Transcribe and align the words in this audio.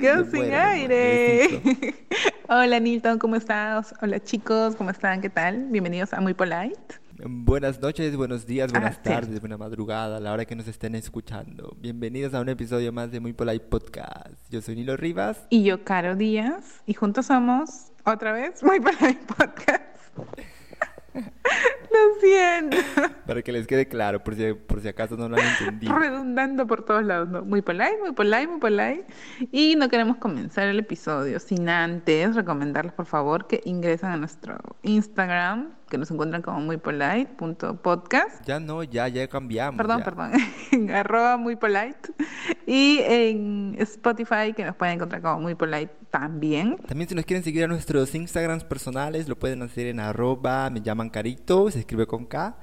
Sin 0.00 0.54
aire. 0.54 1.60
Hola 2.48 2.80
Nilton, 2.80 3.18
¿cómo 3.18 3.36
estás? 3.36 3.92
Hola 4.00 4.18
chicos, 4.18 4.74
¿cómo 4.76 4.88
están? 4.88 5.20
¿Qué 5.20 5.28
tal? 5.28 5.66
Bienvenidos 5.68 6.14
a 6.14 6.22
Muy 6.22 6.32
Polite. 6.32 6.78
Buenas 7.22 7.82
noches, 7.82 8.16
buenos 8.16 8.46
días, 8.46 8.72
buenas 8.72 8.94
Ah, 8.96 9.00
sí. 9.04 9.10
tardes, 9.10 9.40
buena 9.40 9.58
madrugada, 9.58 10.16
a 10.16 10.20
la 10.20 10.32
hora 10.32 10.46
que 10.46 10.56
nos 10.56 10.66
estén 10.68 10.94
escuchando. 10.94 11.76
Bienvenidos 11.78 12.32
a 12.32 12.40
un 12.40 12.48
episodio 12.48 12.94
más 12.94 13.10
de 13.10 13.20
Muy 13.20 13.34
Polite 13.34 13.66
Podcast. 13.66 14.32
Yo 14.48 14.62
soy 14.62 14.76
Nilo 14.76 14.96
Rivas. 14.96 15.44
Y 15.50 15.64
yo, 15.64 15.84
Caro 15.84 16.16
Díaz, 16.16 16.80
y 16.86 16.94
juntos 16.94 17.26
somos, 17.26 17.92
otra 18.06 18.32
vez, 18.32 18.62
Muy 18.62 18.80
Polite 18.80 19.20
Podcast. 19.26 19.82
Lo 21.14 22.20
siento. 22.20 22.76
Para 23.26 23.42
que 23.42 23.52
les 23.52 23.66
quede 23.66 23.88
claro, 23.88 24.22
por 24.22 24.34
si, 24.34 24.52
por 24.52 24.80
si 24.80 24.88
acaso 24.88 25.16
no 25.16 25.28
lo 25.28 25.36
han 25.36 25.46
entendido. 25.46 25.98
Redundando 25.98 26.66
por 26.66 26.84
todos 26.84 27.04
lados, 27.04 27.28
¿no? 27.28 27.42
Muy 27.42 27.62
polite, 27.62 27.98
muy 28.00 28.12
polite, 28.12 28.46
muy 28.46 28.60
polite. 28.60 29.06
Y 29.50 29.74
no 29.76 29.88
queremos 29.88 30.18
comenzar 30.18 30.68
el 30.68 30.78
episodio 30.78 31.40
sin 31.40 31.68
antes 31.68 32.36
recomendarles, 32.36 32.92
por 32.92 33.06
favor, 33.06 33.46
que 33.46 33.60
ingresen 33.64 34.10
a 34.10 34.16
nuestro 34.16 34.58
Instagram, 34.82 35.70
que 35.90 35.98
nos 35.98 36.10
encuentran 36.10 36.40
como 36.40 36.60
muy 36.60 36.76
polite.podcast. 36.76 38.46
Ya 38.46 38.60
no, 38.60 38.82
ya, 38.84 39.08
ya 39.08 39.26
cambiamos. 39.28 39.76
Perdón, 39.76 39.98
ya. 39.98 40.04
perdón. 40.04 40.32
En 40.70 40.90
arroba 40.94 41.36
muy 41.36 41.56
polite. 41.56 42.14
Y 42.66 43.00
en 43.00 43.76
Spotify, 43.78 44.54
que 44.56 44.64
nos 44.64 44.76
pueden 44.76 44.94
encontrar 44.94 45.20
como 45.20 45.40
muy 45.40 45.56
polite 45.56 45.92
también. 46.10 46.76
También 46.86 47.08
si 47.08 47.14
nos 47.14 47.24
quieren 47.26 47.42
seguir 47.42 47.64
a 47.64 47.66
nuestros 47.66 48.14
Instagrams 48.14 48.64
personales, 48.64 49.28
lo 49.28 49.36
pueden 49.36 49.62
hacer 49.62 49.88
en 49.88 49.98
arroba, 50.00 50.70
me 50.70 50.80
llaman 50.80 51.10
carito, 51.10 51.70
se 51.70 51.80
escribe 51.80 52.06
con 52.06 52.24
K. 52.24 52.56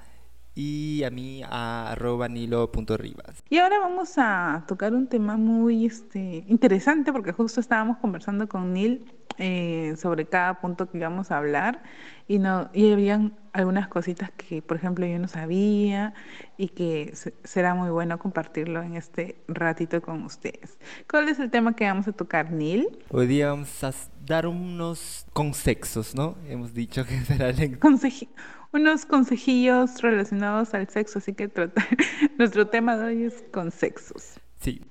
Y 0.60 1.04
a 1.04 1.12
mí 1.12 1.44
a 1.44 1.92
arroba 1.92 2.28
nilo.rivas. 2.28 3.44
Y 3.48 3.60
ahora 3.60 3.78
vamos 3.80 4.14
a 4.18 4.64
tocar 4.68 4.92
un 4.96 5.06
tema 5.06 5.38
muy 5.38 5.86
este, 5.86 6.44
interesante 6.48 7.14
porque 7.14 7.32
justo 7.32 7.60
estábamos 7.60 7.98
conversando 8.00 8.48
con 8.50 8.74
Neil 8.74 9.06
eh, 9.38 9.94
sobre 9.98 10.26
cada 10.26 10.60
punto 10.60 10.90
que 10.90 10.98
íbamos 10.98 11.30
a 11.30 11.38
hablar 11.38 11.84
y, 12.28 12.40
no, 12.40 12.72
y 12.74 12.92
habían 12.92 13.38
algunas 13.54 13.88
cositas 13.88 14.32
que, 14.32 14.64
por 14.64 14.78
ejemplo, 14.78 15.06
yo 15.06 15.20
no 15.20 15.28
sabía 15.28 16.16
y 16.58 16.70
que 16.70 17.12
se- 17.14 17.36
será 17.44 17.76
muy 17.76 17.92
bueno 17.92 18.18
compartirlo 18.18 18.82
en 18.82 18.96
este 18.96 19.38
ratito 19.48 20.02
con 20.02 20.24
ustedes. 20.24 20.80
¿Cuál 21.08 21.30
es 21.30 21.38
el 21.38 21.52
tema 21.52 21.76
que 21.76 21.86
vamos 21.86 22.08
a 22.08 22.14
tocar, 22.14 22.52
Neil? 22.52 22.88
Hoy 23.12 23.28
día 23.28 23.50
vamos 23.50 23.84
a 23.84 23.92
dar 24.26 24.48
unos 24.48 25.28
consexos, 25.34 26.16
¿no? 26.16 26.36
Hemos 26.50 26.74
dicho 26.74 27.06
que 27.06 27.20
será 27.22 27.50
el 27.50 27.80
Conseji- 27.80 28.30
unos 28.74 29.06
consejillos 29.06 30.02
relacionados 30.02 30.74
al 30.74 30.88
sexo, 30.90 31.20
así 31.20 31.34
que 31.34 31.48
trata- 31.48 31.86
nuestro 32.38 32.68
tema 32.68 32.98
de 32.98 33.06
hoy 33.06 33.24
es 33.24 33.44
consexos. 33.52 34.40
Sí, 34.60 34.82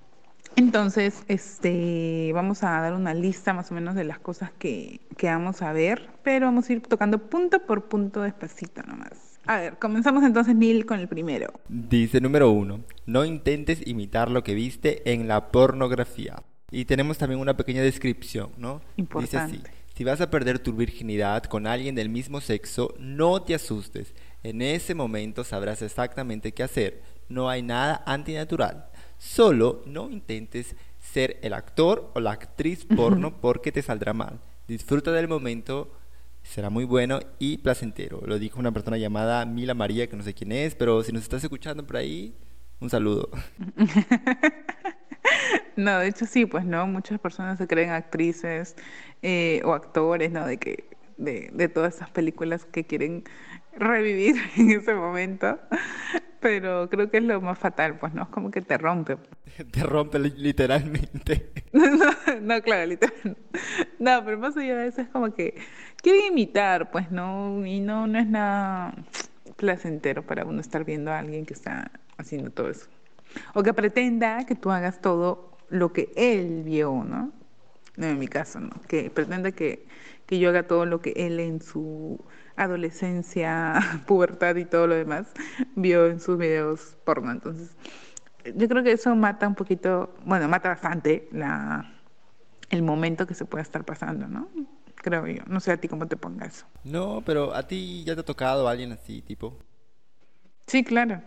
Entonces, 0.56 1.22
este, 1.28 2.30
vamos 2.32 2.62
a 2.62 2.80
dar 2.80 2.94
una 2.94 3.12
lista 3.14 3.52
más 3.52 3.70
o 3.70 3.74
menos 3.74 3.94
de 3.94 4.04
las 4.04 4.18
cosas 4.18 4.50
que, 4.58 5.00
que 5.16 5.26
vamos 5.26 5.60
a 5.62 5.72
ver, 5.72 6.08
pero 6.22 6.46
vamos 6.46 6.68
a 6.70 6.72
ir 6.72 6.80
tocando 6.82 7.18
punto 7.18 7.66
por 7.66 7.88
punto 7.88 8.22
despacito 8.22 8.82
nomás. 8.82 9.38
A 9.46 9.58
ver, 9.58 9.78
comenzamos 9.78 10.24
entonces, 10.24 10.54
Neil, 10.56 10.86
con 10.86 10.98
el 10.98 11.08
primero. 11.08 11.52
Dice 11.68 12.20
número 12.20 12.50
uno, 12.50 12.80
no 13.06 13.24
intentes 13.24 13.86
imitar 13.86 14.30
lo 14.30 14.42
que 14.42 14.54
viste 14.54 15.12
en 15.12 15.28
la 15.28 15.48
pornografía. 15.52 16.42
Y 16.70 16.86
tenemos 16.86 17.16
también 17.18 17.40
una 17.40 17.56
pequeña 17.56 17.82
descripción, 17.82 18.50
¿no? 18.56 18.80
Dice 18.96 19.38
así, 19.38 19.56
Importante. 19.56 19.70
Si 19.96 20.04
vas 20.04 20.20
a 20.20 20.28
perder 20.28 20.58
tu 20.58 20.74
virginidad 20.74 21.44
con 21.44 21.66
alguien 21.66 21.94
del 21.94 22.10
mismo 22.10 22.42
sexo, 22.42 22.94
no 22.98 23.40
te 23.40 23.54
asustes. 23.54 24.14
En 24.42 24.60
ese 24.60 24.94
momento 24.94 25.42
sabrás 25.42 25.80
exactamente 25.80 26.52
qué 26.52 26.62
hacer. 26.62 27.02
No 27.30 27.48
hay 27.48 27.62
nada 27.62 28.02
antinatural. 28.04 28.90
Solo 29.16 29.82
no 29.86 30.10
intentes 30.10 30.76
ser 31.00 31.38
el 31.40 31.54
actor 31.54 32.10
o 32.14 32.20
la 32.20 32.32
actriz 32.32 32.84
porno 32.84 33.40
porque 33.40 33.72
te 33.72 33.80
saldrá 33.80 34.12
mal. 34.12 34.38
Disfruta 34.68 35.12
del 35.12 35.28
momento 35.28 35.90
será 36.42 36.68
muy 36.68 36.84
bueno 36.84 37.18
y 37.38 37.56
placentero. 37.56 38.20
Lo 38.26 38.38
dijo 38.38 38.60
una 38.60 38.72
persona 38.72 38.98
llamada 38.98 39.46
Mila 39.46 39.72
María, 39.72 40.08
que 40.08 40.16
no 40.16 40.22
sé 40.22 40.34
quién 40.34 40.52
es, 40.52 40.74
pero 40.74 41.02
si 41.02 41.12
nos 41.12 41.22
estás 41.22 41.42
escuchando 41.42 41.86
por 41.86 41.96
ahí, 41.96 42.34
un 42.80 42.90
saludo. 42.90 43.30
No, 45.76 45.98
de 45.98 46.08
hecho 46.08 46.24
sí, 46.24 46.46
pues 46.46 46.64
no, 46.64 46.86
muchas 46.86 47.20
personas 47.20 47.58
se 47.58 47.66
creen 47.66 47.90
actrices 47.90 48.76
eh, 49.22 49.62
o 49.64 49.72
actores, 49.74 50.30
¿no? 50.32 50.46
De 50.46 50.58
que 50.58 50.84
de, 51.16 51.50
de 51.52 51.68
todas 51.68 51.96
esas 51.96 52.10
películas 52.10 52.64
que 52.66 52.84
quieren 52.86 53.24
revivir 53.76 54.36
en 54.56 54.70
ese 54.70 54.94
momento, 54.94 55.58
pero 56.40 56.88
creo 56.90 57.10
que 57.10 57.18
es 57.18 57.24
lo 57.24 57.40
más 57.40 57.58
fatal, 57.58 57.98
pues 57.98 58.14
no, 58.14 58.22
es 58.24 58.28
como 58.28 58.50
que 58.50 58.60
te 58.62 58.78
rompe. 58.78 59.16
Te 59.70 59.82
rompe 59.82 60.18
li- 60.18 60.34
literalmente. 60.36 61.52
No, 61.72 62.10
no, 62.40 62.62
claro, 62.62 62.86
literal. 62.86 63.36
No, 63.98 64.24
pero 64.24 64.38
más 64.38 64.56
allá 64.56 64.76
de 64.76 64.88
eso 64.88 65.02
es 65.02 65.08
como 65.08 65.34
que 65.34 65.56
quieren 66.02 66.22
imitar, 66.32 66.90
pues 66.90 67.10
no, 67.10 67.66
y 67.66 67.80
no, 67.80 68.06
no 68.06 68.18
es 68.18 68.26
nada 68.26 68.94
placentero 69.56 70.26
para 70.26 70.44
uno 70.44 70.60
estar 70.60 70.84
viendo 70.84 71.10
a 71.10 71.18
alguien 71.18 71.44
que 71.44 71.52
está 71.54 71.90
haciendo 72.16 72.50
todo 72.50 72.70
eso. 72.70 72.86
O 73.54 73.62
que 73.62 73.74
pretenda 73.74 74.46
que 74.46 74.54
tú 74.54 74.70
hagas 74.70 75.00
todo 75.02 75.58
lo 75.68 75.92
que 75.92 76.12
él 76.16 76.62
vio, 76.64 77.04
¿no? 77.04 77.32
No, 77.96 78.06
en 78.06 78.18
mi 78.18 78.28
caso, 78.28 78.60
¿no? 78.60 78.70
Que 78.88 79.10
pretenda 79.10 79.52
que, 79.52 79.86
que 80.26 80.38
yo 80.38 80.50
haga 80.50 80.66
todo 80.66 80.84
lo 80.86 81.00
que 81.00 81.12
él 81.16 81.40
en 81.40 81.60
su 81.62 82.22
adolescencia, 82.56 83.80
pubertad 84.06 84.56
y 84.56 84.64
todo 84.64 84.86
lo 84.86 84.94
demás 84.94 85.26
vio 85.74 86.06
en 86.06 86.20
sus 86.20 86.38
videos 86.38 86.96
porno. 87.04 87.30
Entonces, 87.32 87.74
yo 88.54 88.68
creo 88.68 88.82
que 88.82 88.92
eso 88.92 89.14
mata 89.16 89.48
un 89.48 89.54
poquito, 89.54 90.14
bueno, 90.24 90.48
mata 90.48 90.68
bastante 90.68 91.28
la, 91.32 91.92
el 92.70 92.82
momento 92.82 93.26
que 93.26 93.34
se 93.34 93.44
puede 93.44 93.62
estar 93.62 93.84
pasando, 93.84 94.26
¿no? 94.28 94.48
Creo 94.96 95.26
yo. 95.26 95.42
No 95.46 95.60
sé 95.60 95.72
a 95.72 95.76
ti 95.76 95.88
cómo 95.88 96.06
te 96.06 96.16
ponga 96.16 96.46
eso. 96.46 96.66
No, 96.84 97.22
pero 97.24 97.54
a 97.54 97.66
ti 97.66 98.02
ya 98.04 98.14
te 98.14 98.20
ha 98.22 98.24
tocado 98.24 98.68
alguien 98.68 98.92
así, 98.92 99.22
tipo. 99.22 99.56
Sí, 100.66 100.82
claro. 100.82 101.22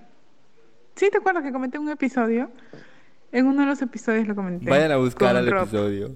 Sí, 0.95 1.09
¿te 1.09 1.17
acuerdas 1.17 1.43
que 1.43 1.51
comenté 1.51 1.79
un 1.79 1.89
episodio? 1.89 2.51
En 3.31 3.47
uno 3.47 3.61
de 3.61 3.67
los 3.67 3.81
episodios 3.81 4.27
lo 4.27 4.35
comenté. 4.35 4.69
Vayan 4.69 4.91
a 4.91 4.97
buscar 4.97 5.35
al 5.35 5.49
Rob. 5.49 5.63
episodio. 5.63 6.15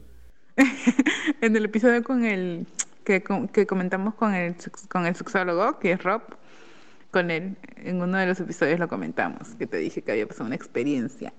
en 1.42 1.56
el 1.56 1.66
episodio 1.66 2.04
con 2.04 2.26
el 2.26 2.68
que, 3.04 3.24
com- 3.24 3.48
que 3.48 3.66
comentamos 3.68 4.16
con 4.16 4.34
el 4.34 4.56
con 4.90 5.06
el 5.06 5.16
sexólogo, 5.16 5.80
que 5.80 5.92
es 5.94 6.04
Rob, 6.04 6.22
con 7.12 7.32
él, 7.32 7.58
en 7.78 8.02
uno 8.02 8.18
de 8.18 8.28
los 8.28 8.40
episodios 8.40 8.80
lo 8.80 8.88
comentamos, 8.88 9.56
que 9.56 9.68
te 9.68 9.78
dije 9.78 10.02
que 10.04 10.12
había 10.12 10.28
pasado 10.28 10.46
una 10.48 10.56
experiencia. 10.56 11.34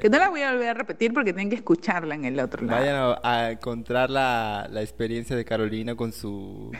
Que 0.00 0.08
Bueno, 0.08 0.10
no 0.10 0.18
la 0.18 0.28
voy 0.30 0.42
a 0.42 0.52
volver 0.52 0.68
a 0.70 0.74
repetir 0.74 1.12
porque 1.14 1.32
tienen 1.32 1.50
que 1.50 1.56
escucharla 1.56 2.14
en 2.14 2.24
el 2.24 2.40
otro 2.40 2.64
lado. 2.64 2.80
vayan 2.80 2.96
a, 2.96 3.20
a 3.22 3.50
encontrar 3.52 4.10
la, 4.10 4.66
la 4.70 4.82
experiencia 4.82 5.36
de 5.36 5.44
Carolina 5.44 5.94
con 5.94 6.12
su, 6.12 6.76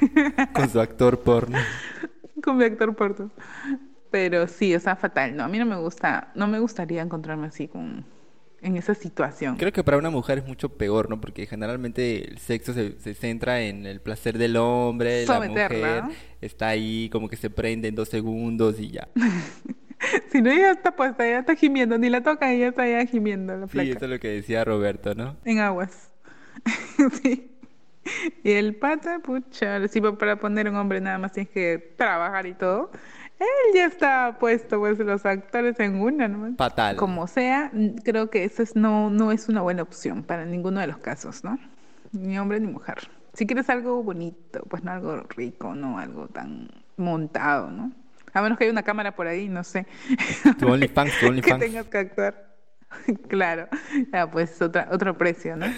con 0.53 0.69
su 0.69 0.81
actor 0.81 1.20
porno. 1.22 1.69
con 2.43 2.56
mi 2.58 2.64
actor 2.64 2.94
porto. 2.97 3.31
Pero 4.10 4.47
sí, 4.48 4.75
o 4.75 4.81
sea, 4.81 4.97
fatal. 4.97 5.37
No, 5.37 5.44
a 5.44 5.48
mí 5.48 5.58
no 5.58 5.66
me 5.66 5.76
gusta, 5.76 6.32
no 6.34 6.47
me 6.48 6.58
gustaría 6.58 7.03
encontrarme 7.03 7.48
así 7.48 7.69
con 7.69 8.04
en 8.62 8.77
esa 8.77 8.94
situación. 8.94 9.56
Creo 9.56 9.72
que 9.72 9.84
para 9.84 9.97
una 9.99 10.11
mujer 10.11 10.39
es 10.39 10.47
mucho 10.47 10.71
peor, 10.71 11.09
¿no? 11.11 11.21
Porque 11.21 11.47
generalmente 11.47 12.28
el 12.28 12.39
sexo 12.39 12.72
se, 12.72 12.99
se 13.00 13.15
centra 13.15 13.61
en 13.61 13.87
el 13.87 14.00
placer 14.00 14.39
del 14.39 14.56
hombre, 14.56 15.27
la 15.27 15.34
Someterla, 15.34 15.78
mujer 15.78 16.05
¿no? 16.05 16.11
está 16.41 16.69
ahí 16.69 17.09
como 17.11 17.28
que 17.28 17.37
se 17.37 17.50
prende 17.50 17.89
en 17.89 17.94
dos 17.94 18.09
segundos 18.09 18.81
y 18.81 18.91
ya. 18.91 19.09
Si 20.31 20.43
no, 20.43 20.50
ella 20.50 20.72
está 20.72 20.94
puesta, 20.94 21.27
ella 21.27 21.39
está 21.39 21.55
gimiendo, 21.56 21.97
ni 21.97 22.11
la 22.11 22.22
toca, 22.22 22.53
ella 22.53 22.69
está 22.69 22.87
ya 22.87 23.05
gimiendo 23.06 23.56
la 23.56 23.67
Sí, 23.67 23.91
eso 23.91 24.05
es 24.05 24.11
lo 24.11 24.20
que 24.20 24.29
decía 24.29 24.62
Roberto, 24.62 25.14
¿no? 25.14 25.37
En 25.44 25.58
aguas. 25.61 26.11
sí. 27.23 27.50
Y 28.44 28.53
el 28.53 28.76
pata, 28.76 29.19
pucha, 29.20 29.88
si 29.88 30.00
para 30.00 30.37
poner 30.37 30.69
un 30.69 30.76
hombre 30.76 31.00
nada 31.00 31.19
más 31.19 31.32
tienes 31.32 31.50
que 31.50 31.94
trabajar 31.97 32.47
y 32.47 32.55
todo. 32.55 32.91
Él 33.38 33.47
ya 33.75 33.87
está 33.87 34.37
puesto, 34.41 34.79
pues, 34.79 34.99
los 34.99 35.27
actores 35.27 35.79
en 35.81 36.00
una, 36.00 36.27
¿no? 36.29 36.56
Fatal. 36.56 36.97
Como 36.97 37.27
sea, 37.27 37.71
creo 38.03 38.31
que 38.31 38.44
eso 38.44 38.62
es, 38.62 38.77
no, 38.77 39.11
no 39.11 39.31
es 39.31 39.49
una 39.49 39.61
buena 39.61 39.83
opción 39.83 40.23
para 40.23 40.47
ninguno 40.47 40.81
de 40.81 40.87
los 40.87 40.99
casos, 40.99 41.44
¿no? 41.44 41.59
Ni 42.12 42.38
hombre 42.38 42.61
ni 42.61 42.67
mujer. 42.69 42.97
Si 43.35 43.47
quieres 43.47 43.69
algo 43.69 44.03
bonito, 44.03 44.62
pues 44.71 44.83
no 44.83 44.93
algo 44.93 45.23
rico, 45.37 45.75
no 45.75 45.99
algo 45.99 46.29
tan 46.29 46.71
montado, 46.97 47.71
¿no? 47.71 47.93
A 48.33 48.41
menos 48.41 48.56
que 48.56 48.65
haya 48.65 48.73
una 48.73 48.83
cámara 48.83 49.15
por 49.15 49.27
ahí, 49.27 49.49
no 49.49 49.62
sé. 49.65 49.87
Tu 50.59 50.67
OnlyFans, 50.67 51.12
tu 51.15 51.21
que 51.21 51.27
OnlyFans. 51.27 51.61
tengas 51.61 51.87
que 51.87 51.99
actuar. 51.99 52.47
claro. 53.29 53.69
Ya, 54.12 54.31
pues 54.31 54.61
otra, 54.62 54.89
otro 54.91 55.17
precio, 55.19 55.56
¿no? 55.56 55.67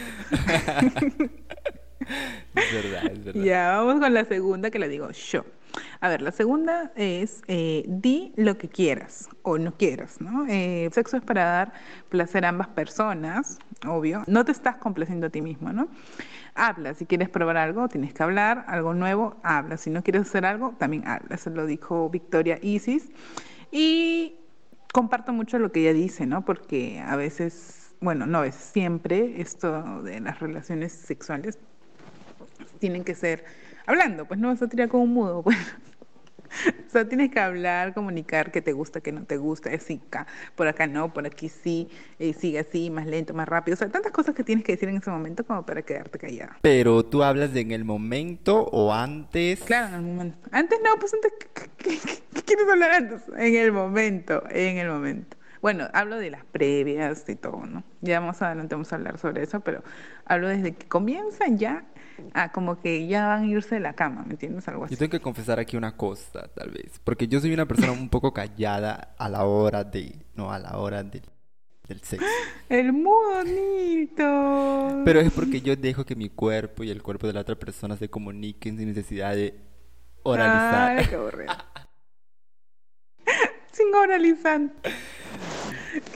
Es 2.55 2.73
verdad, 2.73 3.05
es 3.13 3.25
verdad. 3.25 3.43
Ya, 3.43 3.77
vamos 3.77 4.01
con 4.01 4.15
la 4.15 4.25
segunda 4.25 4.71
que 4.71 4.79
la 4.79 4.89
digo 4.89 5.11
yo. 5.11 5.45
A 6.01 6.09
ver, 6.09 6.23
la 6.23 6.31
segunda 6.31 6.93
es 6.95 7.43
eh, 7.49 7.85
di 7.89 8.33
lo 8.37 8.57
que 8.57 8.69
quieras 8.69 9.29
o 9.43 9.59
no 9.59 9.77
quieras, 9.77 10.21
¿no? 10.21 10.47
Eh, 10.49 10.89
sexo 10.93 11.17
es 11.17 11.23
para 11.23 11.45
dar 11.45 11.73
placer 12.09 12.45
a 12.45 12.51
ambas 12.51 12.69
personas, 12.69 13.59
obvio. 13.87 14.23
No 14.27 14.45
te 14.45 14.53
estás 14.53 14.77
complaciendo 14.77 15.27
a 15.27 15.31
ti 15.31 15.43
mismo, 15.43 15.73
¿no? 15.73 15.89
Habla, 16.55 16.95
si 16.95 17.07
quieres 17.07 17.29
probar 17.29 17.57
algo, 17.57 17.89
tienes 17.89 18.15
que 18.15 18.23
hablar, 18.23 18.65
algo 18.69 18.95
nuevo, 18.95 19.37
habla. 19.43 19.77
Si 19.77 19.91
no 19.91 20.03
quieres 20.03 20.23
hacer 20.23 20.45
algo, 20.45 20.75
también 20.79 21.07
habla. 21.07 21.35
Eso 21.35 21.51
lo 21.51 21.67
dijo 21.67 22.09
Victoria 22.11 22.59
Isis. 22.63 23.11
Y 23.73 24.37
comparto 24.93 25.33
mucho 25.33 25.59
lo 25.59 25.73
que 25.73 25.81
ella 25.81 25.93
dice, 25.93 26.27
¿no? 26.27 26.45
Porque 26.45 27.01
a 27.01 27.17
veces 27.17 27.89
bueno, 28.01 28.27
no 28.27 28.45
es 28.45 28.55
siempre 28.55 29.41
esto 29.41 30.03
de 30.03 30.21
las 30.21 30.39
relaciones 30.39 30.93
sexuales 30.93 31.59
tienen 32.79 33.05
que 33.05 33.15
ser 33.15 33.45
hablando, 33.87 34.27
pues 34.27 34.39
no 34.39 34.49
vas 34.49 34.63
a 34.63 34.69
tirar 34.69 34.89
como 34.89 35.05
un 35.05 35.15
mudo, 35.15 35.43
pues. 35.45 35.57
O 36.89 36.91
sea, 36.91 37.07
tienes 37.07 37.31
que 37.31 37.39
hablar, 37.39 37.93
comunicar 37.93 38.51
qué 38.51 38.63
te 38.63 38.73
gusta, 38.73 39.01
qué 39.01 39.13
no 39.13 39.25
te 39.25 39.37
gusta, 39.37 39.71
así, 39.71 40.01
por 40.55 40.69
acá 40.69 40.87
no, 40.87 41.13
por 41.13 41.27
aquí 41.27 41.49
sí, 41.49 41.89
eh, 42.19 42.33
sigue 42.33 42.61
así, 42.61 42.89
más 42.91 43.07
lento, 43.07 43.35
más 43.35 43.47
rápido. 43.47 43.75
O 43.75 43.77
sea, 43.77 43.89
tantas 43.89 44.11
cosas 44.11 44.35
que 44.35 44.43
tienes 44.43 44.65
que 44.65 44.73
decir 44.73 44.89
en 44.89 44.97
ese 44.97 45.11
momento 45.11 45.45
como 45.45 45.67
para 45.67 45.83
quedarte 45.83 46.19
callada. 46.19 46.59
Pero 46.63 47.05
tú 47.05 47.23
hablas 47.23 47.53
de 47.53 47.61
en 47.61 47.73
el 47.73 47.85
momento 47.85 48.63
o 48.73 48.93
antes. 48.93 49.61
Claro, 49.61 49.89
en 49.89 49.95
el 49.95 50.03
momento. 50.03 50.49
Antes 50.51 50.79
no, 50.83 50.99
pues 50.99 51.13
antes, 51.13 51.33
¿qué, 51.77 51.99
quieres 52.43 52.69
hablar 52.71 52.93
antes? 52.93 53.23
En 53.37 53.55
el 53.55 53.73
momento, 53.73 54.43
en 54.51 54.79
el 54.79 54.89
momento. 54.89 55.37
Bueno, 55.61 55.89
hablo 55.93 56.17
de 56.17 56.31
las 56.31 56.45
previas 56.45 57.29
y 57.29 57.35
todo, 57.35 57.67
¿no? 57.67 57.83
Ya 58.01 58.21
más 58.21 58.41
adelante 58.43 58.75
vamos 58.75 58.93
a 58.93 58.97
hablar 58.97 59.19
sobre 59.19 59.43
eso, 59.43 59.61
pero 59.61 59.83
hablo 60.25 60.49
desde 60.49 60.75
que 60.75 60.87
comienzan 60.87 61.59
ya 61.59 61.85
ah, 62.35 62.53
como 62.53 62.81
que 62.81 63.07
ya 63.07 63.27
van 63.27 63.45
a 63.45 63.47
irse 63.47 63.77
de 63.77 63.81
la 63.81 63.95
cama, 63.95 64.25
¿me 64.25 64.33
entiendes? 64.33 64.67
Algo 64.69 64.85
así. 64.85 64.95
Yo 64.95 64.99
tengo 64.99 65.11
que 65.11 65.21
confesar 65.21 65.59
aquí 65.59 65.77
una 65.77 65.97
cosa, 65.97 66.49
tal 66.55 66.71
vez, 66.71 67.01
porque 67.05 67.29
yo 67.29 67.41
soy 67.41 67.53
una 67.53 67.67
persona 67.67 67.93
un 67.93 68.09
poco 68.09 68.33
callada 68.33 69.15
a 69.19 69.29
la 69.29 69.45
hora 69.45 69.85
de, 69.85 70.25
no, 70.35 70.53
a 70.53 70.59
la 70.59 70.79
hora 70.79 71.03
de, 71.03 71.23
del 71.89 72.01
sexo. 72.03 72.27
El 72.69 72.93
bonito. 72.93 75.03
Pero 75.05 75.21
es 75.21 75.33
porque 75.33 75.61
yo 75.61 75.75
dejo 75.75 76.05
que 76.05 76.15
mi 76.15 76.29
cuerpo 76.29 76.85
y 76.85 76.91
el 76.91 77.03
cuerpo 77.03 77.27
de 77.27 77.33
la 77.33 77.41
otra 77.41 77.57
persona 77.57 77.97
se 77.97 78.09
comuniquen 78.09 78.77
sin 78.77 78.89
necesidad 78.89 79.35
de 79.35 79.59
oralizar. 80.23 80.99
Ay, 80.99 81.07
qué 81.07 81.15
aburrido. 81.15 81.53
sin 83.73 83.95
oralizar. 83.95 84.61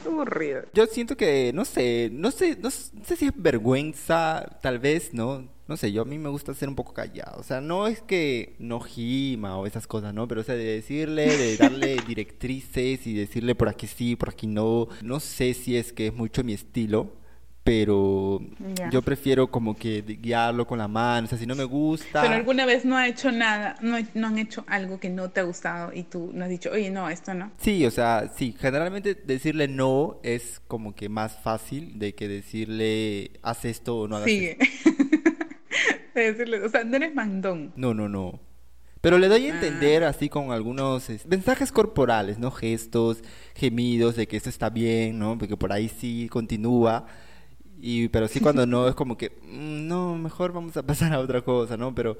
Qué 0.02 0.08
aburrido. 0.08 0.64
Yo 0.75 0.87
siento 0.87 1.16
que, 1.16 1.52
no 1.54 1.64
sé, 1.64 2.10
no 2.12 2.31
sé, 2.31 2.58
no 2.60 2.70
sé 2.70 3.16
si 3.16 3.26
es 3.26 3.32
vergüenza, 3.34 4.58
tal 4.62 4.78
vez, 4.78 5.14
¿no? 5.14 5.49
No 5.73 5.79
sé, 5.79 5.91
yo 5.91 6.03
a 6.03 6.05
mí 6.05 6.19
me 6.19 6.29
gusta 6.29 6.53
ser 6.53 6.69
un 6.69 6.75
poco 6.75 6.93
callado. 6.93 7.41
O 7.41 7.43
sea, 7.43 7.63
no 7.63 7.87
es 7.87 8.03
que 8.03 8.55
no 8.59 8.79
gima 8.81 9.57
o 9.57 9.67
esas 9.67 9.87
cosas, 9.87 10.13
¿no? 10.13 10.29
Pero, 10.29 10.43
o 10.43 10.45
sea, 10.45 10.55
de 10.55 10.65
decirle, 10.65 11.35
de 11.35 11.57
darle 11.57 11.97
directrices 12.07 13.07
y 13.07 13.15
decirle 13.15 13.55
por 13.55 13.71
aquí 13.71 13.87
sí, 13.87 14.15
por 14.15 14.29
aquí 14.29 14.47
no. 14.47 14.89
No 15.03 15.19
sé 15.19 15.55
si 15.55 15.79
es 15.79 15.95
que 15.95 16.09
es 16.09 16.15
mucho 16.15 16.45
mi 16.45 16.53
estilo, 16.53 17.11
pero 17.65 18.41
yo 18.91 19.01
prefiero 19.01 19.51
como 19.51 19.75
que 19.75 20.03
guiarlo 20.03 20.67
con 20.67 20.79
la 20.79 20.89
mano, 20.89 21.25
o 21.25 21.29
sea, 21.29 21.39
si 21.39 21.47
no 21.47 21.55
me 21.55 21.65
gusta... 21.65 22.21
Pero 22.21 22.35
alguna 22.35 22.67
vez 22.67 22.85
no 22.85 22.97
ha 22.97 23.07
hecho 23.07 23.33
nada, 23.33 23.77
no, 23.81 23.97
no, 24.13 24.27
han 24.27 24.39
hecho 24.39 24.65
algo 24.67 25.01
que 25.01 25.09
no 25.09 25.31
te 25.31 25.41
ha 25.41 25.45
gustado 25.45 25.93
y 25.95 26.03
tú 26.03 26.33
no 26.35 26.45
has 26.45 26.51
dicho, 26.51 26.71
oye, 26.71 26.91
no, 26.91 27.09
esto 27.09 27.33
no. 27.33 27.51
Sí, 27.59 27.87
o 27.87 27.91
sea, 27.91 28.31
sí, 28.37 28.55
generalmente 28.59 29.15
decirle 29.15 29.69
no 29.69 30.19
es 30.23 30.61
como 30.67 30.95
que 30.95 31.09
más 31.09 31.39
fácil 31.39 31.99
de 31.99 32.15
que 32.15 32.29
decirle, 32.29 33.31
haz 33.43 33.65
esto 33.65 34.01
o 34.01 34.09
no 34.09 34.17
hagas 34.17 34.29
Sigue. 34.29 34.59
decirle, 36.20 36.64
o 36.64 36.69
sea, 36.69 36.85
no 36.85 36.97
eres 36.97 37.14
mandón. 37.14 37.73
No, 37.76 37.94
no, 37.94 38.09
no. 38.09 38.41
Pero 39.00 39.19
le 39.19 39.29
doy 39.29 39.47
a 39.47 39.55
entender 39.55 40.05
ah. 40.05 40.11
así 40.11 40.29
con 40.29 40.53
algunos 40.53 41.09
mensajes 41.26 41.73
corporales, 41.73 42.38
¿no? 42.38 42.53
Gestos, 42.53 43.23
gemidos 43.55 44.14
de 44.14 44.29
que 44.29 44.37
esto 44.37 44.49
está 44.49 44.70
bien, 44.70 45.19
¿no? 45.19 45.37
Porque 45.37 45.56
por 45.56 45.73
ahí 45.73 45.88
sí 45.88 46.29
continúa. 46.31 47.06
Y, 47.81 48.09
pero 48.09 48.29
sí 48.29 48.38
cuando 48.38 48.64
no 48.64 48.87
es 48.87 48.94
como 48.94 49.19
que, 49.19 49.31
mm, 49.43 49.88
no, 49.88 50.17
mejor 50.17 50.53
vamos 50.53 50.76
a 50.76 50.87
pasar 50.87 51.12
a 51.12 51.19
otra 51.19 51.43
cosa, 51.43 51.76
¿no? 51.76 51.93
Pero 51.93 52.17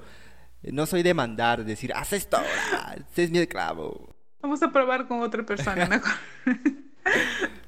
no 0.61 0.85
soy 0.85 1.03
de 1.03 1.13
mandar, 1.13 1.63
decir, 1.63 1.93
haz 1.93 2.11
esto 2.11 2.37
ahora, 2.37 2.97
es 3.15 3.31
mi 3.31 3.39
esclavo. 3.39 4.13
Vamos 4.41 4.61
a 4.61 4.71
probar 4.73 5.07
con 5.07 5.21
otra 5.21 5.45
persona 5.45 5.85
mejor. 5.89 6.13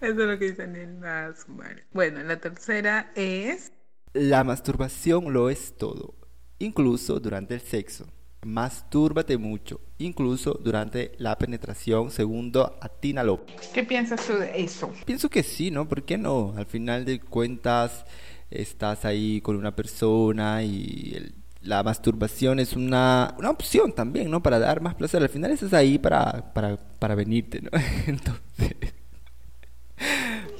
Eso 0.01 0.21
es 0.21 0.27
lo 0.27 0.37
que 0.37 0.49
dicen 0.49 0.75
en 0.75 1.01
las... 1.01 1.45
Bueno, 1.93 2.21
la 2.23 2.37
tercera 2.37 3.11
es... 3.15 3.71
La 4.15 4.45
masturbación 4.45 5.33
lo 5.33 5.49
es 5.49 5.75
todo, 5.77 6.15
incluso 6.57 7.19
durante 7.19 7.53
el 7.53 7.59
sexo. 7.59 8.07
Mastúrbate 8.45 9.37
mucho, 9.37 9.81
incluso 9.97 10.53
durante 10.53 11.11
la 11.17 11.37
penetración, 11.37 12.09
segundo 12.11 12.77
a 12.79 12.87
Tina 12.87 13.25
López. 13.25 13.67
¿Qué 13.73 13.83
piensas 13.83 14.25
tú 14.25 14.37
de 14.37 14.63
eso? 14.63 14.89
Pienso 15.03 15.29
que 15.29 15.43
sí, 15.43 15.69
¿no? 15.69 15.89
¿Por 15.89 16.03
qué 16.03 16.17
no? 16.17 16.53
Al 16.55 16.65
final 16.65 17.03
de 17.03 17.19
cuentas, 17.19 18.05
estás 18.49 19.03
ahí 19.03 19.41
con 19.41 19.57
una 19.57 19.75
persona 19.75 20.63
y 20.63 21.33
la 21.59 21.83
masturbación 21.83 22.61
es 22.61 22.73
una, 22.77 23.35
una, 23.37 23.49
opción 23.49 23.91
también, 23.91 24.31
¿no? 24.31 24.41
Para 24.41 24.59
dar 24.59 24.79
más 24.79 24.95
placer. 24.95 25.23
Al 25.23 25.27
final 25.29 25.51
estás 25.51 25.73
ahí 25.73 25.99
para, 25.99 26.53
para, 26.53 26.77
para 26.77 27.15
venirte, 27.15 27.59
¿no? 27.59 27.69
Entonces... 28.07 28.93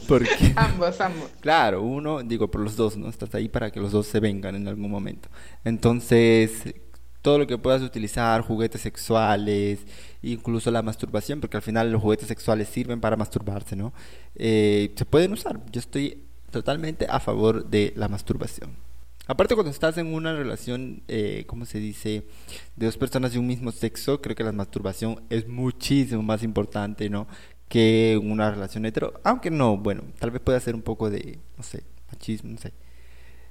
Porque, 0.07 0.53
ambos, 0.55 0.99
ambos. 1.01 1.29
Claro, 1.39 1.81
uno, 1.81 2.23
digo, 2.23 2.49
por 2.49 2.61
los 2.61 2.75
dos, 2.75 2.97
¿no? 2.97 3.09
Estás 3.09 3.33
ahí 3.35 3.49
para 3.49 3.71
que 3.71 3.79
los 3.79 3.91
dos 3.91 4.07
se 4.07 4.19
vengan 4.19 4.55
en 4.55 4.67
algún 4.67 4.89
momento. 4.89 5.29
Entonces, 5.63 6.75
todo 7.21 7.39
lo 7.39 7.47
que 7.47 7.57
puedas 7.57 7.81
utilizar, 7.81 8.41
juguetes 8.41 8.81
sexuales, 8.81 9.79
incluso 10.21 10.69
la 10.69 10.83
masturbación, 10.83 11.41
porque 11.41 11.57
al 11.57 11.63
final 11.63 11.91
los 11.91 12.01
juguetes 12.01 12.27
sexuales 12.27 12.69
sirven 12.69 13.01
para 13.01 13.15
masturbarse, 13.15 13.75
¿no? 13.75 13.93
Eh, 14.35 14.93
se 14.95 15.05
pueden 15.05 15.33
usar. 15.33 15.59
Yo 15.71 15.79
estoy 15.79 16.23
totalmente 16.51 17.07
a 17.09 17.19
favor 17.19 17.65
de 17.65 17.93
la 17.95 18.07
masturbación. 18.07 18.85
Aparte 19.27 19.55
cuando 19.55 19.71
estás 19.71 19.97
en 19.97 20.13
una 20.13 20.35
relación, 20.35 21.01
eh, 21.07 21.45
¿cómo 21.47 21.65
se 21.65 21.79
dice?, 21.79 22.27
de 22.75 22.85
dos 22.85 22.95
personas 22.95 23.33
de 23.33 23.39
un 23.39 23.47
mismo 23.47 23.71
sexo, 23.71 24.21
creo 24.21 24.35
que 24.35 24.43
la 24.43 24.51
masturbación 24.51 25.23
es 25.31 25.47
muchísimo 25.47 26.21
más 26.21 26.43
importante, 26.43 27.09
¿no? 27.09 27.27
Que 27.67 28.19
una 28.21 28.51
relación 28.51 28.85
hetero, 28.85 29.19
aunque 29.23 29.51
no, 29.51 29.77
bueno, 29.77 30.03
tal 30.19 30.31
vez 30.31 30.41
pueda 30.41 30.59
ser 30.59 30.75
un 30.75 30.81
poco 30.81 31.09
de, 31.09 31.39
no 31.57 31.63
sé, 31.63 31.83
machismo, 32.12 32.51
no 32.51 32.57
sé. 32.57 32.73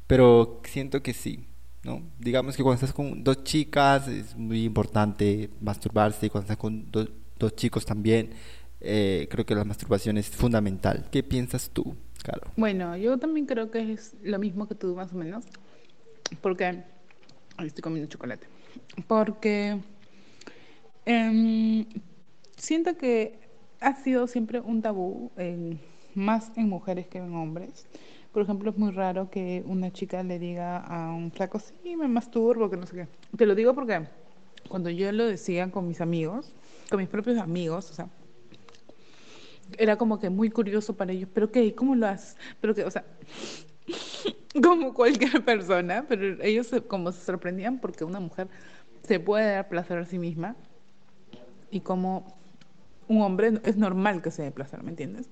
Pero 0.06 0.60
siento 0.64 1.02
que 1.02 1.12
sí, 1.12 1.44
¿no? 1.82 2.02
Digamos 2.18 2.56
que 2.56 2.62
cuando 2.62 2.76
estás 2.76 2.94
con 2.94 3.24
dos 3.24 3.42
chicas 3.44 4.06
es 4.08 4.36
muy 4.36 4.64
importante 4.64 5.50
masturbarse, 5.60 6.26
y 6.26 6.30
cuando 6.30 6.44
estás 6.44 6.58
con 6.58 6.90
dos 6.90 7.56
chicos 7.56 7.84
también, 7.84 8.30
eh, 8.80 9.26
creo 9.30 9.44
que 9.44 9.54
la 9.54 9.64
masturbación 9.64 10.18
es 10.18 10.28
fundamental. 10.28 11.06
¿Qué 11.10 11.22
piensas 11.22 11.70
tú, 11.70 11.96
Caro? 12.22 12.50
Bueno, 12.56 12.96
yo 12.96 13.18
también 13.18 13.46
creo 13.46 13.70
que 13.70 13.92
es 13.92 14.14
lo 14.22 14.38
mismo 14.38 14.68
que 14.68 14.74
tú, 14.74 14.94
más 14.94 15.12
o 15.12 15.16
menos, 15.16 15.44
porque... 16.40 16.82
estoy 17.58 17.82
comiendo 17.82 18.08
chocolate. 18.08 18.46
Porque 19.06 19.78
em, 21.06 21.86
siento 22.56 22.96
que 22.96 23.43
ha 23.84 23.94
sido 23.96 24.26
siempre 24.26 24.60
un 24.60 24.80
tabú, 24.80 25.30
más 26.14 26.50
en 26.56 26.68
mujeres 26.68 27.06
que 27.06 27.18
en 27.18 27.34
hombres. 27.34 27.86
Por 28.32 28.42
ejemplo, 28.42 28.70
es 28.70 28.78
muy 28.78 28.90
raro 28.90 29.30
que 29.30 29.62
una 29.66 29.92
chica 29.92 30.22
le 30.22 30.38
diga 30.38 30.78
a 30.78 31.12
un 31.12 31.30
flaco, 31.30 31.60
sí, 31.60 31.94
me 31.96 32.08
masturbo, 32.08 32.70
que 32.70 32.76
no 32.76 32.86
sé 32.86 32.96
qué. 32.96 33.08
Te 33.36 33.46
lo 33.46 33.54
digo 33.54 33.74
porque 33.74 34.06
cuando 34.68 34.90
yo 34.90 35.12
lo 35.12 35.26
decía 35.26 35.70
con 35.70 35.86
mis 35.86 36.00
amigos, 36.00 36.54
con 36.90 36.98
mis 36.98 37.08
propios 37.08 37.38
amigos, 37.38 37.90
o 37.90 37.94
sea, 37.94 38.08
era 39.78 39.96
como 39.96 40.18
que 40.18 40.30
muy 40.30 40.50
curioso 40.50 40.96
para 40.96 41.12
ellos, 41.12 41.28
pero 41.32 41.50
¿qué? 41.52 41.74
¿Cómo 41.74 41.94
lo 41.94 42.06
haces? 42.06 42.36
Pero 42.60 42.74
que, 42.74 42.84
o 42.84 42.90
sea, 42.90 43.04
como 44.62 44.94
cualquier 44.94 45.44
persona, 45.44 46.06
pero 46.08 46.42
ellos 46.42 46.70
como 46.88 47.12
se 47.12 47.24
sorprendían 47.24 47.78
porque 47.78 48.04
una 48.04 48.20
mujer 48.20 48.48
se 49.02 49.20
puede 49.20 49.52
dar 49.52 49.68
placer 49.68 49.98
a 49.98 50.06
sí 50.06 50.18
misma 50.18 50.56
y 51.70 51.80
como 51.80 52.43
un 53.08 53.22
hombre 53.22 53.60
es 53.64 53.76
normal 53.76 54.22
que 54.22 54.30
se 54.30 54.42
dé 54.42 54.50
placer, 54.50 54.82
¿me 54.82 54.90
entiendes? 54.90 55.28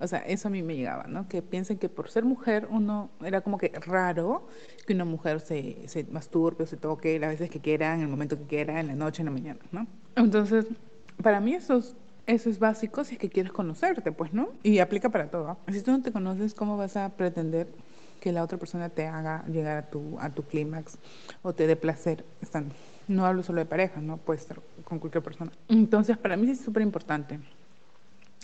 O 0.00 0.06
sea, 0.06 0.18
eso 0.20 0.48
a 0.48 0.50
mí 0.50 0.62
me 0.62 0.76
llegaba, 0.76 1.04
¿no? 1.04 1.28
Que 1.28 1.40
piensen 1.40 1.78
que 1.78 1.88
por 1.88 2.10
ser 2.10 2.24
mujer 2.24 2.68
uno 2.70 3.10
era 3.24 3.40
como 3.40 3.58
que 3.58 3.72
raro 3.86 4.46
que 4.86 4.92
una 4.92 5.04
mujer 5.04 5.40
se, 5.40 5.88
se 5.88 6.04
masturbe 6.04 6.64
o 6.64 6.66
se 6.66 6.76
toque 6.76 7.18
las 7.18 7.30
veces 7.30 7.50
que 7.50 7.60
quiera, 7.60 7.94
en 7.94 8.00
el 8.00 8.08
momento 8.08 8.36
que 8.36 8.44
quiera, 8.44 8.80
en 8.80 8.88
la 8.88 8.94
noche, 8.94 9.22
en 9.22 9.26
la 9.26 9.32
mañana, 9.32 9.60
¿no? 9.72 9.86
Entonces, 10.16 10.66
para 11.22 11.40
mí 11.40 11.54
eso 11.54 11.78
es, 11.78 11.96
eso 12.26 12.50
es 12.50 12.58
básico 12.58 13.04
si 13.04 13.14
es 13.14 13.20
que 13.20 13.30
quieres 13.30 13.52
conocerte, 13.52 14.12
pues, 14.12 14.32
¿no? 14.32 14.48
Y 14.62 14.78
aplica 14.80 15.10
para 15.10 15.30
todo. 15.30 15.56
Si 15.70 15.80
tú 15.82 15.92
no 15.92 16.02
te 16.02 16.12
conoces, 16.12 16.54
¿cómo 16.54 16.76
vas 16.76 16.96
a 16.96 17.10
pretender 17.10 17.68
que 18.20 18.32
la 18.32 18.42
otra 18.42 18.58
persona 18.58 18.88
te 18.88 19.06
haga 19.06 19.44
llegar 19.46 19.76
a 19.76 19.90
tu, 19.90 20.18
a 20.18 20.30
tu 20.30 20.42
clímax 20.42 20.98
o 21.42 21.54
te 21.54 21.66
dé 21.66 21.76
placer 21.76 22.24
estando? 22.40 22.74
No 23.08 23.26
hablo 23.26 23.42
solo 23.42 23.58
de 23.58 23.66
pareja, 23.66 24.00
¿no? 24.00 24.16
Puede 24.16 24.40
estar 24.40 24.60
con 24.84 24.98
cualquier 24.98 25.22
persona. 25.22 25.52
Entonces, 25.68 26.16
para 26.16 26.36
mí 26.36 26.50
es 26.50 26.60
súper 26.60 26.82
importante 26.82 27.38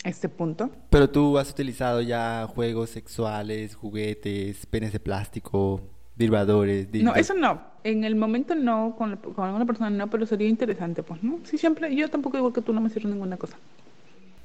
este 0.03 0.29
punto. 0.29 0.69
Pero 0.89 1.09
tú 1.09 1.37
has 1.37 1.49
utilizado 1.49 2.01
ya 2.01 2.47
juegos 2.47 2.89
sexuales, 2.89 3.75
juguetes, 3.75 4.65
penes 4.65 4.93
de 4.93 4.99
plástico, 4.99 5.81
vibradores. 6.15 6.87
No, 6.93 7.15
eso 7.15 7.33
no. 7.33 7.61
En 7.83 8.03
el 8.03 8.15
momento 8.15 8.55
no, 8.55 8.95
con, 8.97 9.17
con, 9.17 9.45
alguna 9.45 9.65
persona 9.65 9.89
no, 9.89 10.09
pero 10.09 10.25
sería 10.25 10.47
interesante, 10.47 11.03
pues, 11.03 11.23
¿no? 11.23 11.39
Sí, 11.43 11.57
siempre, 11.57 11.95
yo 11.95 12.09
tampoco 12.09 12.37
igual 12.37 12.53
que 12.53 12.61
tú 12.61 12.73
no 12.73 12.81
me 12.81 12.89
sirvo 12.89 13.09
ninguna 13.09 13.37
cosa. 13.37 13.57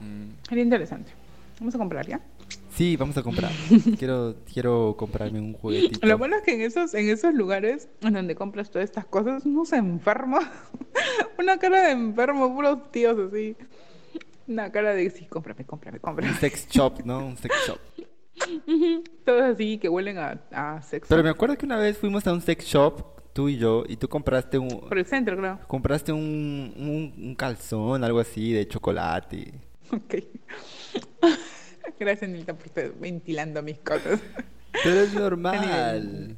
Mm. 0.00 0.46
Sería 0.48 0.64
interesante. 0.64 1.12
Vamos 1.58 1.74
a 1.74 1.78
comprar, 1.78 2.06
¿ya? 2.06 2.20
Sí, 2.70 2.96
vamos 2.96 3.16
a 3.16 3.22
comprar. 3.22 3.50
quiero, 3.98 4.36
quiero 4.52 4.94
comprarme 4.98 5.40
un 5.40 5.54
juguetito. 5.54 6.06
Lo 6.06 6.18
bueno 6.18 6.36
es 6.36 6.42
que 6.42 6.54
en 6.54 6.60
esos, 6.60 6.92
en 6.94 7.08
esos 7.08 7.32
lugares 7.32 7.88
en 8.02 8.12
donde 8.12 8.34
compras 8.34 8.70
todas 8.70 8.84
estas 8.84 9.06
cosas, 9.06 9.46
no 9.46 9.64
se 9.64 9.76
enferma. 9.76 10.52
Una 11.38 11.58
cara 11.58 11.82
de 11.82 11.92
enfermo, 11.92 12.54
puros 12.54 12.90
tíos 12.92 13.18
así. 13.18 13.56
Una 14.46 14.70
cara 14.70 14.94
de 14.94 15.08
sí, 15.10 15.24
cómprame, 15.26 15.64
cómprame, 15.64 15.98
cómprame. 16.00 16.30
Un 16.32 16.38
sex 16.38 16.68
shop, 16.68 17.00
¿no? 17.04 17.26
Un 17.26 17.36
sex 17.38 17.54
shop. 17.66 17.78
Todos 19.24 19.42
así 19.42 19.78
que 19.78 19.88
huelen 19.88 20.18
a, 20.18 20.38
a 20.52 20.82
sexo. 20.82 21.08
Pero 21.08 21.22
me 21.22 21.30
acuerdo 21.30 21.56
que 21.56 21.64
una 21.64 21.78
vez 21.78 21.96
fuimos 21.96 22.26
a 22.26 22.32
un 22.34 22.42
sex 22.42 22.64
shop, 22.66 23.32
tú 23.32 23.48
y 23.48 23.56
yo, 23.56 23.84
y 23.88 23.96
tú 23.96 24.06
compraste 24.08 24.58
un, 24.58 24.68
Por 24.68 24.98
el 24.98 25.06
centro, 25.06 25.36
creo. 25.36 25.58
compraste 25.66 26.12
un, 26.12 26.74
un, 26.76 27.14
un 27.24 27.34
calzón, 27.34 28.04
algo 28.04 28.20
así, 28.20 28.52
de 28.52 28.68
chocolate. 28.68 29.54
Ok. 29.92 30.14
Gracias, 32.00 32.30
Nilda, 32.30 32.54
por 32.54 32.66
estar 32.66 32.92
ventilando 32.98 33.62
mis 33.62 33.78
cosas. 33.78 34.20
Pero 34.82 35.00
es 35.00 35.14
normal. 35.14 36.36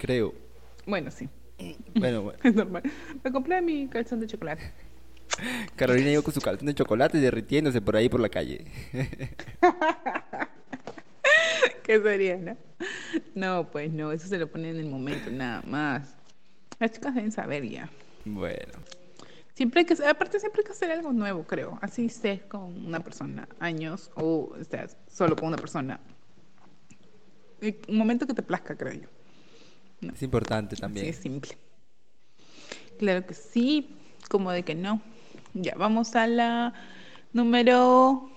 Creo. 0.00 0.34
Bueno, 0.86 1.10
sí. 1.10 1.28
Bueno, 1.94 2.22
bueno. 2.24 2.38
Es 2.42 2.54
normal. 2.54 2.82
Me 3.22 3.32
compré 3.32 3.62
mi 3.62 3.88
calzón 3.88 4.20
de 4.20 4.26
chocolate. 4.26 4.72
Carolina 5.74 6.10
iba 6.10 6.22
con 6.22 6.32
su 6.32 6.40
calzón 6.40 6.66
de 6.66 6.74
chocolate 6.74 7.18
derritiéndose 7.18 7.80
por 7.80 7.96
ahí 7.96 8.08
por 8.08 8.20
la 8.20 8.28
calle. 8.28 8.64
¿Qué 11.82 12.00
sería, 12.00 12.36
no? 12.36 12.56
No, 13.34 13.70
pues 13.70 13.92
no, 13.92 14.12
eso 14.12 14.28
se 14.28 14.38
lo 14.38 14.50
ponen 14.50 14.76
en 14.76 14.80
el 14.80 14.86
momento, 14.86 15.30
nada 15.30 15.62
más. 15.66 16.14
Las 16.78 16.92
chicas 16.92 17.14
deben 17.14 17.32
saber 17.32 17.68
ya. 17.68 17.90
Bueno. 18.24 18.72
Siempre 19.56 19.80
hay 19.80 19.86
que, 19.86 19.94
aparte 20.04 20.38
siempre 20.38 20.60
hay 20.60 20.66
que 20.66 20.72
hacer 20.72 20.90
algo 20.90 21.14
nuevo, 21.14 21.44
creo. 21.44 21.78
Así 21.80 22.04
estés 22.04 22.42
con 22.42 22.86
una 22.86 23.00
persona 23.00 23.48
años 23.58 24.10
o 24.14 24.54
estés 24.60 24.98
solo 25.10 25.34
con 25.34 25.48
una 25.48 25.56
persona. 25.56 25.98
Y 27.62 27.74
Un 27.88 27.96
momento 27.96 28.26
que 28.26 28.34
te 28.34 28.42
plazca, 28.42 28.76
creo 28.76 28.92
yo. 28.92 29.08
Es 30.12 30.22
importante 30.22 30.76
también. 30.76 31.06
es 31.06 31.16
simple. 31.16 31.56
Claro 32.98 33.24
que 33.24 33.32
sí, 33.32 33.96
como 34.28 34.50
de 34.52 34.62
que 34.62 34.74
no. 34.74 35.00
Ya, 35.54 35.74
vamos 35.74 36.14
a 36.16 36.26
la 36.26 36.74
número 37.32 38.30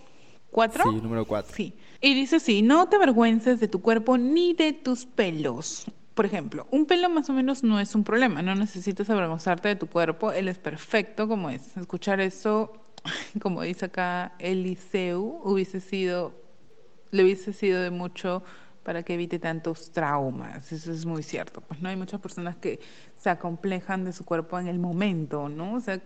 cuatro. 0.52 0.86
Sí, 0.86 1.02
número 1.02 1.26
cuatro. 1.26 1.54
Sí. 1.54 1.74
Y 2.00 2.14
dice 2.14 2.38
así, 2.38 2.62
no 2.62 2.88
te 2.88 2.96
avergüences 2.96 3.60
de 3.60 3.68
tu 3.68 3.82
cuerpo 3.82 4.18
ni 4.18 4.54
de 4.54 4.72
tus 4.72 5.06
pelos. 5.06 5.84
Por 6.20 6.26
ejemplo, 6.26 6.68
un 6.70 6.86
pelo 6.86 7.10
más 7.10 7.30
o 7.30 7.34
menos 7.34 7.64
no 7.64 7.80
es 7.80 7.96
un 7.96 8.04
problema, 8.04 8.42
no 8.42 8.54
necesitas 8.54 9.10
avergonzarte 9.10 9.70
de 9.70 9.78
tu 9.78 9.88
cuerpo, 9.88 10.34
él 10.34 10.50
es 10.50 10.58
perfecto 10.58 11.30
como 11.30 11.50
es. 11.50 11.78
Escuchar 11.78 12.20
eso, 12.20 12.74
como 13.42 13.62
dice 13.62 13.86
acá 13.86 14.34
Eliseu, 14.38 15.40
hubiese 15.46 15.80
sido, 15.80 16.34
le 17.12 17.24
hubiese 17.24 17.54
sido 17.54 17.82
de 17.82 17.90
mucho 17.90 18.44
para 18.84 19.04
que 19.04 19.14
evite 19.14 19.40
tantos 19.40 19.92
traumas. 19.92 20.70
Eso 20.74 20.92
es 20.92 21.06
muy 21.06 21.24
cierto. 21.24 21.62
Pues 21.62 21.80
no 21.80 21.88
hay 21.88 21.96
muchas 21.96 22.20
personas 22.20 22.58
que 22.58 22.82
se 23.18 23.30
acomplejan 23.30 24.04
de 24.04 24.12
su 24.12 24.26
cuerpo 24.26 24.60
en 24.60 24.68
el 24.68 24.78
momento, 24.78 25.48
¿no? 25.48 25.76
O 25.76 25.80
sea, 25.80 26.02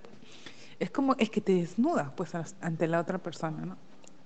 es 0.79 0.91
como, 0.91 1.15
es 1.17 1.31
que 1.31 1.41
te 1.41 1.55
desnudas 1.55 2.11
pues 2.15 2.35
ante 2.61 2.87
la 2.87 2.99
otra 2.99 3.17
persona, 3.17 3.65
¿no? 3.65 3.77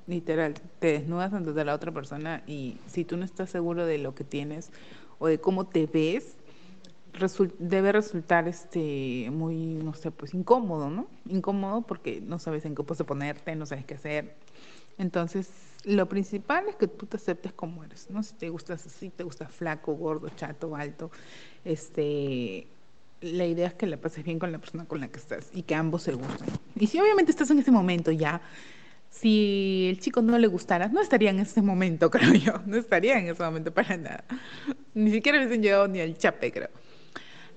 Literal, 0.05 0.53
te 0.79 0.99
desnudas 0.99 1.31
ante 1.31 1.63
la 1.63 1.73
otra 1.73 1.93
persona 1.93 2.43
y 2.45 2.77
si 2.87 3.05
tú 3.05 3.15
no 3.15 3.23
estás 3.23 3.49
seguro 3.49 3.85
de 3.85 3.97
lo 3.99 4.15
que 4.15 4.25
tienes 4.25 4.71
o 5.19 5.27
de 5.27 5.39
cómo 5.39 5.65
te 5.65 5.85
ves, 5.85 6.35
debe 7.59 7.91
resultar 7.91 8.47
este 8.47 9.29
muy, 9.31 9.55
no 9.55 9.93
sé, 9.93 10.11
pues 10.11 10.33
incómodo, 10.33 10.89
¿no? 10.89 11.07
Incómodo 11.27 11.81
porque 11.81 12.21
no 12.21 12.39
sabes 12.39 12.65
en 12.65 12.75
qué 12.75 12.83
pose 12.83 13.03
ponerte, 13.03 13.55
no 13.55 13.65
sabes 13.65 13.85
qué 13.85 13.95
hacer. 13.95 14.35
Entonces, 14.97 15.49
lo 15.83 16.07
principal 16.07 16.67
es 16.67 16.75
que 16.75 16.87
tú 16.87 17.05
te 17.05 17.17
aceptes 17.17 17.53
como 17.53 17.83
eres, 17.83 18.09
¿no? 18.09 18.23
Si 18.23 18.33
te 18.35 18.49
gustas 18.49 18.85
así, 18.85 19.09
te 19.09 19.23
gusta 19.23 19.47
flaco, 19.47 19.93
gordo, 19.93 20.29
chato, 20.29 20.75
alto, 20.75 21.11
este 21.65 22.67
la 23.21 23.45
idea 23.45 23.67
es 23.67 23.73
que 23.73 23.87
la 23.87 23.97
pases 23.97 24.23
bien 24.23 24.37
con 24.37 24.51
la 24.51 24.59
persona 24.59 24.85
con 24.85 24.99
la 24.99 25.07
que 25.07 25.17
estás 25.17 25.49
y 25.53 25.63
que 25.63 25.73
ambos 25.73 26.03
se 26.03 26.13
gusten. 26.13 26.47
Y 26.75 26.87
si 26.87 26.99
obviamente 26.99 27.31
estás 27.31 27.49
en 27.49 27.57
ese 27.57 27.71
momento 27.71 28.11
ya, 28.11 28.41
si 29.19 29.87
el 29.89 29.99
chico 29.99 30.21
no 30.21 30.37
le 30.37 30.47
gustara, 30.47 30.87
no 30.89 31.01
estaría 31.01 31.29
en 31.29 31.39
ese 31.39 31.61
momento, 31.61 32.09
creo 32.11 32.33
yo, 32.33 32.53
no 32.65 32.77
estaría 32.77 33.17
en 33.19 33.27
ese 33.27 33.43
momento 33.43 33.73
para 33.73 33.97
nada. 33.97 34.23
Ni 34.93 35.11
siquiera 35.11 35.37
hubiesen 35.39 35.61
llegado 35.61 35.87
ni 35.87 35.99
al 35.99 36.17
chape, 36.17 36.51
creo. 36.51 36.69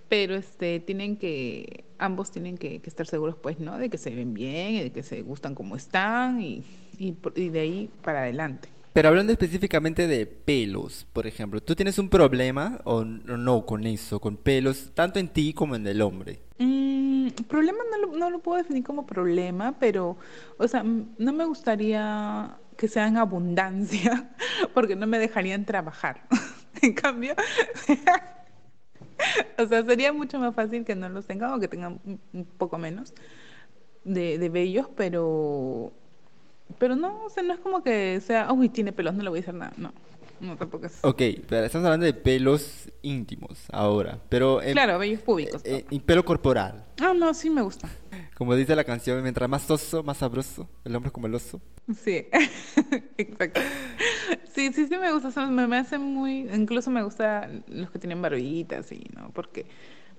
Pero 0.09 0.35
este, 0.35 0.81
tienen 0.81 1.17
que, 1.17 1.85
ambos 1.99 2.33
tienen 2.33 2.59
que, 2.59 2.81
que 2.81 2.91
estar 2.91 3.07
seguros, 3.07 3.37
pues, 3.41 3.61
¿no? 3.61 3.79
De 3.79 3.89
que 3.91 3.99
se 3.99 4.11
ven 4.11 4.35
bien, 4.35 4.75
y 4.75 4.81
de 4.83 4.91
que 4.91 5.03
se 5.05 5.23
gustan 5.23 5.55
como 5.55 5.77
están 5.77 6.41
y, 6.41 6.65
y, 6.99 7.13
por- 7.13 7.39
y 7.39 7.49
de 7.49 7.61
ahí 7.61 7.91
para 8.03 8.23
adelante. 8.23 8.69
Pero 8.93 9.09
hablando 9.09 9.31
específicamente 9.33 10.09
de 10.09 10.27
pelos, 10.27 11.07
por 11.13 11.29
ejemplo, 11.29 11.61
¿tú 11.63 11.77
tienes 11.77 11.97
un 12.01 12.09
problema 12.09 12.81
o 12.83 13.05
no 13.05 13.65
con 13.65 13.87
eso, 13.87 14.21
con 14.21 14.37
pelos, 14.37 14.91
tanto 14.95 15.21
en 15.21 15.29
ti 15.29 15.53
como 15.55 15.77
en 15.77 15.87
el 15.87 16.03
hombre? 16.03 16.41
Mm, 16.59 17.20
problema 17.49 17.79
no 17.91 17.99
lo, 17.99 18.17
no 18.17 18.31
lo 18.31 18.39
puedo 18.41 18.59
definir 18.59 18.85
como 18.85 19.07
problema, 19.07 19.75
pero, 19.79 20.17
o 20.59 20.69
sea, 20.69 20.83
mm, 20.83 21.15
no 21.19 21.33
me 21.33 21.45
gustaría 21.45 22.57
que 22.77 22.89
sea 22.89 23.07
en 23.07 23.17
abundancia, 23.19 24.31
porque 24.75 24.97
no 24.97 25.07
me 25.07 25.19
dejarían 25.19 25.65
trabajar. 25.65 26.23
En 26.83 26.95
cambio, 26.95 27.35
o 29.59 29.67
sea, 29.67 29.85
sería 29.85 30.15
mucho 30.15 30.39
más 30.39 30.55
fácil 30.55 30.83
que 30.83 30.95
no 30.95 31.11
los 31.11 31.27
tengan 31.27 31.53
o 31.53 31.61
que 31.61 31.69
tengan 31.69 32.01
un, 32.33 32.45
poco 32.57 32.79
menos 32.79 33.13
de, 34.05 34.39
de 34.39 34.49
vellos, 34.49 34.89
pero, 34.97 35.93
pero 36.79 36.97
no, 36.97 37.25
o 37.25 37.29
sea, 37.29 37.43
no 37.43 37.53
es 37.53 37.61
como 37.61 37.83
que 37.83 38.19
sea, 38.21 38.51
uy, 38.51 38.71
tiene 38.71 38.93
pelos, 38.93 39.15
no 39.15 39.23
le 39.23 39.29
voy 39.29 39.41
a 39.41 39.43
hacer 39.43 39.55
nada. 39.55 39.73
No, 39.77 39.93
no 40.41 40.57
tampoco 40.57 40.87
es. 40.87 40.99
Ok, 41.03 41.23
pero 41.49 41.65
estamos 41.67 41.85
hablando 41.87 42.07
de 42.07 42.15
pelos 42.15 42.89
íntimos 43.03 43.65
ahora, 43.73 44.21
pero... 44.29 44.63
en- 44.63 44.73
Claro, 44.73 44.99
vellos 44.99 45.21
públicos. 45.23 45.63
eh, 45.65 45.85
y 45.91 46.01
pelo 46.01 46.25
corporal. 46.25 46.85
Ah, 47.01 47.13
no, 47.17 47.33
sí 47.35 47.51
me 47.51 47.63
gusta. 47.63 47.89
Como 48.37 48.55
dice 48.55 48.75
la 48.75 48.85
canción, 48.85 49.23
mientras 49.23 49.49
más 49.49 49.63
soso, 49.63 50.03
más 50.03 50.17
sabroso. 50.19 50.69
El 50.85 50.97
hombre 50.97 51.09
es 51.09 51.13
como 51.13 51.27
el 51.27 51.35
oso. 51.35 51.61
Sí, 52.05 52.27
exacto. 53.19 53.61
Sí, 54.55 54.73
sí, 54.73 54.87
sí 54.87 54.97
me 54.99 55.13
gusta. 55.13 55.29
o 55.29 55.31
sea, 55.31 55.47
me, 55.47 55.67
me 55.67 55.79
hace 55.79 55.99
muy. 55.99 56.49
Incluso 56.53 56.91
me 56.91 57.03
gusta 57.03 57.49
los 57.69 57.91
que 57.91 57.99
tienen 57.99 58.21
barbitas, 58.23 58.87
sí, 58.87 59.03
¿no? 59.15 59.31
Porque, 59.33 59.67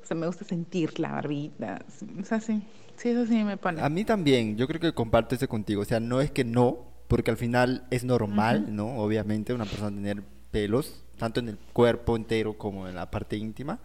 o 0.02 0.06
sea, 0.06 0.16
me 0.18 0.28
gusta 0.28 0.44
sentir 0.46 1.00
la 1.00 1.12
barbita. 1.12 1.84
O 2.20 2.24
sea, 2.26 2.40
sí, 2.42 2.62
sí, 2.96 3.10
eso 3.10 3.26
sí 3.26 3.44
me 3.44 3.58
pone. 3.58 3.82
A 3.82 3.90
mí 3.90 4.04
también, 4.04 4.58
yo 4.58 4.68
creo 4.68 4.80
que 4.82 4.94
comparto 4.94 5.36
eso 5.36 5.48
contigo. 5.48 5.82
O 5.82 5.86
sea, 5.86 6.00
no 6.00 6.22
es 6.22 6.32
que 6.32 6.44
no, 6.44 6.91
porque 7.12 7.30
al 7.30 7.36
final 7.36 7.84
es 7.92 8.06
normal, 8.06 8.74
¿no? 8.74 9.00
Obviamente, 9.00 9.54
una 9.54 9.66
persona 9.66 9.94
tener 9.94 10.24
pelos, 10.50 11.04
tanto 11.18 11.42
en 11.42 11.50
el 11.50 11.58
cuerpo 11.74 12.16
entero 12.16 12.58
como 12.58 12.88
en 12.88 12.96
la 12.96 13.12
parte 13.12 13.36
íntima. 13.36 13.82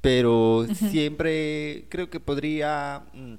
Pero 0.00 0.64
siempre 0.72 1.86
creo 1.88 2.08
que 2.08 2.20
podría, 2.20 3.02
mm, 3.12 3.34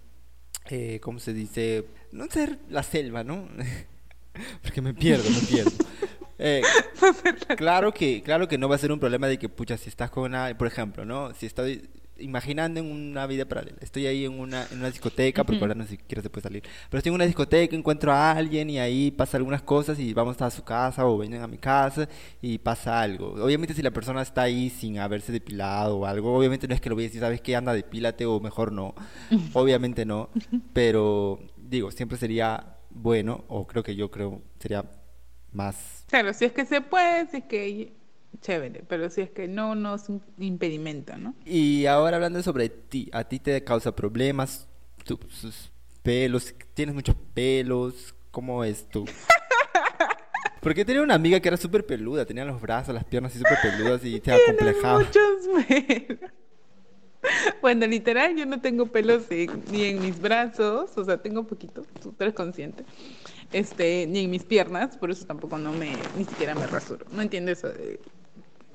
eh, 0.72 1.00
¿cómo 1.02 1.20
se 1.20 1.32
dice? 1.32 1.86
No 2.12 2.26
ser 2.30 2.60
la 2.68 2.84
selva, 2.84 3.24
¿no? 3.24 3.48
porque 4.62 4.82
me 4.82 4.94
pierdo, 4.94 5.30
me 5.30 5.48
pierdo. 5.48 5.72
Eh, 6.42 6.62
Claro 7.58 7.94
que, 7.94 8.22
claro 8.24 8.48
que 8.48 8.58
no 8.58 8.70
va 8.70 8.76
a 8.76 8.78
ser 8.78 8.94
un 8.94 9.00
problema 9.00 9.28
de 9.28 9.38
que, 9.38 9.50
pucha, 9.50 9.76
si 9.78 9.90
estás 9.90 10.10
con 10.10 10.24
una, 10.24 10.58
por 10.58 10.68
ejemplo, 10.68 11.04
¿no? 11.04 11.34
Si 11.34 11.46
estoy 11.46 11.90
imaginando 12.20 12.80
en 12.80 12.92
una 12.92 13.26
vida 13.28 13.46
paralela, 13.46 13.78
estoy 13.82 14.08
ahí 14.08 14.26
en 14.26 14.40
una, 14.40 14.66
en 14.72 14.80
una 14.80 14.90
discoteca, 14.90 15.44
porque 15.44 15.62
ahora 15.62 15.76
no 15.76 15.86
siquiera 15.86 16.22
se 16.22 16.30
puede 16.30 16.44
salir, 16.44 16.64
pero 16.90 17.00
estoy 17.00 17.10
en 17.10 17.16
una 17.16 17.26
discoteca, 17.26 17.76
encuentro 17.76 18.12
a 18.12 18.32
alguien 18.32 18.70
y 18.70 18.80
ahí 18.80 19.12
pasa 19.12 19.38
algunas 19.38 19.62
cosas 19.62 20.00
y 20.00 20.14
vamos 20.14 20.42
a 20.42 20.50
su 20.50 20.64
casa 20.64 21.06
o 21.06 21.18
vienen 21.18 21.42
a 21.42 21.48
mi 21.48 21.58
casa 21.58 22.08
y 22.42 22.58
pasa 22.58 23.02
algo. 23.02 23.34
Obviamente 23.44 23.74
si 23.74 23.82
la 23.82 23.92
persona 23.92 24.22
está 24.22 24.44
ahí 24.44 24.70
sin 24.70 25.00
haberse 25.00 25.32
depilado 25.32 25.98
o 25.98 26.06
algo, 26.06 26.36
obviamente 26.36 26.68
no 26.68 26.74
es 26.74 26.82
que 26.82 26.90
lo 26.90 26.96
voy 26.96 27.06
a 27.06 27.08
decir, 27.08 27.22
¿sabes 27.22 27.42
qué? 27.42 27.56
Anda, 27.56 27.74
depílate 27.74 28.26
o 28.26 28.40
mejor 28.40 28.72
no. 28.72 28.96
Obviamente 29.54 30.06
no, 30.06 30.30
pero 30.74 31.40
digo, 31.58 31.92
siempre 31.92 32.18
sería 32.18 32.78
bueno, 32.90 33.46
o 33.48 33.68
creo 33.68 33.84
que 33.84 33.96
yo 33.96 34.10
creo 34.10 34.42
sería 34.60 34.86
más 35.52 36.00
Claro, 36.10 36.34
si 36.34 36.46
es 36.46 36.52
que 36.52 36.66
se 36.66 36.82
puede, 36.82 37.28
si 37.28 37.38
es 37.38 37.44
que 37.44 37.99
chévere, 38.42 38.84
pero 38.88 39.10
si 39.10 39.22
es 39.22 39.30
que 39.32 39.48
no, 39.48 39.76
no 39.76 39.96
es 39.96 40.08
un 40.10 40.22
impedimento, 40.38 41.18
¿no? 41.18 41.36
Y 41.46 41.86
ahora 41.88 42.18
hablando 42.18 42.42
sobre 42.44 42.70
ti, 42.70 43.10
¿a 43.12 43.24
ti 43.24 43.40
te 43.40 43.64
causa 43.64 43.96
problemas 43.96 44.68
tus 45.04 45.72
pelos? 46.04 46.54
¿Tienes 46.74 46.96
muchos 46.96 47.16
pelos? 47.34 48.14
¿Cómo 48.32 48.64
es 48.64 48.88
tú? 48.90 49.06
Porque 50.62 50.84
tenía 50.84 51.02
una 51.02 51.16
amiga 51.16 51.40
que 51.40 51.48
era 51.48 51.58
súper 51.58 51.86
peluda, 51.86 52.26
tenía 52.26 52.44
los 52.46 52.60
brazos, 52.62 52.94
las 52.94 53.06
piernas 53.06 53.32
así 53.32 53.40
súper 53.40 53.58
peludas 53.62 54.04
y 54.04 54.20
te 54.20 54.32
acomplejaba. 54.44 55.00
muchos 55.00 55.66
pelos. 55.68 56.20
Bueno, 57.62 57.86
literal, 57.86 58.36
yo 58.38 58.46
no 58.46 58.62
tengo 58.62 58.86
pelos 58.86 59.24
en- 59.30 59.64
ni 59.70 59.84
en 59.84 60.02
mis 60.02 60.20
brazos, 60.22 60.98
o 60.98 61.04
sea, 61.04 61.18
tengo 61.22 61.46
poquito, 61.46 61.84
tú 62.02 62.16
eres 62.20 62.34
consciente, 62.34 62.86
este, 63.52 64.08
ni 64.08 64.20
en 64.24 64.32
mis 64.32 64.44
piernas, 64.46 64.96
por 64.96 65.12
eso 65.12 65.26
tampoco 65.26 65.58
no 65.58 65.74
me, 65.74 65.92
ni 66.16 66.24
siquiera 66.24 66.56
me 66.56 66.66
rasuro. 66.66 67.06
No 67.12 67.22
entiendo 67.22 67.52
eso 67.52 67.68
de, 67.70 68.00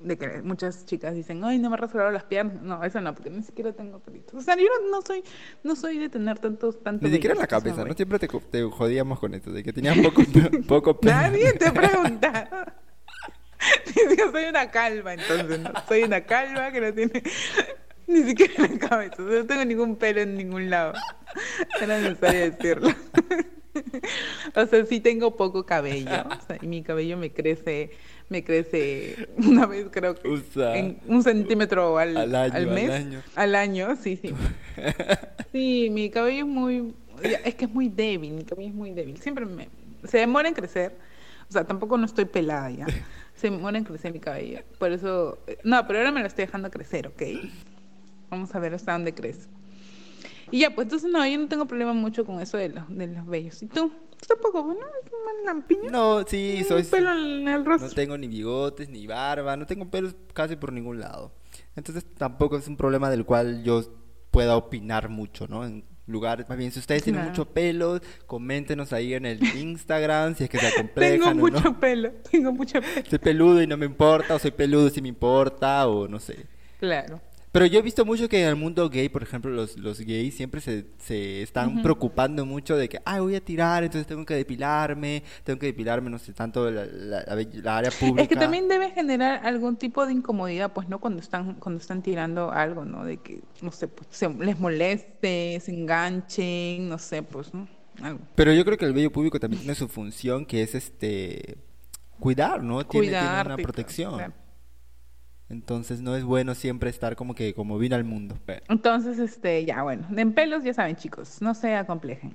de 0.04 0.18
que 0.18 0.42
muchas 0.42 0.86
chicas 0.86 1.14
dicen, 1.14 1.42
ay, 1.44 1.58
no 1.58 1.70
me 1.70 1.76
he 1.76 1.80
rasurado 1.80 2.10
las 2.10 2.24
piernas. 2.24 2.62
No, 2.62 2.82
eso 2.84 3.00
no, 3.00 3.14
porque 3.14 3.30
ni 3.30 3.42
siquiera 3.42 3.72
tengo 3.72 3.98
pelitos. 4.00 4.34
O 4.34 4.40
sea, 4.40 4.56
yo 4.56 4.68
no, 4.90 5.02
soy, 5.02 5.24
no 5.62 5.74
soy 5.74 5.98
de 5.98 6.08
tener 6.08 6.38
tantos, 6.38 6.82
tantos 6.82 7.08
Ni 7.08 7.14
siquiera 7.14 7.34
en 7.34 7.40
la 7.40 7.46
cabeza, 7.46 7.84
¿no? 7.84 7.94
Siempre 7.94 8.18
te, 8.18 8.28
te 8.28 8.62
jodíamos 8.62 9.18
con 9.18 9.34
esto, 9.34 9.50
de 9.50 9.62
que 9.62 9.72
tenías 9.72 9.98
poco, 9.98 10.22
poco 10.68 11.00
pelo. 11.00 11.14
Nadie 11.14 11.52
te 11.54 11.72
pregunta. 11.72 12.76
Yo 14.18 14.30
soy 14.30 14.44
una 14.44 14.70
calva, 14.70 15.14
entonces, 15.14 15.60
¿no? 15.60 15.72
Soy 15.88 16.02
una 16.02 16.20
calva 16.20 16.70
que 16.70 16.80
no 16.80 16.92
tiene 16.92 17.22
ni 18.06 18.22
siquiera 18.24 18.66
en 18.66 18.72
la 18.72 18.88
cabeza. 18.88 19.22
O 19.22 19.28
sea, 19.28 19.40
no 19.40 19.46
tengo 19.46 19.64
ningún 19.64 19.96
pelo 19.96 20.20
en 20.20 20.36
ningún 20.36 20.70
lado. 20.70 20.92
Era 21.80 21.98
necesario 21.98 22.50
decirlo. 22.50 22.90
o 24.54 24.66
sea, 24.66 24.86
sí 24.86 25.00
tengo 25.00 25.36
poco 25.36 25.64
cabello. 25.64 26.10
O 26.10 26.46
sea, 26.46 26.58
y 26.60 26.66
mi 26.66 26.82
cabello 26.82 27.16
me 27.16 27.32
crece, 27.32 27.90
me 28.28 28.42
crece 28.42 29.28
una 29.36 29.66
vez 29.66 29.86
creo 29.90 30.14
que 30.14 30.28
Usa. 30.28 30.76
en 30.76 30.98
un 31.06 31.22
centímetro 31.22 31.98
al, 31.98 32.16
Al 32.16 32.34
año, 32.34 32.54
al 32.54 32.66
mes. 32.68 32.90
año. 32.90 33.22
Al 33.34 33.54
año, 33.54 33.96
sí, 33.96 34.16
sí. 34.20 34.32
Sí, 35.52 35.88
mi 35.92 36.10
cabello 36.10 36.40
es 36.40 36.46
muy, 36.50 36.94
es 37.44 37.54
que 37.54 37.66
es 37.66 37.70
muy 37.70 37.88
débil, 37.88 38.32
mi 38.32 38.42
cabello 38.44 38.70
es 38.70 38.74
muy 38.74 38.90
débil. 38.90 39.18
Siempre 39.18 39.46
me, 39.46 39.68
se 40.02 40.18
demora 40.18 40.48
en 40.48 40.54
crecer. 40.54 40.96
O 41.48 41.52
sea, 41.52 41.64
tampoco 41.64 41.96
no 41.96 42.06
estoy 42.06 42.24
pelada 42.24 42.70
ya. 42.70 42.86
Se 43.36 43.50
demora 43.50 43.76
en 43.78 43.84
crecer 43.84 44.12
mi 44.12 44.20
cabello. 44.20 44.60
Por 44.78 44.92
eso, 44.92 45.38
no, 45.64 45.86
pero 45.86 45.98
ahora 45.98 46.10
me 46.12 46.20
lo 46.20 46.26
estoy 46.26 46.46
dejando 46.46 46.70
crecer, 46.70 47.08
¿ok? 47.08 47.22
Vamos 48.30 48.54
a 48.54 48.58
ver 48.58 48.74
hasta 48.74 48.92
dónde 48.92 49.12
crece. 49.12 49.48
Y 50.50 50.60
ya, 50.60 50.74
pues 50.74 50.86
entonces 50.86 51.10
no, 51.10 51.26
yo 51.26 51.38
no 51.38 51.48
tengo 51.48 51.66
problema 51.66 51.92
mucho 51.92 52.24
con 52.24 52.40
eso 52.40 52.56
de 52.56 52.68
los, 52.70 52.84
de 52.96 53.08
los 53.08 53.26
vellos. 53.26 53.62
¿Y 53.62 53.66
tú? 53.66 53.92
¿Tú 54.26 54.34
tampoco? 54.34 54.62
Bueno, 54.62 54.80
una 54.80 55.52
lampiña. 55.52 55.90
No, 55.90 56.24
sí, 56.26 56.64
soy... 56.66 56.82
pelo 56.84 57.12
en 57.12 57.46
el 57.46 57.64
No 57.64 57.88
tengo 57.90 58.16
ni 58.16 58.26
bigotes, 58.26 58.88
ni 58.88 59.06
barba, 59.06 59.56
no 59.56 59.66
tengo 59.66 59.90
pelos 59.90 60.14
casi 60.32 60.56
por 60.56 60.72
ningún 60.72 61.00
lado. 61.00 61.32
Entonces 61.76 62.06
tampoco 62.16 62.56
es 62.56 62.66
un 62.66 62.76
problema 62.76 63.10
del 63.10 63.26
cual 63.26 63.62
yo 63.64 63.82
pueda 64.30 64.56
opinar 64.56 65.08
mucho, 65.10 65.46
¿no? 65.46 65.64
En 65.64 65.84
lugares, 66.06 66.48
más 66.48 66.56
bien, 66.56 66.72
si 66.72 66.78
ustedes 66.78 67.02
tienen 67.02 67.24
mucho 67.24 67.46
pelos, 67.46 68.00
coméntenos 68.26 68.92
ahí 68.92 69.14
en 69.14 69.26
el 69.26 69.42
Instagram 69.56 70.34
si 70.36 70.44
es 70.44 70.50
que 70.50 70.58
se 70.58 70.66
Tengo 70.70 70.78
acomplejan 70.78 71.38
o 71.38 71.40
mucho 71.40 71.60
no. 71.60 71.80
pelo, 71.80 72.10
tengo 72.30 72.52
mucho 72.52 72.80
pelo. 72.80 73.06
Soy 73.08 73.18
peludo 73.18 73.62
y 73.62 73.66
no 73.66 73.76
me 73.76 73.86
importa, 73.86 74.34
o 74.34 74.38
soy 74.38 74.52
peludo 74.52 74.88
si 74.90 75.02
me 75.02 75.08
importa, 75.08 75.86
o 75.86 76.08
no 76.08 76.18
sé. 76.18 76.46
Claro. 76.78 77.20
Pero 77.54 77.66
yo 77.66 77.78
he 77.78 77.82
visto 77.82 78.04
mucho 78.04 78.28
que 78.28 78.42
en 78.42 78.48
el 78.48 78.56
mundo 78.56 78.90
gay, 78.90 79.08
por 79.08 79.22
ejemplo, 79.22 79.48
los, 79.52 79.78
los 79.78 80.00
gays 80.00 80.34
siempre 80.36 80.60
se, 80.60 80.86
se 80.98 81.40
están 81.40 81.82
preocupando 81.82 82.44
mucho 82.44 82.76
de 82.76 82.88
que, 82.88 82.98
ay, 83.04 83.20
voy 83.20 83.36
a 83.36 83.40
tirar, 83.40 83.84
entonces 83.84 84.08
tengo 84.08 84.24
que 84.26 84.34
depilarme, 84.34 85.22
tengo 85.44 85.60
que 85.60 85.66
depilarme, 85.66 86.10
no 86.10 86.18
sé, 86.18 86.32
tanto 86.32 86.68
la, 86.68 86.84
la- 86.84 87.22
la- 87.24 87.46
la 87.62 87.76
área 87.78 87.92
pública. 87.92 88.22
Es 88.22 88.28
que 88.28 88.34
también 88.34 88.66
debe 88.66 88.90
generar 88.90 89.46
algún 89.46 89.76
tipo 89.76 90.04
de 90.04 90.12
incomodidad, 90.14 90.72
pues, 90.72 90.88
¿no? 90.88 90.98
Cuando 90.98 91.20
están, 91.20 91.54
cuando 91.54 91.80
están 91.80 92.02
tirando 92.02 92.50
algo, 92.50 92.84
¿no? 92.84 93.04
De 93.04 93.18
que, 93.18 93.40
no 93.62 93.70
sé, 93.70 93.86
pues, 93.86 94.08
se 94.10 94.28
les 94.28 94.58
moleste, 94.58 95.60
se 95.60 95.72
enganchen, 95.72 96.88
no 96.88 96.98
sé, 96.98 97.22
pues, 97.22 97.54
¿no? 97.54 97.68
Algo. 98.02 98.18
Pero 98.34 98.52
yo 98.52 98.64
creo 98.64 98.76
que 98.76 98.84
el 98.84 98.92
vello 98.92 99.12
público 99.12 99.38
también 99.38 99.60
tiene 99.62 99.76
su 99.76 99.86
función, 99.86 100.44
que 100.44 100.62
es 100.62 100.74
este 100.74 101.56
cuidar, 102.18 102.64
¿no? 102.64 102.84
Tiene, 102.84 103.08
una 103.10 103.56
protección. 103.56 104.14
claro. 104.16 104.34
Entonces 105.48 106.00
no 106.00 106.16
es 106.16 106.24
bueno 106.24 106.54
siempre 106.54 106.90
estar 106.90 107.16
como 107.16 107.34
que 107.34 107.54
como 107.54 107.78
vino 107.78 107.96
al 107.96 108.04
mundo. 108.04 108.38
Entonces, 108.68 109.18
este, 109.18 109.64
ya, 109.64 109.82
bueno, 109.82 110.06
en 110.16 110.32
pelos, 110.32 110.64
ya 110.64 110.72
saben, 110.74 110.96
chicos, 110.96 111.42
no 111.42 111.54
se 111.54 111.74
acomplejen. 111.74 112.32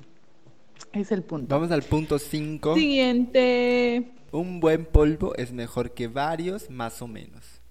Es 0.94 1.12
el 1.12 1.24
punto. 1.24 1.54
Vamos 1.54 1.72
al 1.72 1.84
punto 1.84 2.20
5. 2.20 2.76
Siguiente. 2.76 4.12
Un 4.32 4.60
buen 4.60 4.86
polvo 4.86 5.36
es 5.36 5.52
mejor 5.52 5.92
que 5.92 6.08
varios, 6.08 6.70
más 6.70 7.02
o 7.02 7.08
menos. 7.08 7.62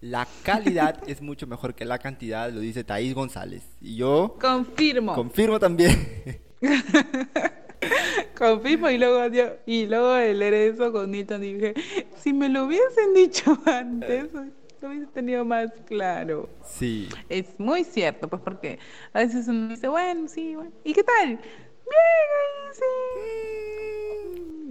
La 0.00 0.26
calidad 0.42 1.00
es 1.08 1.22
mucho 1.22 1.46
mejor 1.46 1.74
que 1.74 1.84
la 1.84 1.98
cantidad, 1.98 2.50
lo 2.50 2.60
dice 2.60 2.84
Thaís 2.84 3.14
González. 3.14 3.62
Y 3.80 3.96
yo 3.96 4.36
Confirmo. 4.40 5.14
confirmo 5.14 5.58
también. 5.58 5.96
Confirmo 8.36 8.90
y 8.90 8.98
luego 8.98 9.26
yo, 9.28 9.44
y 9.64 9.86
luego 9.86 10.16
leer 10.16 10.54
eso 10.54 10.92
con 10.92 11.10
Nilton 11.10 11.40
dije, 11.40 11.74
si 12.18 12.32
me 12.32 12.48
lo 12.48 12.64
hubiesen 12.64 13.14
dicho 13.14 13.58
antes, 13.66 14.28
lo 14.80 14.88
hubiese 14.88 15.06
tenido 15.06 15.44
más 15.44 15.70
claro. 15.86 16.48
sí. 16.64 17.08
Es 17.28 17.58
muy 17.58 17.84
cierto, 17.84 18.28
pues 18.28 18.42
porque 18.42 18.78
a 19.12 19.20
veces 19.20 19.48
uno 19.48 19.68
dice, 19.68 19.88
bueno, 19.88 20.28
sí, 20.28 20.54
bueno, 20.54 20.70
¿y 20.84 20.92
qué 20.92 21.02
tal? 21.02 21.28
Bien, 21.28 21.38
ahí 22.40 22.74
sí. 22.74 22.82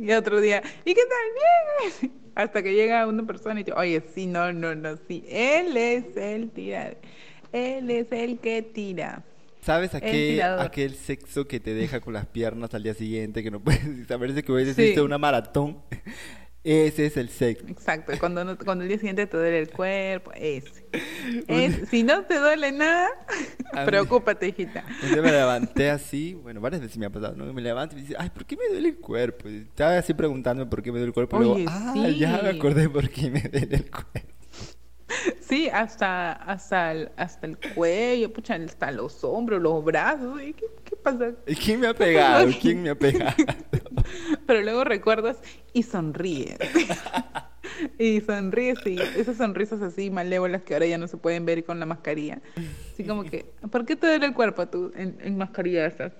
Y 0.06 0.12
otro 0.12 0.42
día, 0.42 0.62
¿y 0.84 0.94
qué 0.94 1.02
tal? 1.02 1.34
Bien. 1.34 1.44
ahí 1.84 1.92
sí". 2.00 2.12
Hasta 2.36 2.62
que 2.62 2.74
llega 2.74 3.08
una 3.08 3.26
persona 3.26 3.62
y 3.62 3.64
dice, 3.64 3.78
oye, 3.78 4.04
sí, 4.14 4.28
no, 4.28 4.52
no, 4.52 4.76
no, 4.76 4.98
sí, 5.08 5.24
él 5.30 5.76
es 5.78 6.18
el 6.18 6.52
tirador, 6.52 6.98
él 7.54 7.90
es 7.90 8.12
el 8.12 8.40
que 8.40 8.62
tira. 8.62 9.24
¿Sabes 9.62 9.94
El 9.96 10.04
aquel, 10.04 10.42
aquel 10.60 10.96
sexo 10.96 11.48
que 11.48 11.60
te 11.62 11.74
deja 11.74 12.00
con 12.02 12.14
las 12.14 12.26
piernas 12.28 12.74
al 12.76 12.84
día 12.84 12.94
siguiente, 12.94 13.42
que 13.42 13.50
no 13.50 13.62
puedes 13.62 13.82
saber 14.08 14.44
que 14.44 14.52
hubieses 14.52 14.76
Sí. 14.76 14.82
visto 14.84 15.04
una 15.06 15.18
maratón? 15.18 15.80
Ese 16.66 17.06
es 17.06 17.16
el 17.18 17.30
sexo. 17.30 17.64
Exacto, 17.68 18.12
cuando, 18.20 18.44
no- 18.44 18.58
cuando 18.58 18.84
el 18.84 18.88
día 18.88 18.98
siguiente 18.98 19.28
te 19.28 19.38
duele 19.38 19.60
el 19.60 19.70
cuerpo, 19.70 20.32
ese. 20.34 20.84
Es- 21.48 21.90
si 21.90 22.02
no 22.04 22.24
te 22.24 22.40
duele 22.40 22.72
nada, 22.72 23.08
A 23.74 23.82
mí- 23.82 23.86
preocúpate, 23.86 24.48
hijita. 24.48 24.84
Un 25.04 25.12
día 25.14 25.22
me 25.22 25.32
levanté 25.32 25.92
así, 25.92 26.34
bueno, 26.34 26.60
varias 26.62 26.82
veces 26.82 26.98
me 26.98 27.06
ha 27.06 27.10
pasado, 27.12 27.36
¿no? 27.36 27.54
Me 27.54 27.62
levanto 27.62 27.94
y 27.94 27.98
me 27.98 28.02
dice, 28.02 28.16
ay, 28.18 28.32
¿por 28.32 28.46
qué 28.46 28.58
me 28.58 28.68
duele 28.70 28.90
el 28.90 28.98
cuerpo? 28.98 29.48
Y 29.48 29.58
estaba 29.58 29.98
así 29.98 30.14
preguntándome 30.16 30.70
por 30.70 30.82
qué 30.82 30.92
me 30.92 30.98
duele 30.98 31.10
el 31.10 31.14
cuerpo. 31.14 31.38
Y 31.38 31.40
luego, 31.40 31.54
Oye, 31.56 31.66
ah, 31.70 32.10
ya 32.18 32.40
me 32.42 32.50
acordé 32.50 32.90
por 32.90 33.10
qué 33.10 33.30
me 33.30 33.42
duele 33.42 33.76
el 33.76 33.92
cuerpo. 33.92 34.35
Sí, 35.40 35.70
hasta, 35.70 36.32
hasta, 36.34 36.92
el, 36.92 37.10
hasta 37.16 37.46
el 37.46 37.58
cuello, 37.76 38.34
pucha, 38.34 38.56
hasta 38.56 38.92
los 38.92 39.24
hombros, 39.24 39.62
los 39.62 39.84
brazos. 39.84 40.42
¿y 40.42 40.54
¿Qué, 40.54 40.66
qué 40.84 40.96
pasa? 40.96 41.34
¿Y 41.46 41.56
quién 41.56 41.80
me 41.80 41.88
ha 41.88 41.94
pegado? 41.94 42.50
¿Quién 42.62 42.82
me 42.82 42.90
ha 42.90 42.96
pegado? 42.96 43.36
Pero 44.48 44.62
luego 44.62 44.84
recuerdas 44.84 45.38
y 45.74 45.84
sonríes. 45.84 46.58
y 48.00 48.22
sonríes, 48.22 48.80
y 48.86 49.00
esas 49.00 49.38
sonrisas 49.38 49.82
así 49.82 50.10
malévolas 50.10 50.64
que 50.64 50.74
ahora 50.74 50.88
ya 50.88 50.98
no 50.98 51.08
se 51.08 51.18
pueden 51.18 51.46
ver 51.46 51.64
con 51.64 51.80
la 51.80 51.86
mascarilla. 51.86 52.42
Así 52.92 53.04
como 53.04 53.24
que, 53.24 53.46
¿por 53.72 53.86
qué 53.86 53.96
te 53.96 54.08
duele 54.08 54.26
el 54.26 54.34
cuerpo 54.34 54.68
tú 54.68 54.92
en, 54.96 55.18
en 55.22 55.38
mascarilla 55.38 55.86
estás? 55.86 56.14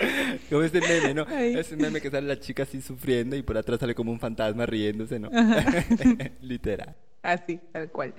Como 0.50 0.62
ese 0.62 0.80
meme, 0.80 1.14
¿no? 1.14 1.26
Ay. 1.28 1.54
Ese 1.56 1.76
meme 1.76 2.00
que 2.00 2.10
sale 2.10 2.26
la 2.26 2.38
chica 2.38 2.62
así 2.62 2.80
sufriendo 2.80 3.36
y 3.36 3.42
por 3.42 3.56
atrás 3.56 3.80
sale 3.80 3.94
como 3.94 4.12
un 4.12 4.20
fantasma 4.20 4.66
riéndose, 4.66 5.18
¿no? 5.18 5.30
Literal. 6.40 6.94
Así, 7.22 7.60
tal 7.72 7.90
cual. 7.90 8.14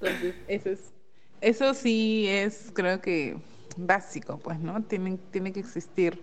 Entonces, 0.00 0.34
eso 0.48 0.70
es, 0.70 0.80
eso 1.40 1.74
sí 1.74 2.26
es, 2.28 2.70
creo 2.74 3.00
que 3.00 3.36
básico, 3.76 4.38
pues, 4.38 4.58
¿no? 4.58 4.82
Tiene, 4.82 5.18
tiene 5.30 5.52
que 5.52 5.60
existir 5.60 6.20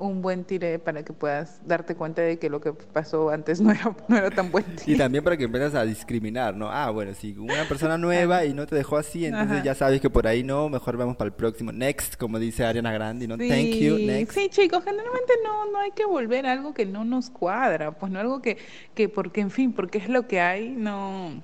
un 0.00 0.22
buen 0.22 0.44
tire 0.44 0.78
para 0.78 1.04
que 1.04 1.12
puedas 1.12 1.60
darte 1.66 1.94
cuenta 1.94 2.22
de 2.22 2.38
que 2.38 2.50
lo 2.50 2.60
que 2.60 2.72
pasó 2.72 3.30
antes 3.30 3.60
no 3.60 3.70
era, 3.70 3.94
no 4.08 4.16
era 4.16 4.30
tan 4.30 4.50
buen 4.50 4.64
Y 4.72 4.76
tire. 4.76 4.98
también 4.98 5.22
para 5.22 5.36
que 5.36 5.44
empieces 5.44 5.74
a 5.74 5.84
discriminar, 5.84 6.56
¿no? 6.56 6.70
Ah, 6.70 6.90
bueno, 6.90 7.14
si 7.14 7.36
una 7.38 7.64
persona 7.68 7.96
nueva 7.98 8.44
y 8.44 8.54
no 8.54 8.66
te 8.66 8.74
dejó 8.76 8.96
así, 8.96 9.26
entonces 9.26 9.58
Ajá. 9.58 9.64
ya 9.64 9.74
sabes 9.74 10.00
que 10.00 10.10
por 10.10 10.26
ahí 10.26 10.42
no, 10.42 10.68
mejor 10.68 10.96
vamos 10.96 11.16
para 11.16 11.28
el 11.28 11.34
próximo. 11.34 11.70
Next, 11.72 12.16
como 12.16 12.38
dice 12.38 12.64
Ariana 12.64 12.92
Grande, 12.92 13.28
¿no? 13.28 13.36
Thank 13.36 13.74
you, 13.76 13.98
next. 13.98 14.32
sí, 14.34 14.48
chicos, 14.48 14.82
generalmente 14.84 15.32
no, 15.44 15.70
no 15.70 15.78
hay 15.80 15.90
que 15.92 16.04
volver 16.06 16.46
a 16.46 16.52
algo 16.52 16.74
que 16.74 16.86
no 16.86 17.04
nos 17.04 17.30
cuadra, 17.30 17.92
pues 17.92 18.10
no 18.10 18.18
algo 18.18 18.40
que, 18.42 18.56
que 18.94 19.08
porque, 19.08 19.40
en 19.40 19.50
fin, 19.50 19.72
porque 19.72 19.98
es 19.98 20.08
lo 20.08 20.26
que 20.26 20.40
hay, 20.40 20.70
no. 20.70 21.42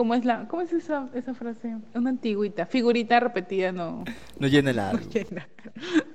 ¿Cómo 0.00 0.14
es 0.14 0.24
la, 0.24 0.48
cómo 0.48 0.62
es 0.62 0.72
esa, 0.72 1.10
esa 1.12 1.34
frase? 1.34 1.76
Una 1.94 2.08
antigüita, 2.08 2.64
figurita 2.64 3.20
repetida, 3.20 3.70
no. 3.70 4.02
No 4.38 4.46
llena 4.46 4.70
el 4.70 4.76
No 4.80 4.82
árbol. 4.82 5.10
llena, 5.10 5.46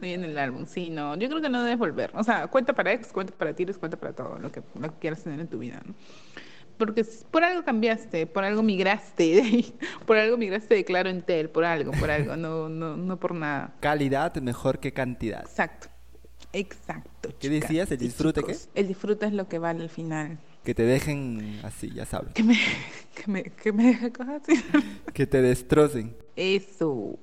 no 0.01 0.07
llena 0.07 0.25
el 0.25 0.37
álbum, 0.39 0.65
sí, 0.65 0.89
no. 0.89 1.15
Yo 1.17 1.29
creo 1.29 1.39
que 1.39 1.49
no 1.49 1.61
debes 1.61 1.77
volver. 1.77 2.09
O 2.15 2.23
sea, 2.23 2.47
cuenta 2.47 2.73
para 2.73 2.93
ex, 2.93 3.13
cuenta 3.13 3.31
para 3.37 3.53
tires, 3.53 3.77
cuenta 3.77 3.95
para 3.95 4.13
todo 4.13 4.39
lo 4.39 4.51
que, 4.51 4.63
lo 4.73 4.91
que 4.91 4.97
quieras 4.97 5.21
tener 5.21 5.39
en 5.39 5.47
tu 5.47 5.59
vida, 5.59 5.83
¿no? 5.85 5.93
Porque 6.79 7.05
por 7.29 7.43
algo 7.43 7.63
cambiaste, 7.63 8.25
por 8.25 8.43
algo 8.43 8.63
migraste, 8.63 9.75
por 10.07 10.17
algo 10.17 10.35
migraste 10.35 10.73
de 10.73 10.83
Claro 10.83 11.11
Entel, 11.11 11.51
por 11.51 11.63
algo, 11.63 11.91
por 11.91 12.09
algo, 12.09 12.35
no, 12.35 12.67
no, 12.67 12.97
no 12.97 13.19
por 13.19 13.35
nada. 13.35 13.75
Calidad 13.81 14.33
mejor 14.37 14.79
que 14.79 14.93
cantidad. 14.93 15.41
Exacto, 15.41 15.89
exacto. 16.53 17.29
¿Qué 17.39 17.49
chicas 17.49 17.69
decías? 17.69 17.91
¿El 17.91 17.99
disfrute 17.99 18.41
chicos. 18.41 18.67
El 18.73 18.87
disfrute 18.87 19.27
es 19.27 19.33
lo 19.33 19.47
que 19.47 19.59
vale 19.59 19.83
al 19.83 19.89
final. 19.91 20.39
Que 20.65 20.73
te 20.73 20.83
dejen 20.83 21.59
así, 21.63 21.91
ya 21.91 22.05
sabes. 22.05 22.33
Que 22.33 22.43
me, 22.43 22.57
que 23.15 23.31
me, 23.31 23.43
que 23.43 23.71
me 23.71 24.11
cosas 24.11 24.41
así. 24.41 24.63
Que 25.13 25.27
te 25.27 25.41
destrocen. 25.41 26.15
Eso. 26.35 27.19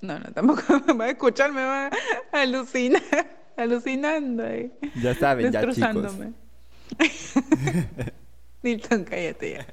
No, 0.00 0.18
no, 0.18 0.32
tampoco 0.32 0.62
me 0.86 0.92
va 0.94 1.04
a 1.06 1.10
escuchar, 1.10 1.52
me 1.52 1.64
va 1.64 1.86
a 1.86 2.40
alucinar, 2.40 3.02
alucinando 3.56 4.44
ahí. 4.44 4.72
Ya 5.02 5.12
saben, 5.14 5.50
ya 5.50 5.68
chicos. 5.72 6.14
Nilton, 8.62 9.04
cállate 9.04 9.52
ya. 9.54 9.66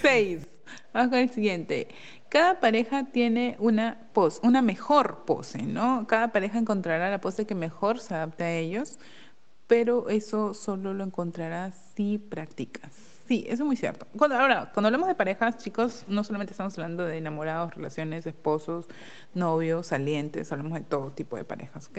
Seis. 0.00 0.46
Vamos 0.92 1.10
con 1.10 1.18
el 1.18 1.30
siguiente. 1.30 1.88
Cada 2.28 2.60
pareja 2.60 3.06
tiene 3.10 3.56
una 3.58 3.98
pose, 4.12 4.38
una 4.44 4.62
mejor 4.62 5.24
pose, 5.24 5.62
¿no? 5.62 6.06
Cada 6.06 6.30
pareja 6.30 6.58
encontrará 6.58 7.10
la 7.10 7.20
pose 7.20 7.44
que 7.44 7.56
mejor 7.56 7.98
se 7.98 8.14
adapte 8.14 8.44
a 8.44 8.52
ellos, 8.52 9.00
pero 9.70 10.08
eso 10.08 10.52
solo 10.52 10.94
lo 10.94 11.04
encontrarás 11.04 11.76
si 11.94 12.18
practicas. 12.18 12.90
Sí, 13.28 13.44
eso 13.46 13.62
es 13.62 13.66
muy 13.68 13.76
cierto. 13.76 14.04
Cuando, 14.18 14.36
ahora, 14.36 14.72
cuando 14.74 14.88
hablamos 14.88 15.06
de 15.06 15.14
parejas, 15.14 15.58
chicos, 15.58 16.04
no 16.08 16.24
solamente 16.24 16.52
estamos 16.52 16.76
hablando 16.76 17.04
de 17.04 17.18
enamorados, 17.18 17.76
relaciones, 17.76 18.26
esposos, 18.26 18.86
novios, 19.32 19.86
salientes, 19.86 20.50
hablamos 20.50 20.72
de 20.72 20.80
todo 20.80 21.12
tipo 21.12 21.36
de 21.36 21.44
parejas, 21.44 21.86
¿ok? 21.86 21.98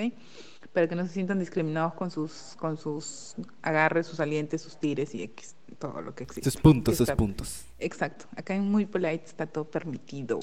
Para 0.73 0.89
que 0.89 0.97
no 0.97 1.05
se 1.05 1.13
sientan 1.13 1.39
discriminados 1.39 1.93
con 1.93 2.11
sus, 2.11 2.57
con 2.59 2.75
sus 2.75 3.35
agarres, 3.61 4.05
sus 4.05 4.17
salientes, 4.17 4.61
sus 4.61 4.77
tires 4.77 5.15
y 5.15 5.23
X, 5.23 5.55
todo 5.79 6.01
lo 6.01 6.13
que 6.13 6.25
existe. 6.25 6.51
Sus 6.51 6.61
puntos, 6.61 6.97
sus 6.97 7.09
puntos. 7.11 7.67
Exacto, 7.79 8.25
acá 8.35 8.53
en 8.53 8.69
Muy 8.69 8.85
Polite 8.85 9.23
está 9.23 9.45
todo 9.45 9.63
permitido. 9.63 10.41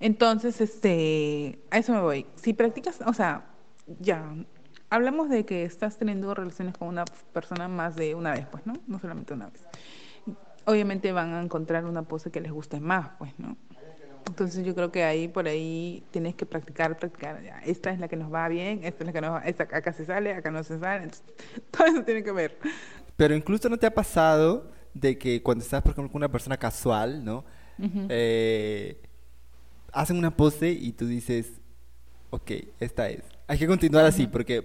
Entonces, 0.00 0.62
este, 0.62 1.58
a 1.70 1.76
eso 1.76 1.92
me 1.92 2.00
voy. 2.00 2.26
Si 2.36 2.54
practicas, 2.54 3.00
o 3.04 3.12
sea, 3.12 3.50
ya, 4.00 4.34
hablamos 4.94 5.28
de 5.28 5.44
que 5.44 5.64
estás 5.64 5.98
teniendo 5.98 6.32
relaciones 6.34 6.76
con 6.78 6.88
una 6.88 7.04
persona 7.32 7.66
más 7.66 7.96
de 7.96 8.14
una 8.14 8.32
vez, 8.32 8.46
pues, 8.50 8.64
¿no? 8.64 8.74
No 8.86 9.00
solamente 9.00 9.34
una 9.34 9.50
vez. 9.50 9.60
Obviamente 10.66 11.10
van 11.12 11.34
a 11.34 11.42
encontrar 11.42 11.84
una 11.84 12.02
pose 12.02 12.30
que 12.30 12.40
les 12.40 12.52
guste 12.52 12.80
más, 12.80 13.10
pues, 13.18 13.32
¿no? 13.38 13.56
Entonces 14.26 14.64
yo 14.64 14.74
creo 14.74 14.90
que 14.90 15.04
ahí 15.04 15.28
por 15.28 15.46
ahí 15.48 16.04
tienes 16.10 16.34
que 16.34 16.46
practicar, 16.46 16.96
practicar. 16.96 17.42
Esta 17.64 17.90
es 17.90 17.98
la 17.98 18.08
que 18.08 18.16
nos 18.16 18.32
va 18.32 18.48
bien, 18.48 18.80
esta 18.84 19.02
es 19.02 19.06
la 19.06 19.12
que 19.12 19.20
nos 19.20 19.32
va, 19.32 19.40
esta 19.40 19.64
acá 19.64 19.92
se 19.92 20.06
sale, 20.06 20.32
acá 20.32 20.50
no 20.50 20.62
se 20.62 20.78
sale. 20.78 21.04
Entonces, 21.04 21.34
todo 21.70 21.86
eso 21.88 22.04
tiene 22.04 22.22
que 22.22 22.32
ver. 22.32 22.58
Pero 23.16 23.34
incluso 23.34 23.68
no 23.68 23.76
te 23.76 23.86
ha 23.86 23.94
pasado 23.94 24.70
de 24.94 25.18
que 25.18 25.42
cuando 25.42 25.64
estás, 25.64 25.82
por 25.82 25.92
ejemplo, 25.92 26.10
con 26.12 26.20
una 26.20 26.30
persona 26.30 26.56
casual, 26.56 27.24
¿no? 27.24 27.44
Eh, 28.08 29.02
hacen 29.92 30.16
una 30.16 30.36
pose 30.36 30.70
y 30.70 30.92
tú 30.92 31.06
dices, 31.06 31.60
ok, 32.30 32.52
esta 32.78 33.08
es. 33.10 33.33
Hay 33.46 33.58
que 33.58 33.66
continuar 33.66 34.06
así, 34.06 34.26
porque, 34.26 34.62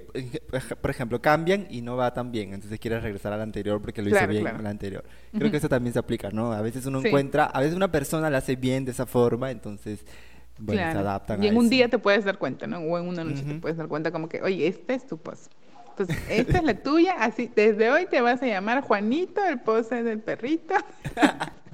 por 0.81 0.89
ejemplo, 0.89 1.21
cambian 1.21 1.67
y 1.69 1.81
no 1.81 1.97
va 1.97 2.13
tan 2.13 2.31
bien, 2.31 2.53
entonces 2.53 2.79
quieres 2.79 3.03
regresar 3.03 3.33
a 3.33 3.37
la 3.37 3.43
anterior 3.43 3.81
porque 3.81 4.01
lo 4.01 4.09
hizo 4.09 4.27
bien 4.27 4.47
en 4.47 4.63
la 4.63 4.69
anterior. 4.69 5.03
Creo 5.37 5.51
que 5.51 5.57
eso 5.57 5.67
también 5.67 5.91
se 5.93 5.99
aplica, 5.99 6.29
¿no? 6.31 6.53
A 6.53 6.61
veces 6.61 6.85
uno 6.85 7.03
encuentra, 7.03 7.45
a 7.45 7.59
veces 7.59 7.75
una 7.75 7.91
persona 7.91 8.29
la 8.29 8.37
hace 8.37 8.55
bien 8.55 8.85
de 8.85 8.91
esa 8.91 9.05
forma, 9.05 9.51
entonces, 9.51 10.05
bueno, 10.57 10.81
se 10.91 10.97
adaptan 10.97 11.43
y 11.43 11.47
en 11.47 11.57
un 11.57 11.69
día 11.69 11.89
te 11.89 11.99
puedes 11.99 12.23
dar 12.23 12.37
cuenta, 12.37 12.67
¿no? 12.67 12.79
O 12.79 12.97
en 12.97 13.07
una 13.07 13.23
noche 13.23 13.43
te 13.43 13.55
puedes 13.55 13.77
dar 13.77 13.87
cuenta 13.87 14.11
como 14.11 14.29
que, 14.29 14.41
oye, 14.41 14.67
esta 14.67 14.93
es 14.93 15.05
tu 15.05 15.17
pose. 15.17 15.49
Entonces, 15.89 16.17
esta 16.29 16.59
es 16.59 16.63
la 16.63 16.75
tuya, 16.75 17.15
así, 17.19 17.51
desde 17.53 17.89
hoy 17.89 18.05
te 18.05 18.21
vas 18.21 18.41
a 18.41 18.45
llamar 18.45 18.81
Juanito, 18.81 19.43
el 19.43 19.59
pose 19.59 20.03
del 20.03 20.19
perrito. 20.19 20.73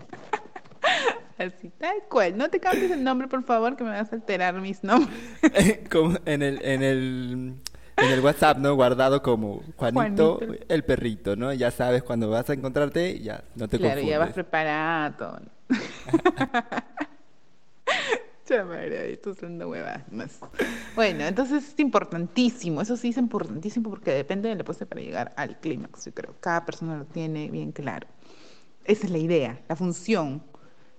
Así, 1.38 1.70
tal 1.78 2.04
cual. 2.10 2.38
No 2.38 2.50
te 2.50 2.60
cambies 2.60 2.92
el 2.92 3.04
nombre, 3.04 3.28
por 3.28 3.44
favor, 3.44 3.76
que 3.76 3.84
me 3.84 3.90
vas 3.90 4.12
a 4.12 4.16
alterar 4.16 4.56
mis 4.62 4.84
nombres. 4.84 5.18
como 5.92 6.18
en 6.26 6.42
el, 6.42 6.64
en 6.64 6.82
el, 6.82 7.56
en 7.98 8.12
el 8.12 8.20
WhatsApp, 8.22 8.58
¿no? 8.58 8.74
Guardado 8.76 9.22
como 9.22 9.62
Juanito, 9.76 10.40
el 10.70 10.84
perrito, 10.84 11.36
¿no? 11.36 11.52
Ya 11.54 11.72
sabes 11.72 12.04
cuando 12.04 12.30
vas 12.30 12.50
a 12.50 12.54
encontrarte, 12.54 13.20
ya 13.20 13.44
no 13.56 13.68
te 13.68 13.78
claro, 13.78 14.02
ya 14.02 14.18
vas 14.18 14.32
preparado. 14.32 15.42
Chamadre, 18.46 19.18
tú 19.18 19.32
haciendo 19.32 19.68
huevas 19.70 20.04
más. 20.12 20.40
Bueno, 20.96 21.26
entonces 21.26 21.68
es 21.68 21.80
importantísimo, 21.80 22.82
eso 22.82 22.96
sí 22.96 23.10
es 23.10 23.18
importantísimo 23.18 23.90
porque 23.90 24.12
depende 24.12 24.50
de 24.50 24.56
la 24.56 24.64
pose 24.64 24.86
para 24.86 25.02
llegar 25.02 25.34
al 25.36 25.60
clímax, 25.60 26.06
yo 26.06 26.14
creo. 26.14 26.36
Cada 26.40 26.64
persona 26.64 26.96
lo 26.96 27.06
tiene 27.06 27.50
bien 27.50 27.72
claro. 27.72 28.08
Esa 28.84 29.08
es 29.08 29.12
la 29.12 29.18
idea, 29.18 29.60
la 29.68 29.76
función 29.76 30.44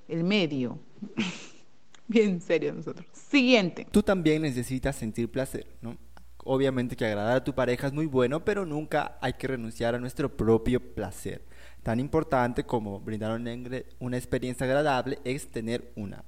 el 0.08 0.24
medio. 0.24 0.78
Bien 2.08 2.40
serio 2.40 2.72
nosotros. 2.72 3.06
Siguiente. 3.12 3.86
Tú 3.90 4.02
también 4.02 4.42
necesitas 4.42 4.96
sentir 4.96 5.30
placer, 5.30 5.66
¿no? 5.80 5.96
Obviamente 6.44 6.94
que 6.94 7.04
agradar 7.04 7.38
a 7.38 7.44
tu 7.44 7.54
pareja 7.54 7.88
es 7.88 7.92
muy 7.92 8.06
bueno, 8.06 8.44
pero 8.44 8.64
nunca 8.64 9.18
hay 9.20 9.32
que 9.32 9.48
renunciar 9.48 9.96
a 9.96 9.98
nuestro 9.98 10.36
propio 10.36 10.80
placer. 10.94 11.42
Tan 11.82 11.98
importante 11.98 12.64
como 12.64 13.00
brindar 13.00 13.40
una 13.98 14.16
experiencia 14.16 14.64
agradable 14.64 15.18
es 15.24 15.50
tener 15.50 15.92
una. 15.96 16.24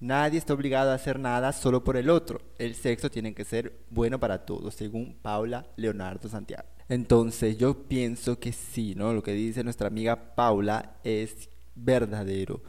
Nadie 0.00 0.38
está 0.38 0.52
obligado 0.52 0.90
a 0.90 0.94
hacer 0.94 1.20
nada 1.20 1.52
solo 1.52 1.84
por 1.84 1.96
el 1.96 2.10
otro. 2.10 2.40
El 2.58 2.74
sexo 2.74 3.08
tiene 3.08 3.34
que 3.34 3.44
ser 3.44 3.72
bueno 3.88 4.18
para 4.18 4.44
todos, 4.44 4.74
según 4.74 5.14
Paula 5.22 5.64
Leonardo 5.76 6.28
Santiago. 6.28 6.66
Entonces 6.88 7.56
yo 7.56 7.84
pienso 7.84 8.40
que 8.40 8.52
sí, 8.52 8.96
¿no? 8.96 9.12
Lo 9.12 9.22
que 9.22 9.32
dice 9.32 9.62
nuestra 9.62 9.86
amiga 9.86 10.34
Paula 10.34 10.96
es 11.04 11.48
verdadero 11.76 12.62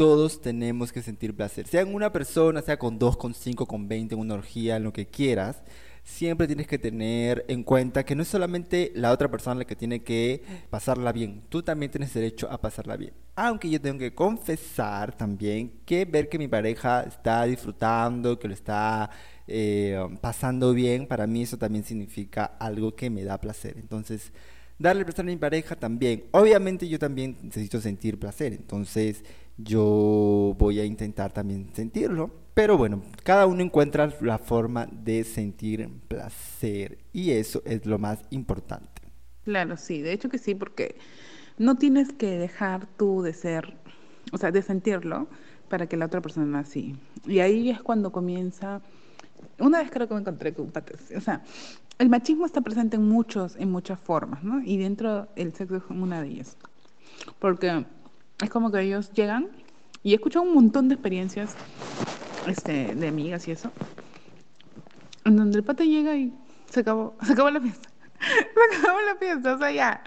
todos 0.00 0.40
tenemos 0.40 0.92
que 0.92 1.02
sentir 1.02 1.36
placer. 1.36 1.66
Sea 1.66 1.82
en 1.82 1.94
una 1.94 2.10
persona, 2.10 2.62
sea 2.62 2.78
con 2.78 2.98
dos, 2.98 3.18
con 3.18 3.34
cinco, 3.34 3.66
con 3.66 3.86
veinte, 3.86 4.14
en 4.14 4.22
una 4.22 4.32
orgía, 4.32 4.76
en 4.76 4.84
lo 4.84 4.94
que 4.94 5.08
quieras, 5.08 5.62
siempre 6.02 6.46
tienes 6.46 6.66
que 6.66 6.78
tener 6.78 7.44
en 7.48 7.62
cuenta 7.62 8.02
que 8.02 8.14
no 8.14 8.22
es 8.22 8.28
solamente 8.28 8.92
la 8.94 9.12
otra 9.12 9.30
persona 9.30 9.56
la 9.56 9.66
que 9.66 9.76
tiene 9.76 10.02
que 10.02 10.42
pasarla 10.70 11.12
bien, 11.12 11.42
tú 11.50 11.62
también 11.62 11.92
tienes 11.92 12.14
derecho 12.14 12.50
a 12.50 12.58
pasarla 12.58 12.96
bien. 12.96 13.12
Aunque 13.36 13.68
yo 13.68 13.78
tengo 13.78 13.98
que 13.98 14.14
confesar 14.14 15.14
también 15.14 15.70
que 15.84 16.06
ver 16.06 16.30
que 16.30 16.38
mi 16.38 16.48
pareja 16.48 17.02
está 17.02 17.44
disfrutando, 17.44 18.38
que 18.38 18.48
lo 18.48 18.54
está 18.54 19.10
eh, 19.46 19.98
pasando 20.22 20.72
bien, 20.72 21.08
para 21.08 21.26
mí 21.26 21.42
eso 21.42 21.58
también 21.58 21.84
significa 21.84 22.56
algo 22.58 22.96
que 22.96 23.10
me 23.10 23.22
da 23.22 23.38
placer. 23.38 23.76
Entonces, 23.76 24.32
darle 24.78 25.04
placer 25.04 25.26
a 25.26 25.28
mi 25.28 25.36
pareja 25.36 25.76
también. 25.76 26.24
Obviamente 26.30 26.88
yo 26.88 26.98
también 26.98 27.36
necesito 27.42 27.82
sentir 27.82 28.18
placer, 28.18 28.54
entonces 28.54 29.22
yo 29.62 30.54
voy 30.58 30.80
a 30.80 30.84
intentar 30.84 31.32
también 31.32 31.70
sentirlo. 31.74 32.30
Pero 32.54 32.76
bueno, 32.76 33.02
cada 33.22 33.46
uno 33.46 33.62
encuentra 33.62 34.12
la 34.20 34.38
forma 34.38 34.86
de 34.86 35.24
sentir 35.24 35.88
placer 36.08 36.98
y 37.12 37.30
eso 37.30 37.62
es 37.64 37.86
lo 37.86 37.98
más 37.98 38.20
importante. 38.30 39.02
Claro, 39.44 39.76
sí, 39.76 40.02
de 40.02 40.12
hecho 40.12 40.28
que 40.28 40.38
sí, 40.38 40.54
porque 40.54 40.96
no 41.58 41.76
tienes 41.76 42.12
que 42.12 42.38
dejar 42.38 42.86
tú 42.96 43.22
de 43.22 43.32
ser, 43.32 43.74
o 44.32 44.38
sea, 44.38 44.50
de 44.50 44.62
sentirlo 44.62 45.28
para 45.68 45.86
que 45.86 45.96
la 45.96 46.06
otra 46.06 46.20
persona 46.20 46.58
así. 46.58 46.96
Y 47.26 47.38
ahí 47.38 47.70
es 47.70 47.80
cuando 47.80 48.12
comienza, 48.12 48.82
una 49.58 49.78
vez 49.78 49.90
creo 49.90 50.08
que 50.08 50.14
me 50.14 50.20
encontré 50.20 50.52
con 50.52 50.72
o 51.16 51.20
sea, 51.20 51.42
el 51.98 52.08
machismo 52.08 52.46
está 52.46 52.60
presente 52.60 52.96
en 52.96 53.08
muchos, 53.08 53.56
en 53.56 53.70
muchas 53.70 53.98
formas, 54.00 54.42
¿no? 54.42 54.62
Y 54.62 54.76
dentro 54.78 55.28
el 55.36 55.52
sexo 55.54 55.76
es 55.76 55.82
una 55.88 56.20
de 56.20 56.28
ellas. 56.28 56.56
Porque 57.38 57.84
es 58.42 58.50
como 58.50 58.70
que 58.70 58.80
ellos 58.80 59.12
llegan 59.12 59.48
y 60.02 60.12
he 60.12 60.14
escuchado 60.14 60.44
un 60.44 60.54
montón 60.54 60.88
de 60.88 60.94
experiencias 60.94 61.54
este, 62.46 62.94
de 62.94 63.08
amigas 63.08 63.46
y 63.48 63.52
eso, 63.52 63.70
en 65.24 65.36
donde 65.36 65.58
el 65.58 65.64
pata 65.64 65.84
llega 65.84 66.16
y 66.16 66.32
se 66.68 66.80
acabó, 66.80 67.16
se 67.26 67.32
acabó 67.32 67.50
la 67.50 67.60
fiesta. 67.60 67.88
se 68.20 68.78
acabó 68.78 69.00
la 69.00 69.16
fiesta, 69.16 69.54
o 69.54 69.58
sea, 69.58 69.70
ya 69.70 70.02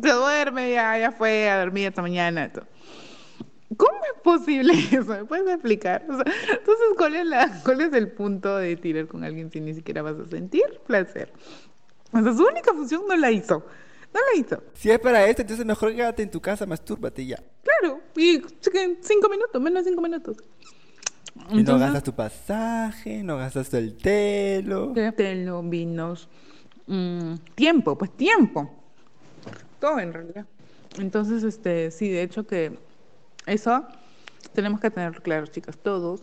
se 0.00 0.12
duerme, 0.12 0.72
ya, 0.72 0.98
ya 0.98 1.12
fue 1.12 1.48
a 1.48 1.60
dormir 1.60 1.88
esta 1.88 2.02
mañana. 2.02 2.50
Todo. 2.52 2.66
¿Cómo 3.76 3.98
es 4.14 4.22
posible 4.22 4.72
eso? 4.92 5.04
¿Me 5.04 5.24
puedes 5.24 5.48
explicar? 5.48 6.02
entonces, 6.02 6.86
¿cuál 6.96 7.28
la, 7.28 7.60
¿cuál 7.64 7.80
es 7.82 7.92
el 7.92 8.10
punto 8.10 8.56
de 8.56 8.76
tirar 8.76 9.06
con 9.06 9.24
alguien 9.24 9.50
si 9.50 9.60
ni 9.60 9.74
siquiera 9.74 10.02
vas 10.02 10.18
a 10.18 10.26
sentir 10.26 10.64
placer? 10.86 11.32
O 12.12 12.22
sea, 12.22 12.32
su 12.32 12.46
única 12.46 12.72
función 12.72 13.02
no 13.06 13.16
la 13.16 13.30
hizo. 13.30 13.64
No 14.12 14.20
la 14.20 14.40
hizo. 14.40 14.62
Si 14.74 14.90
es 14.90 14.98
para 14.98 15.26
esto, 15.26 15.42
entonces 15.42 15.64
mejor 15.66 15.94
quédate 15.94 16.22
en 16.22 16.30
tu 16.30 16.40
casa, 16.40 16.66
mastúrbate 16.66 17.24
ya. 17.26 17.42
Claro, 17.62 18.00
y 18.16 18.42
cinco 19.00 19.28
minutos, 19.28 19.60
menos 19.60 19.84
de 19.84 19.90
cinco 19.90 20.02
minutos. 20.02 20.36
y 21.50 21.62
no 21.62 21.78
gastas 21.78 22.02
tu 22.02 22.12
pasaje, 22.12 23.22
no 23.22 23.36
gastas 23.36 23.72
el 23.74 23.96
telo. 23.96 24.92
Telo, 25.16 25.62
vinos, 25.62 26.28
mm, 26.86 27.34
tiempo, 27.54 27.96
pues 27.96 28.16
tiempo. 28.16 28.74
Todo 29.78 30.00
en 30.00 30.12
realidad. 30.12 30.46
Entonces, 30.98 31.44
este, 31.44 31.90
sí, 31.90 32.08
de 32.08 32.22
hecho 32.22 32.46
que 32.46 32.78
eso 33.46 33.86
tenemos 34.52 34.80
que 34.80 34.90
tener 34.90 35.20
claro, 35.22 35.46
chicas, 35.46 35.76
todos 35.78 36.22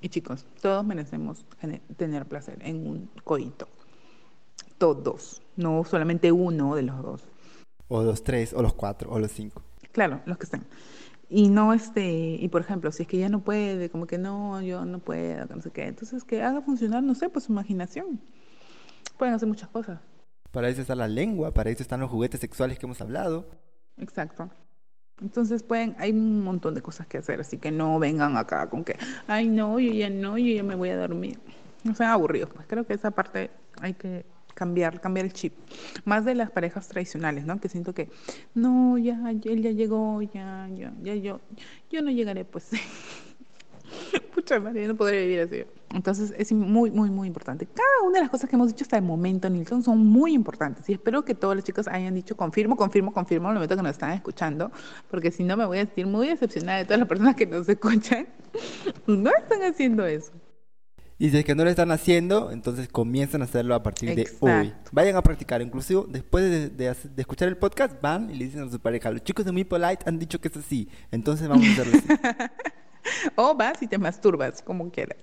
y 0.00 0.08
chicos, 0.08 0.46
todos 0.60 0.84
merecemos 0.84 1.44
tener 1.96 2.26
placer 2.26 2.58
en 2.62 2.86
un 2.86 3.10
coito 3.24 3.68
todos, 4.82 5.40
no 5.54 5.84
solamente 5.84 6.32
uno 6.32 6.74
de 6.74 6.82
los 6.82 7.00
dos. 7.00 7.22
O 7.86 8.02
los 8.02 8.24
tres, 8.24 8.52
o 8.52 8.62
los 8.62 8.74
cuatro, 8.74 9.12
o 9.12 9.20
los 9.20 9.30
cinco. 9.30 9.62
Claro, 9.92 10.20
los 10.26 10.38
que 10.38 10.44
estén. 10.46 10.64
Y 11.28 11.50
no, 11.50 11.72
este, 11.72 12.04
y 12.04 12.48
por 12.48 12.62
ejemplo, 12.62 12.90
si 12.90 13.04
es 13.04 13.08
que 13.08 13.16
ya 13.16 13.28
no 13.28 13.44
puede, 13.44 13.90
como 13.90 14.08
que 14.08 14.18
no, 14.18 14.60
yo 14.60 14.84
no 14.84 14.98
puedo, 14.98 15.46
no 15.46 15.62
sé 15.62 15.70
qué, 15.70 15.84
entonces 15.84 16.24
que 16.24 16.42
haga 16.42 16.62
funcionar, 16.62 17.04
no 17.04 17.14
sé, 17.14 17.28
pues 17.28 17.44
su 17.44 17.52
imaginación. 17.52 18.20
Pueden 19.18 19.34
hacer 19.34 19.46
muchas 19.46 19.68
cosas. 19.68 20.00
Para 20.50 20.68
eso 20.68 20.80
está 20.80 20.96
la 20.96 21.06
lengua, 21.06 21.54
para 21.54 21.70
eso 21.70 21.84
están 21.84 22.00
los 22.00 22.10
juguetes 22.10 22.40
sexuales 22.40 22.76
que 22.76 22.86
hemos 22.86 23.00
hablado. 23.00 23.46
Exacto. 23.98 24.50
Entonces 25.20 25.62
pueden, 25.62 25.94
hay 26.00 26.10
un 26.10 26.42
montón 26.42 26.74
de 26.74 26.82
cosas 26.82 27.06
que 27.06 27.18
hacer, 27.18 27.40
así 27.40 27.56
que 27.56 27.70
no 27.70 28.00
vengan 28.00 28.36
acá 28.36 28.68
con 28.68 28.82
que, 28.82 28.96
ay 29.28 29.46
no, 29.46 29.78
yo 29.78 29.92
ya 29.92 30.10
no, 30.10 30.38
yo 30.38 30.56
ya 30.56 30.64
me 30.64 30.74
voy 30.74 30.88
a 30.88 30.96
dormir. 30.96 31.38
No 31.84 31.94
sean 31.94 32.10
aburridos, 32.10 32.50
pues 32.52 32.66
creo 32.66 32.84
que 32.84 32.94
esa 32.94 33.12
parte 33.12 33.52
hay 33.80 33.94
que 33.94 34.26
cambiar, 34.54 35.00
cambiar 35.00 35.26
el 35.26 35.32
chip. 35.32 35.54
Más 36.04 36.24
de 36.24 36.34
las 36.34 36.50
parejas 36.50 36.88
tradicionales, 36.88 37.44
¿no? 37.44 37.60
Que 37.60 37.68
siento 37.68 37.94
que, 37.94 38.08
no, 38.54 38.98
ya, 38.98 39.30
él 39.30 39.62
ya 39.62 39.70
llegó, 39.70 40.20
ya, 40.22 40.68
ya, 40.74 40.92
ya, 41.02 41.14
yo, 41.14 41.40
yo 41.90 42.02
no 42.02 42.10
llegaré, 42.10 42.44
pues. 42.44 42.70
Pucha 44.34 44.58
madre, 44.58 44.86
no 44.86 44.96
podré 44.96 45.22
vivir 45.26 45.40
así. 45.40 45.64
Entonces 45.94 46.32
es 46.38 46.52
muy, 46.52 46.90
muy, 46.90 47.10
muy 47.10 47.28
importante. 47.28 47.66
Cada 47.66 48.06
una 48.06 48.14
de 48.14 48.20
las 48.20 48.30
cosas 48.30 48.48
que 48.48 48.56
hemos 48.56 48.68
dicho 48.68 48.84
hasta 48.84 48.96
el 48.96 49.02
momento, 49.02 49.48
Nilsson, 49.48 49.82
son 49.82 50.06
muy 50.06 50.32
importantes. 50.32 50.88
Y 50.88 50.94
espero 50.94 51.24
que 51.24 51.34
todos 51.34 51.54
los 51.54 51.64
chicos 51.64 51.86
hayan 51.88 52.14
dicho 52.14 52.36
confirmo, 52.36 52.76
confirmo, 52.76 53.12
confirmo 53.12 53.48
en 53.48 53.52
el 53.52 53.54
momento 53.56 53.76
que 53.76 53.82
nos 53.82 53.92
están 53.92 54.12
escuchando, 54.12 54.72
porque 55.10 55.30
si 55.30 55.44
no 55.44 55.56
me 55.56 55.66
voy 55.66 55.78
a 55.78 55.86
sentir 55.86 56.06
muy 56.06 56.28
decepcionada 56.28 56.78
de 56.78 56.84
todas 56.84 57.00
las 57.00 57.08
personas 57.08 57.36
que 57.36 57.46
nos 57.46 57.68
escuchan. 57.68 58.26
No 59.06 59.30
están 59.30 59.62
haciendo 59.62 60.04
eso. 60.04 60.30
Y 61.22 61.30
si 61.30 61.36
es 61.36 61.44
que 61.44 61.54
no 61.54 61.62
lo 61.62 61.70
están 61.70 61.92
haciendo, 61.92 62.50
entonces 62.50 62.88
comiencen 62.88 63.42
a 63.42 63.44
hacerlo 63.44 63.76
a 63.76 63.82
partir 63.84 64.12
de 64.16 64.28
hoy. 64.40 64.72
Vayan 64.90 65.14
a 65.14 65.22
practicar. 65.22 65.62
Inclusive, 65.62 66.02
después 66.08 66.76
de, 66.76 66.96
escuchar 67.16 67.46
el 67.46 67.56
podcast, 67.56 68.02
van 68.02 68.28
y 68.28 68.34
le 68.34 68.46
dicen 68.46 68.62
a 68.62 68.68
su 68.68 68.80
pareja, 68.80 69.08
los 69.12 69.22
chicos 69.22 69.44
de 69.44 69.52
Muy 69.52 69.62
Polite 69.62 70.02
han 70.04 70.18
dicho 70.18 70.40
que 70.40 70.48
es 70.48 70.56
así. 70.56 70.88
Entonces 71.12 71.46
vamos 71.46 71.64
a 71.64 71.70
hacerlo 71.70 71.92
así. 71.96 72.08
o 73.36 73.54
vas 73.54 73.80
y 73.82 73.86
te 73.86 73.98
masturbas, 73.98 74.62
como 74.62 74.90
quieras. 74.90 75.18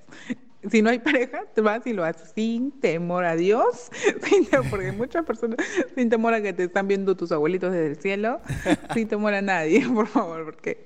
si 0.71 0.81
no 0.81 0.89
hay 0.89 0.99
pareja, 0.99 1.43
te 1.53 1.59
vas 1.59 1.85
y 1.85 1.91
lo 1.91 2.05
haces 2.05 2.31
sin 2.33 2.71
temor 2.79 3.25
a 3.25 3.35
Dios, 3.35 3.91
sin 4.23 4.45
temor, 4.45 4.69
porque 4.69 4.93
muchas 4.93 5.25
personas, 5.25 5.57
sin 5.95 6.09
temor 6.09 6.33
a 6.33 6.41
que 6.41 6.53
te 6.53 6.63
están 6.63 6.87
viendo 6.87 7.17
tus 7.17 7.33
abuelitos 7.33 7.73
desde 7.73 7.87
el 7.87 7.97
cielo, 7.97 8.39
sin 8.93 9.09
temor 9.09 9.33
a 9.33 9.41
nadie, 9.41 9.85
por 9.93 10.07
favor, 10.07 10.45
porque 10.45 10.85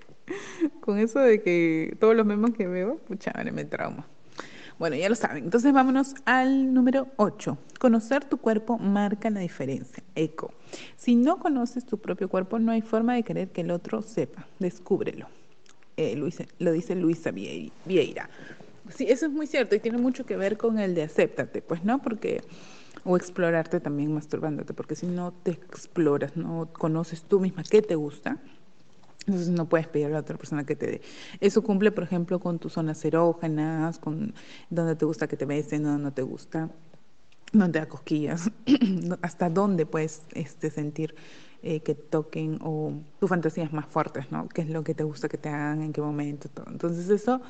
con 0.80 0.97
eso 0.97 1.19
de 1.19 1.43
que 1.43 1.95
todos 1.99 2.15
los 2.15 2.26
memes 2.26 2.56
que 2.56 2.65
veo, 2.67 2.97
pucha, 2.97 3.32
me 3.54 3.63
trauma. 3.65 4.08
Bueno, 4.79 4.95
ya 4.95 5.09
lo 5.09 5.15
saben. 5.15 5.45
Entonces 5.45 5.71
vámonos 5.73 6.15
al 6.25 6.73
número 6.73 7.07
8. 7.17 7.57
Conocer 7.79 8.25
tu 8.25 8.38
cuerpo 8.38 8.77
marca 8.77 9.29
la 9.29 9.39
diferencia. 9.41 10.03
Eco. 10.15 10.53
Si 10.97 11.15
no 11.15 11.38
conoces 11.39 11.86
tu 11.86 11.97
propio 11.97 12.29
cuerpo, 12.29 12.59
no 12.59 12.71
hay 12.71 12.81
forma 12.81 13.13
de 13.15 13.23
querer 13.23 13.49
que 13.49 13.62
el 13.62 13.71
otro 13.71 14.01
sepa. 14.01 14.47
Descúbrelo. 14.59 15.27
Eh, 15.97 16.15
lo 16.15 16.71
dice 16.71 16.95
Luisa 16.95 17.31
Vieira. 17.31 18.29
Sí, 18.95 19.05
eso 19.07 19.27
es 19.27 19.31
muy 19.31 19.47
cierto 19.47 19.75
y 19.75 19.79
tiene 19.79 19.97
mucho 19.97 20.25
que 20.25 20.36
ver 20.36 20.57
con 20.57 20.77
el 20.79 20.95
de 20.95 21.03
acéptate, 21.03 21.62
pues, 21.62 21.86
¿no? 21.86 22.01
Porque 22.01 22.41
o 23.05 23.17
explorarte 23.17 23.79
también 23.79 24.13
masturbándote, 24.13 24.73
porque 24.73 24.95
si 24.95 25.07
no 25.07 25.33
te 25.43 25.51
exploras, 25.51 26.38
no 26.38 26.69
conoces 26.71 27.23
tú 27.23 27.39
misma 27.39 27.63
qué 27.63 27.81
te 27.81 27.95
gusta, 27.95 28.38
entonces 29.27 29.49
no 29.49 29.67
puedes 29.67 29.88
pedir 29.88 30.13
a 30.13 30.19
otra 30.19 30.38
persona 30.38 30.65
que 30.65 30.75
te 30.75 30.88
dé. 30.88 31.01
Eso 31.39 31.62
cumple, 31.63 31.91
por 31.91 32.03
ejemplo, 32.03 32.39
con 32.39 32.59
tus 32.59 32.73
zonas 32.73 33.03
erógenas, 33.05 33.99
con 33.99 34.33
donde 34.69 34.95
te 34.95 35.05
gusta 35.05 35.27
que 35.27 35.38
te 35.38 35.45
besen, 35.45 35.83
donde 35.83 36.03
no 36.03 36.13
te 36.13 36.21
gusta, 36.21 36.69
donde 37.51 37.79
da 37.79 37.88
cosquillas, 37.88 38.51
hasta 39.21 39.49
dónde 39.49 39.86
puedes 39.86 40.23
este, 40.33 40.69
sentir 40.69 41.15
eh, 41.62 41.79
que 41.79 41.95
toquen 41.95 42.59
o 42.62 42.93
tus 43.19 43.29
fantasías 43.29 43.71
más 43.71 43.86
fuertes, 43.86 44.31
¿no? 44.31 44.49
¿Qué 44.49 44.62
es 44.62 44.69
lo 44.69 44.83
que 44.83 44.93
te 44.93 45.03
gusta 45.03 45.29
que 45.29 45.38
te 45.38 45.49
hagan, 45.49 45.81
en 45.81 45.93
qué 45.93 46.01
momento, 46.01 46.49
todo. 46.49 46.65
Entonces 46.69 47.09
eso 47.09 47.41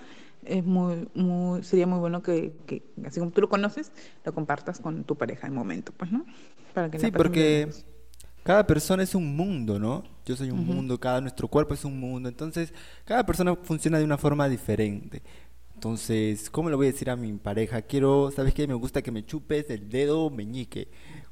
es 0.46 0.64
muy, 0.64 1.08
muy, 1.16 1.64
sería 1.64 1.88
muy 1.88 2.00
bueno 2.00 2.22
que, 2.22 2.54
que, 2.68 2.84
así 3.06 3.20
como 3.20 3.32
tú 3.32 3.42
lo 3.42 3.50
conoces, 3.50 3.92
lo 4.24 4.34
compartas 4.34 4.80
con 4.80 5.04
tu 5.04 5.16
pareja 5.16 5.48
en 5.48 5.54
momento, 5.54 5.94
pues, 5.98 6.12
¿no? 6.12 6.26
Para 6.74 6.92
que 6.92 7.00
sí, 7.00 7.12
porque 7.12 7.70
cada 8.44 8.68
persona 8.68 9.04
es 9.04 9.16
un 9.16 9.36
mundo, 9.36 9.80
¿no? 9.80 10.04
Yo 10.26 10.36
soy 10.36 10.52
un 10.52 10.66
mundo, 10.66 11.00
cada 11.00 11.22
nuestro 11.22 11.48
cuerpo 11.48 11.74
es 11.74 11.84
un 11.86 12.00
mundo, 12.00 12.30
entonces 12.30 12.74
cada 13.06 13.26
persona 13.26 13.56
funciona 13.56 13.98
de 13.98 14.06
una 14.06 14.18
forma 14.18 14.48
diferente. 14.48 15.22
Entonces, 15.74 16.50
¿cómo 16.50 16.70
le 16.70 16.76
voy 16.76 16.88
a 16.88 16.92
decir 16.92 17.10
a 17.10 17.16
mi 17.16 17.32
pareja? 17.34 17.82
Quiero, 17.82 18.32
¿sabes 18.32 18.54
qué? 18.54 18.68
Me 18.68 18.74
gusta 18.74 19.02
que 19.02 19.12
me 19.12 19.26
chupes 19.26 19.70
el 19.70 19.90
dedo 19.90 20.30
meñique. 20.30 20.88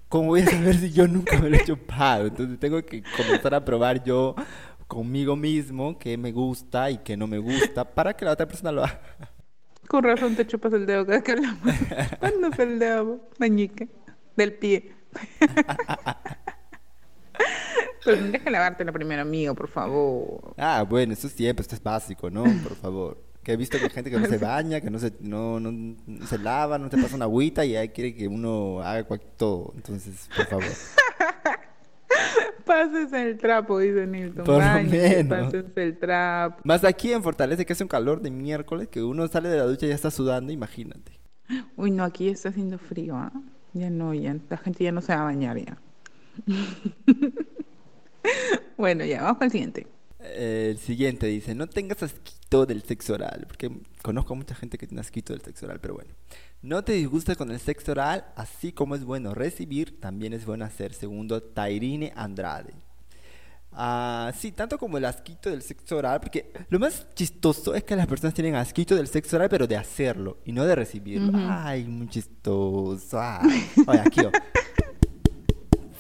¿Cómo 0.10 0.28
voy 0.28 0.42
a 0.42 0.46
saber 0.46 0.76
si 0.76 0.92
yo 0.92 1.08
nunca 1.08 1.40
me 1.40 1.50
lo 1.50 1.56
he 1.56 1.64
chupado? 1.64 2.28
Entonces 2.28 2.60
tengo 2.60 2.86
que 2.86 3.02
comenzar 3.16 3.54
a 3.54 3.64
probar 3.64 4.04
yo 4.04 4.36
conmigo 4.88 5.38
mismo 5.38 5.98
qué 5.98 6.18
me 6.18 6.34
gusta 6.34 6.92
y 6.92 6.98
qué 6.98 7.16
no 7.16 7.28
me 7.28 7.38
gusta 7.38 7.86
para 7.86 8.14
que 8.14 8.26
la 8.26 8.32
otra 8.32 8.46
persona 8.46 8.74
lo 8.74 8.84
haga. 8.84 9.00
Con 9.88 10.04
razón 10.04 10.36
te 10.36 10.46
chupas 10.46 10.74
el 10.74 10.86
dedo 10.86 11.06
cada 11.06 11.22
que 11.22 11.32
hablamos. 11.32 11.62
¿Cuándo 12.20 12.52
fue 12.52 12.66
el 12.66 12.80
dedo 12.80 13.30
meñique? 13.40 13.88
Del 14.36 14.54
pie. 14.54 14.94
Pero 18.04 18.18
tendrías 18.18 18.44
que 18.44 18.50
lavártelo 18.50 18.94
primero, 18.94 19.22
amigo, 19.22 19.54
por 19.54 19.68
favor. 19.68 20.54
Ah, 20.58 20.84
bueno, 20.88 21.14
eso 21.14 21.30
siempre, 21.30 21.62
esto 21.62 21.76
es 21.76 21.84
básico, 21.84 22.30
¿no? 22.30 22.44
Por 22.44 22.76
favor. 22.76 23.18
Que 23.44 23.54
he 23.54 23.58
visto 23.58 23.78
que 23.78 23.86
hay 23.86 23.90
gente 23.90 24.12
que 24.12 24.20
no 24.20 24.28
se 24.28 24.38
baña, 24.38 24.82
que 24.82 24.90
no 24.90 25.00
se, 25.00 25.14
no, 25.20 25.60
no, 25.60 25.96
se 26.26 26.38
lava, 26.38 26.78
no 26.78 26.90
se 26.90 26.98
pasa 26.98 27.16
una 27.16 27.26
agüita 27.26 27.66
y 27.66 27.76
ahí 27.76 27.90
quiere 27.90 28.16
que 28.16 28.28
uno 28.28 28.82
haga 28.82 29.06
todo. 29.38 29.74
Entonces, 29.76 30.30
por 30.36 30.46
favor. 30.48 30.66
Pases 32.66 33.12
el 33.14 33.38
trapo, 33.38 33.80
dice 33.80 34.06
Nilton. 34.06 34.46
Por 34.46 34.64
lo 34.64 34.84
menos. 34.84 35.28
Pases 35.28 35.66
el 35.76 35.98
trapo. 35.98 36.62
Más 36.64 36.84
aquí 36.84 37.12
en 37.12 37.24
Fortaleza, 37.24 37.66
que 37.66 37.74
hace 37.74 37.84
un 37.84 37.90
calor 37.90 38.22
de 38.22 38.32
miércoles, 38.32 38.88
que 38.88 39.02
uno 39.02 39.28
sale 39.28 39.50
de 39.50 39.58
la 39.58 39.66
ducha 39.66 39.86
y 39.86 39.90
ya 39.90 39.96
está 39.96 40.12
sudando, 40.12 40.52
imagínate. 40.52 41.20
Uy, 41.76 41.92
no, 41.92 42.04
aquí 42.04 42.30
está 42.30 42.50
haciendo 42.50 42.78
frío, 42.78 43.16
¿ah? 43.16 43.32
Ya 43.74 43.90
no, 43.90 44.14
ya, 44.14 44.36
la 44.50 44.58
gente 44.58 44.84
ya 44.84 44.92
no 44.92 45.02
se 45.02 45.16
va 45.16 45.22
a 45.22 45.26
bañar 45.26 45.58
ya. 45.58 45.78
bueno, 48.78 49.06
ya, 49.06 49.24
vamos 49.24 49.42
el 49.42 49.52
siguiente. 49.52 49.88
El 50.20 50.78
siguiente 50.78 51.28
dice, 51.28 51.56
no 51.56 51.68
tengas 51.68 52.04
asquito 52.04 52.66
del 52.66 52.84
sexo 52.84 53.14
oral, 53.14 53.46
porque 53.48 53.72
conozco 54.04 54.34
a 54.34 54.38
mucha 54.38 54.54
gente 54.54 54.78
que 54.78 54.86
tiene 54.86 55.02
asquito 55.02 55.34
del 55.34 55.42
sexo 55.42 55.66
oral, 55.66 55.80
pero 55.80 55.96
bueno. 55.96 56.12
No 56.62 56.84
te 56.84 56.94
disgustes 56.94 57.38
con 57.38 57.50
el 57.50 57.60
sexo 57.60 57.94
oral, 57.94 58.26
así 58.36 58.72
como 58.72 58.94
es 58.96 59.04
bueno 59.04 59.34
recibir, 59.34 60.00
también 60.00 60.34
es 60.34 60.46
bueno 60.46 60.64
hacer, 60.64 60.94
segundo 60.94 61.42
Tairine 61.42 62.14
Andrade. 62.16 62.74
Ah, 63.74 64.34
sí, 64.38 64.52
tanto 64.52 64.78
como 64.78 64.98
el 64.98 65.06
asquito 65.06 65.50
del 65.50 65.62
sexo 65.62 65.98
oral, 65.98 66.20
porque 66.20 66.52
lo 66.70 66.78
más 66.78 67.08
chistoso 67.16 67.74
es 67.74 67.84
que 67.84 67.96
las 67.96 68.06
personas 68.06 68.34
tienen 68.34 68.56
asquito 68.56 68.96
del 68.96 69.08
sexo 69.08 69.38
oral, 69.38 69.50
pero 69.50 69.66
de 69.66 69.78
hacerlo 69.78 70.40
y 70.46 70.52
no 70.52 70.66
de 70.66 70.76
recibirlo. 70.76 71.32
Ay, 71.36 71.86
muy 71.86 72.10
chistoso. 72.10 73.20
Ay. 73.20 73.70
Oye, 73.88 74.00
aquí, 74.00 74.22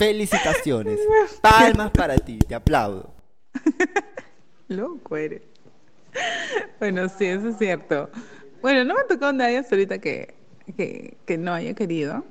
Felicitaciones. 0.02 1.00
Palmas 1.44 1.92
para 1.92 2.16
ti, 2.18 2.40
te 2.40 2.56
aplaudo. 2.56 3.14
Loco 4.68 5.16
eres. 5.16 5.44
Bueno, 6.80 7.08
sí, 7.08 7.26
eso 7.26 7.50
es 7.50 7.60
cierto. 7.60 8.10
Bueno, 8.64 8.84
no 8.84 8.96
me 8.96 9.02
ha 9.02 9.08
tocado 9.08 9.32
nadie 9.32 9.60
hasta 9.60 9.76
ahorita 9.76 10.00
que, 10.00 10.34
que, 10.76 11.18
que, 11.28 11.38
no 11.38 11.54
haya 11.54 11.76
querido 11.76 12.26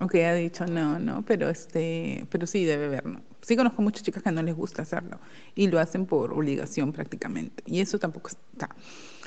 o 0.00 0.06
que 0.06 0.24
haya 0.24 0.36
dicho 0.36 0.64
no, 0.64 0.98
no, 0.98 1.20
pero 1.20 1.50
este, 1.50 2.26
pero 2.30 2.46
sí 2.46 2.64
debe 2.64 2.88
ver, 2.88 3.04
¿no? 3.04 3.20
Sí 3.42 3.56
conozco 3.56 3.82
muchas 3.82 4.04
chicas 4.04 4.22
que 4.22 4.32
no 4.32 4.42
les 4.42 4.54
gusta 4.54 4.80
hacerlo 4.80 5.20
y 5.54 5.66
lo 5.68 5.80
hacen 5.80 6.06
por 6.06 6.32
obligación 6.32 6.92
prácticamente. 6.94 7.62
Y 7.66 7.82
eso 7.82 7.98
tampoco 7.98 8.28
está. 8.28 8.70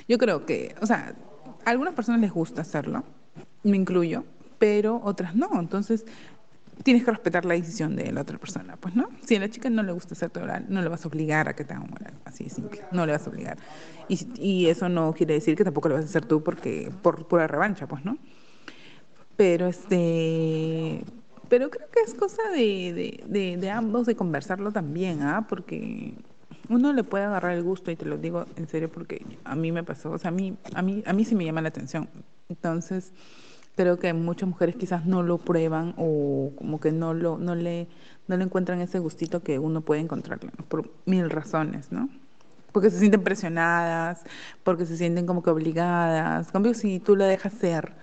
Yo 0.08 0.18
creo 0.18 0.44
que, 0.48 0.74
o 0.82 0.88
sea, 0.88 1.14
a 1.64 1.70
algunas 1.70 1.94
personas 1.94 2.20
les 2.20 2.32
gusta 2.32 2.64
hacerlo, 2.64 3.04
me 3.62 3.78
incluyo, 3.78 4.24
pero 4.58 5.02
otras 5.04 5.36
no. 5.36 5.50
Entonces, 5.60 6.04
tienes 6.86 7.04
que 7.04 7.10
respetar 7.10 7.46
la 7.46 7.56
decisión 7.56 7.96
de 7.96 8.12
la 8.12 8.22
otra 8.22 8.38
persona, 8.38 8.78
pues, 8.78 8.96
¿no? 8.96 9.10
Si 9.26 9.36
a 9.36 9.40
la 9.40 9.50
chica 9.50 9.72
no 9.72 9.82
le 9.82 9.92
gusta 9.92 10.14
hacerte 10.14 10.40
oral, 10.40 10.68
no 10.70 10.84
le 10.84 10.88
vas 10.88 11.04
a 11.04 11.08
obligar 11.08 11.50
a 11.50 11.56
que 11.56 11.64
te 11.64 11.74
haga 11.74 11.84
un 11.84 11.92
oral, 11.92 12.14
así 12.26 12.44
de 12.44 12.52
simple, 12.52 12.80
no 12.92 13.08
le 13.08 13.12
vas 13.12 13.26
a 13.26 13.32
obligar. 13.32 13.58
Y, 14.08 14.20
y 14.38 14.68
eso 14.68 14.88
no 14.88 15.12
quiere 15.14 15.34
decir 15.34 15.56
que 15.56 15.64
tampoco 15.64 15.90
lo 15.90 15.96
vas 15.96 16.06
a 16.06 16.08
hacer 16.08 16.26
tú 16.26 16.44
porque 16.44 16.92
por 17.02 17.28
pura 17.28 17.48
revancha, 17.48 17.88
pues, 17.88 18.06
¿no? 18.06 18.20
Pero 19.36 19.66
este 19.66 21.04
pero 21.50 21.72
creo 21.72 21.90
que 21.90 22.02
es 22.02 22.14
cosa 22.14 22.42
de, 22.52 23.24
de, 23.26 23.58
de, 23.58 23.70
ambos 23.72 24.06
de 24.06 24.16
conversarlo 24.16 24.72
también, 24.72 25.24
¿ah? 25.24 25.48
Porque 25.50 26.14
uno 26.70 26.94
le 26.94 27.04
puede 27.04 27.24
agarrar 27.26 27.54
el 27.54 27.64
gusto 27.64 27.90
y 27.90 27.96
te 27.96 28.06
lo 28.06 28.18
digo 28.18 28.46
en 28.58 28.68
serio 28.68 28.92
porque 28.92 29.26
a 29.44 29.56
mí 29.56 29.72
me 29.72 29.84
pasó, 29.84 30.12
o 30.12 30.18
sea, 30.20 30.30
a 30.30 30.32
mí 30.32 30.56
a 30.76 30.84
mí 30.84 31.04
a 31.04 31.14
mí 31.14 31.26
sí 31.26 31.34
me 31.34 31.46
llama 31.46 31.62
la 31.62 31.70
atención. 31.70 32.08
Entonces, 32.48 33.12
creo 33.76 34.00
que 34.00 34.14
muchas 34.14 34.50
mujeres 34.50 34.76
quizás 34.76 35.06
no 35.06 35.24
lo 35.24 35.38
prueban 35.38 35.94
o 35.98 36.52
como 36.58 36.80
que 36.80 36.92
no 36.92 37.14
lo 37.14 37.38
no 37.38 37.56
le 37.56 37.88
no 38.28 38.38
le 38.38 38.44
encuentran 38.44 38.82
ese 38.82 39.00
gustito 39.00 39.44
que 39.44 39.60
uno 39.60 39.82
puede 39.82 40.02
encontrarlo 40.02 40.52
por 40.68 40.92
mil 41.06 41.30
razones, 41.30 41.92
¿no? 41.92 42.10
Porque 42.72 42.90
se 42.90 43.00
sienten 43.00 43.24
presionadas, 43.24 44.24
porque 44.64 44.86
se 44.86 44.98
sienten 44.98 45.26
como 45.26 45.44
que 45.44 45.50
obligadas. 45.50 46.52
Cambio, 46.52 46.74
si 46.74 47.00
tú 47.00 47.16
la 47.16 47.26
dejas 47.26 47.54
ser, 47.54 47.94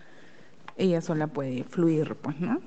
ella 0.76 1.00
sola 1.02 1.26
puede 1.26 1.64
fluir, 1.64 2.14
pues, 2.16 2.40
¿no? 2.40 2.60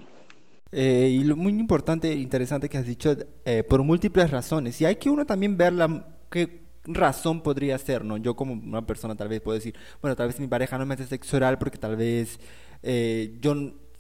Eh, 0.72 1.10
y 1.10 1.24
lo 1.24 1.36
muy 1.36 1.54
importante 1.54 2.12
e 2.12 2.16
interesante 2.16 2.70
que 2.70 2.78
has 2.78 2.86
dicho, 2.86 3.16
eh, 3.46 3.64
por 3.64 3.82
múltiples 3.84 4.30
razones. 4.30 4.80
Y 4.82 4.86
hay 4.86 4.98
que 4.98 5.10
uno 5.10 5.26
también 5.26 5.58
ver 5.58 5.74
la, 5.74 6.06
qué 6.30 6.66
razón 6.86 7.42
podría 7.42 7.78
ser, 7.78 8.04
¿no? 8.04 8.18
Yo 8.18 8.36
como 8.36 8.54
una 8.54 8.86
persona 8.86 9.16
tal 9.16 9.28
vez 9.28 9.42
puedo 9.42 9.56
decir, 9.56 9.76
bueno, 10.02 10.16
tal 10.16 10.28
vez 10.28 10.40
mi 10.40 10.48
pareja 10.48 10.78
no 10.78 10.86
me 10.86 10.94
hace 10.96 11.06
sexo 11.06 11.38
oral 11.38 11.58
porque 11.58 11.78
tal 11.78 11.96
vez 11.96 12.40
eh, 12.86 13.38
yo 13.42 13.56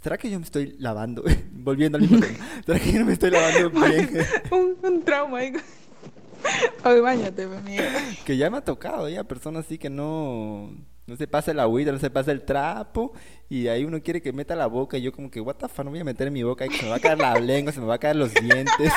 ¿Será 0.06 0.20
que 0.20 0.30
yo 0.30 0.38
me 0.38 0.46
estoy 0.46 0.76
lavando? 0.78 1.24
Volviendo 1.52 1.98
al 1.98 2.04
mismo 2.04 2.20
tema. 2.20 2.38
¿Será 2.64 2.80
que 2.80 2.92
yo 2.92 3.00
no 3.00 3.06
me 3.06 3.14
estoy 3.14 3.32
lavando 3.32 3.70
bien? 3.88 4.12
un, 4.52 4.78
un, 4.84 5.04
trauma 5.04 5.40
ahí. 5.40 5.54
Ay, 6.84 7.00
bañate, 7.00 7.48
Que 8.24 8.38
ya 8.38 8.52
me 8.52 8.58
ha 8.58 8.62
tocado, 8.62 9.10
ya, 9.10 9.24
personas 9.24 9.66
así 9.66 9.80
que 9.80 9.90
no, 9.90 10.70
no 11.08 11.16
se 11.18 11.26
pasa 11.26 11.50
el 11.50 11.60
agüita, 11.60 11.92
no 11.92 11.98
se 11.98 12.12
pasa 12.12 12.32
el 12.32 12.44
trapo, 12.44 13.14
y 13.50 13.68
ahí 13.68 13.84
uno 13.84 14.00
quiere 14.04 14.22
que 14.22 14.32
meta 14.32 14.56
la 14.56 14.68
boca, 14.68 14.96
y 15.00 15.02
yo 15.02 15.12
como 15.12 15.32
que, 15.32 15.42
what 15.42 15.56
the 15.56 15.68
fuck, 15.68 15.86
no 15.86 15.90
voy 15.90 16.02
a 16.02 16.04
meter 16.04 16.28
en 16.28 16.34
mi 16.34 16.44
boca, 16.44 16.68
y 16.68 16.70
se 16.70 16.84
me 16.84 16.90
va 16.90 16.98
a 16.98 17.00
caer 17.00 17.18
la 17.18 17.34
lengua, 17.40 17.74
se 17.74 17.80
me 17.80 17.88
va 17.88 17.96
a 17.96 18.00
caer 18.00 18.16
los 18.16 18.32
dientes. 18.32 18.94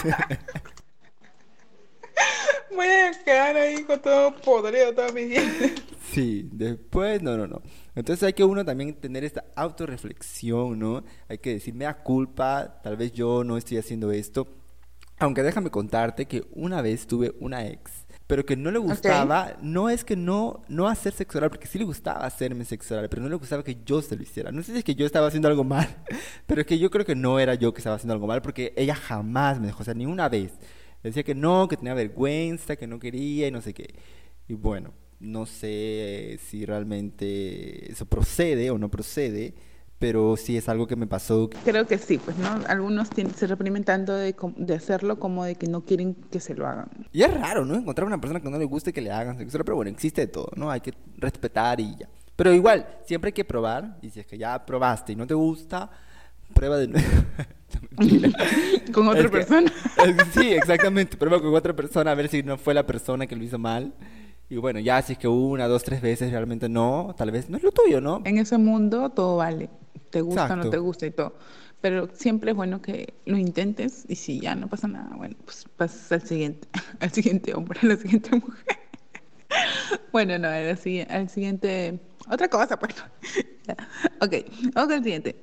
voy 2.76 2.86
a 2.86 3.24
quedar 3.24 3.56
ahí 3.56 3.82
con 3.84 3.98
todo 4.02 4.36
podrido, 4.36 4.92
todos 4.92 5.14
mis 5.14 5.30
dientes. 5.30 5.72
Sí, 6.12 6.48
después, 6.52 7.22
no, 7.22 7.38
no, 7.38 7.46
no. 7.46 7.62
Entonces 7.98 8.22
hay 8.22 8.32
que 8.32 8.44
uno 8.44 8.64
también 8.64 8.94
tener 8.94 9.24
esta 9.24 9.44
autorreflexión, 9.56 10.78
¿no? 10.78 11.02
Hay 11.28 11.38
que 11.38 11.54
decir, 11.54 11.74
me 11.74 11.84
da 11.84 11.94
culpa, 11.94 12.80
tal 12.80 12.96
vez 12.96 13.10
yo 13.12 13.42
no 13.42 13.56
estoy 13.56 13.78
haciendo 13.78 14.12
esto. 14.12 14.46
Aunque 15.18 15.42
déjame 15.42 15.70
contarte 15.70 16.26
que 16.26 16.44
una 16.52 16.80
vez 16.80 17.08
tuve 17.08 17.34
una 17.40 17.66
ex, 17.66 18.06
pero 18.28 18.46
que 18.46 18.56
no 18.56 18.70
le 18.70 18.78
gustaba, 18.78 19.56
no 19.62 19.90
es 19.90 20.04
que 20.04 20.14
no, 20.14 20.62
no 20.68 20.86
hacer 20.86 21.12
sexo 21.12 21.38
oral, 21.38 21.50
porque 21.50 21.66
sí 21.66 21.76
le 21.76 21.84
gustaba 21.84 22.24
hacerme 22.24 22.64
sexo 22.64 22.94
oral, 22.94 23.08
pero 23.08 23.20
no 23.20 23.28
le 23.28 23.34
gustaba 23.34 23.64
que 23.64 23.78
yo 23.84 24.00
se 24.00 24.14
lo 24.14 24.22
hiciera. 24.22 24.52
No 24.52 24.62
sé 24.62 24.70
si 24.70 24.78
es 24.78 24.84
que 24.84 24.94
yo 24.94 25.04
estaba 25.04 25.26
haciendo 25.26 25.48
algo 25.48 25.64
mal, 25.64 25.88
pero 26.46 26.60
es 26.60 26.68
que 26.68 26.78
yo 26.78 26.92
creo 26.92 27.04
que 27.04 27.16
no 27.16 27.40
era 27.40 27.54
yo 27.54 27.74
que 27.74 27.80
estaba 27.80 27.96
haciendo 27.96 28.14
algo 28.14 28.28
mal, 28.28 28.42
porque 28.42 28.72
ella 28.76 28.94
jamás 28.94 29.58
me 29.58 29.66
dejó, 29.66 29.82
o 29.82 29.84
sea, 29.84 29.94
ni 29.94 30.06
una 30.06 30.28
vez. 30.28 30.52
Decía 31.02 31.24
que 31.24 31.34
no, 31.34 31.66
que 31.66 31.76
tenía 31.76 31.94
vergüenza, 31.94 32.76
que 32.76 32.86
no 32.86 33.00
quería 33.00 33.48
y 33.48 33.50
no 33.50 33.60
sé 33.60 33.74
qué. 33.74 33.92
Y 34.46 34.54
bueno, 34.54 34.92
no 35.20 35.46
sé 35.46 36.38
si 36.46 36.64
realmente 36.64 37.90
eso 37.90 38.06
procede 38.06 38.70
o 38.70 38.78
no 38.78 38.90
procede, 38.90 39.54
pero 39.98 40.36
sí 40.36 40.56
es 40.56 40.68
algo 40.68 40.86
que 40.86 40.96
me 40.96 41.06
pasó. 41.06 41.50
Creo 41.64 41.86
que 41.86 41.98
sí, 41.98 42.18
pues, 42.18 42.36
¿no? 42.38 42.48
Algunos 42.68 43.08
se 43.36 43.46
reprimen 43.46 43.84
tanto 43.84 44.14
de, 44.14 44.34
de, 44.56 44.74
hacerlo 44.74 45.18
como 45.18 45.44
de 45.44 45.56
que 45.56 45.66
no 45.66 45.84
quieren 45.84 46.14
que 46.14 46.38
se 46.38 46.54
lo 46.54 46.66
hagan. 46.66 46.88
Y 47.12 47.22
es 47.22 47.34
raro, 47.34 47.64
¿no? 47.64 47.74
Encontrar 47.74 48.06
una 48.06 48.20
persona 48.20 48.40
que 48.40 48.48
no 48.48 48.58
le 48.58 48.64
guste 48.64 48.92
que 48.92 49.00
le 49.00 49.10
hagan 49.10 49.38
sexo, 49.38 49.58
pero 49.64 49.76
bueno, 49.76 49.90
existe 49.90 50.22
de 50.22 50.28
todo, 50.28 50.50
¿no? 50.56 50.70
Hay 50.70 50.80
que 50.80 50.94
respetar 51.16 51.80
y 51.80 51.96
ya. 51.96 52.08
Pero 52.36 52.54
igual, 52.54 52.86
siempre 53.04 53.28
hay 53.28 53.32
que 53.32 53.44
probar, 53.44 53.98
y 54.00 54.10
si 54.10 54.20
es 54.20 54.26
que 54.26 54.38
ya 54.38 54.64
probaste 54.64 55.12
y 55.12 55.16
no 55.16 55.26
te 55.26 55.34
gusta, 55.34 55.90
prueba 56.54 56.76
de 56.76 56.86
nuevo. 56.86 57.08
con 58.92 59.08
otra 59.08 59.28
persona. 59.28 59.72
sí, 60.32 60.52
exactamente, 60.52 61.16
prueba 61.16 61.40
con 61.40 61.54
otra 61.54 61.74
persona 61.74 62.12
a 62.12 62.14
ver 62.14 62.28
si 62.28 62.42
no 62.42 62.56
fue 62.56 62.74
la 62.74 62.86
persona 62.86 63.26
que 63.26 63.36
lo 63.36 63.42
hizo 63.42 63.58
mal. 63.58 63.92
Y 64.50 64.56
bueno, 64.56 64.80
ya 64.80 65.02
si 65.02 65.12
es 65.12 65.18
que 65.18 65.28
una, 65.28 65.68
dos, 65.68 65.84
tres 65.84 66.00
veces 66.00 66.30
realmente 66.30 66.68
no, 66.68 67.14
tal 67.16 67.30
vez 67.30 67.50
no 67.50 67.56
es 67.58 67.62
lo 67.62 67.70
tuyo, 67.70 68.00
¿no? 68.00 68.22
En 68.24 68.38
ese 68.38 68.56
mundo 68.56 69.10
todo 69.10 69.36
vale 69.36 69.68
te 70.10 70.20
gusta 70.20 70.52
o 70.52 70.56
no 70.56 70.70
te 70.70 70.78
gusta 70.78 71.06
y 71.06 71.10
todo. 71.10 71.34
Pero 71.80 72.08
siempre 72.12 72.50
es 72.50 72.56
bueno 72.56 72.82
que 72.82 73.14
lo 73.24 73.36
intentes 73.36 74.04
y 74.08 74.16
si 74.16 74.40
ya 74.40 74.54
no 74.54 74.68
pasa 74.68 74.88
nada, 74.88 75.14
bueno, 75.16 75.36
pues 75.44 75.64
pasas 75.76 76.10
al 76.10 76.22
siguiente, 76.22 76.66
al 77.00 77.12
siguiente 77.12 77.54
hombre, 77.54 77.78
a 77.82 77.86
la 77.86 77.96
siguiente 77.96 78.30
mujer. 78.36 78.78
bueno, 80.12 80.38
no, 80.38 80.48
al, 80.48 80.66
al 80.66 81.28
siguiente, 81.28 82.00
otra 82.28 82.48
cosa, 82.48 82.78
pues. 82.78 82.96
ok, 84.20 84.34
vamos 84.74 84.92
al 84.92 85.04
siguiente. 85.04 85.36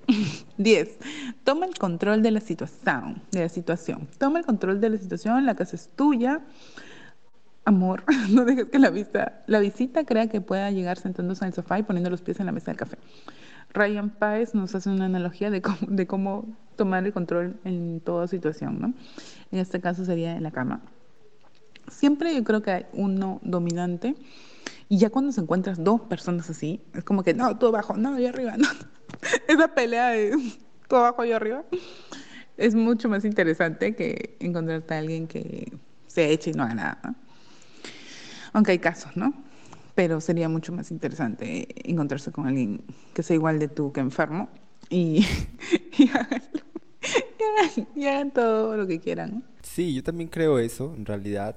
10. 0.58 0.98
Toma 1.46 1.68
el 1.68 1.78
control 1.78 2.22
de 2.22 2.32
la 2.32 2.41
situación, 2.41 3.22
de 3.32 3.41
la 3.41 3.50
situación. 3.50 4.08
Toma 4.18 4.39
el 4.39 4.46
control 4.46 4.82
de 4.82 4.89
la 4.89 4.98
situación, 4.98 5.46
la 5.46 5.56
casa 5.56 5.78
es 5.78 5.89
tuya. 5.96 6.41
Amor, 7.65 8.04
no 8.30 8.45
dejes 8.45 8.65
que 8.65 8.78
la, 8.78 8.91
vista, 8.91 9.43
la 9.47 9.60
visita 9.60 10.06
crea 10.06 10.28
que 10.28 10.39
pueda 10.39 10.69
llegar 10.69 10.99
sentándose 10.99 11.43
en 11.43 11.47
el 11.47 11.54
sofá 11.54 11.80
y 11.80 11.84
poniendo 11.84 12.12
los 12.12 12.21
pies 12.21 12.39
en 12.39 12.45
la 12.45 12.51
mesa 12.51 12.67
del 12.67 12.78
café. 12.78 12.97
Ryan 13.73 14.12
Páez 14.12 14.54
nos 14.54 14.73
hace 14.75 14.89
una 14.89 15.06
analogía 15.06 15.49
de 15.49 15.62
cómo, 16.08 16.45
tomar 16.75 17.06
el 17.06 17.12
control 17.12 17.60
en 17.65 17.99
toda 17.99 18.28
situación, 18.28 18.80
¿no? 18.80 18.93
En 19.51 19.60
este 19.60 19.82
caso 19.82 20.06
sería 20.06 20.36
en 20.36 20.43
la 20.43 20.51
cama. 20.51 20.82
Siempre 21.89 22.34
yo 22.36 22.43
creo 22.43 22.62
que 22.62 22.71
hay 22.71 22.86
uno 22.93 23.39
dominante 23.43 24.15
y 24.88 24.97
ya 24.97 25.10
cuando 25.10 25.32
se 25.32 25.41
encuentras 25.41 25.84
dos 25.84 26.01
personas 26.01 26.49
así, 26.49 26.82
es 26.93 27.04
como 27.04 27.23
que, 27.23 27.34
no, 27.34 27.58
tú 27.58 27.67
abajo, 27.67 27.97
no, 27.97 28.17
yo 28.19 28.30
arriba, 28.30 28.56
no. 28.58 28.67
Esa 29.47 29.69
pelea 29.69 30.10
de 30.10 30.38
tú 30.88 30.95
abajo, 30.95 31.25
yo 31.25 31.36
arriba, 31.36 31.63
es 32.58 32.75
mucho 32.75 33.10
más 33.10 33.25
interesante 33.25 33.95
que 33.95 34.38
encontrarte 34.39 34.93
a 34.93 34.99
alguien 34.99 35.28
que 35.28 35.73
se 36.08 36.32
eche 36.32 36.51
y 36.51 36.54
no 36.54 36.63
haga 36.63 36.75
nada, 36.75 37.15
Aunque 38.56 38.72
hay 38.72 38.80
casos, 38.80 39.15
¿no? 39.15 39.34
pero 39.96 40.20
sería 40.22 40.50
mucho 40.50 40.74
más 40.74 40.91
interesante 40.91 41.68
encontrarse 41.89 42.32
con 42.32 42.46
alguien 42.46 42.82
que 43.13 43.24
sea 43.24 43.36
igual 43.36 43.58
de 43.60 43.70
tú 43.70 43.91
que 43.94 44.02
enfermo 44.02 44.50
y, 44.89 45.26
y, 45.98 46.10
hagan, 48.06 48.32
todo 48.32 48.76
lo 48.76 48.86
que 48.86 49.00
quieran. 49.00 49.44
Sí, 49.63 49.94
yo 49.94 50.04
también 50.04 50.30
creo 50.30 50.60
eso, 50.60 50.94
en 50.96 51.06
realidad 51.06 51.56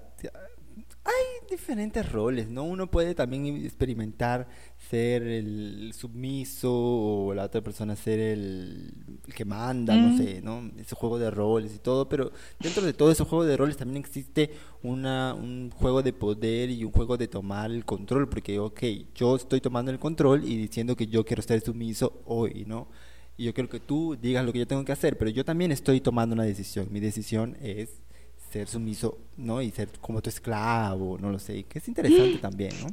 hay 1.05 1.38
diferentes 1.49 2.11
roles, 2.11 2.49
¿no? 2.49 2.65
Uno 2.65 2.91
puede 2.91 3.15
también 3.15 3.47
experimentar 3.65 4.49
ser 4.91 5.23
el 5.23 5.93
submiso 5.95 6.73
o 6.73 7.35
la 7.35 7.45
otra 7.45 7.61
persona 7.61 7.97
ser 7.97 8.21
el, 8.21 8.93
que 9.35 9.45
manda, 9.45 9.97
no 9.97 10.09
mm. 10.09 10.19
sé, 10.19 10.41
¿no? 10.43 10.71
Ese 10.79 10.95
juego 10.95 11.19
de 11.19 11.31
roles 11.31 11.75
y 11.75 11.79
todo, 11.79 12.09
pero 12.09 12.31
dentro 12.61 12.85
de 12.85 12.93
todo 12.93 13.11
ese 13.11 13.25
juego 13.25 13.45
de 13.45 13.57
roles 13.57 13.77
también 13.77 14.05
existe 14.05 14.51
una, 14.83 15.35
un 15.35 15.71
juego 15.71 16.03
de 16.03 16.13
poder 16.13 16.71
y 16.71 16.85
un 16.85 16.93
juego 16.93 17.17
de 17.17 17.29
tomar 17.29 17.71
el 17.71 17.85
control, 17.85 18.29
porque, 18.29 18.59
ok, 18.59 18.83
yo 19.15 19.37
estoy 19.37 19.61
tomando 19.61 19.91
el 19.91 19.99
control 19.99 20.45
y 20.45 20.57
diciendo 20.57 20.97
que 20.97 21.07
yo 21.07 21.25
quiero 21.25 21.43
ser 21.43 21.61
sumiso 21.61 22.23
hoy, 22.27 22.65
¿no? 22.67 22.89
Y 23.37 23.45
yo 23.45 23.55
quiero 23.55 23.69
que 23.69 23.79
tú 23.79 24.17
digas 24.21 24.45
lo 24.45 24.53
que 24.53 24.59
yo 24.59 24.67
tengo 24.67 24.85
que 24.85 24.93
hacer, 24.93 25.17
pero 25.17 25.31
yo 25.31 25.45
también 25.45 25.71
estoy 25.71 26.01
tomando 26.01 26.35
una 26.35 26.43
decisión. 26.43 26.89
Mi 26.91 26.99
decisión 26.99 27.57
es 27.61 28.03
ser 28.51 28.69
sumiso, 28.69 29.19
¿no? 29.37 29.63
Y 29.63 29.71
ser 29.71 29.89
como 30.01 30.23
tu 30.23 30.31
esclavo, 30.31 31.19
no 31.19 31.31
lo 31.31 31.39
sé, 31.39 31.65
que 31.65 31.79
es 31.79 31.89
interesante 31.89 32.39
también, 32.41 32.73
¿no? 32.81 32.89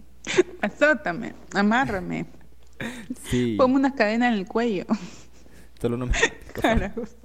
Azótame, 0.61 1.33
amárrame. 1.53 2.25
Sí. 3.29 3.55
Ponme 3.57 3.75
una 3.75 3.95
cadena 3.95 4.27
en 4.27 4.33
el 4.33 4.45
cuello. 4.45 4.85
Solo 5.79 5.97
no 5.97 6.07
me 6.07 6.13
mates. 6.63 7.17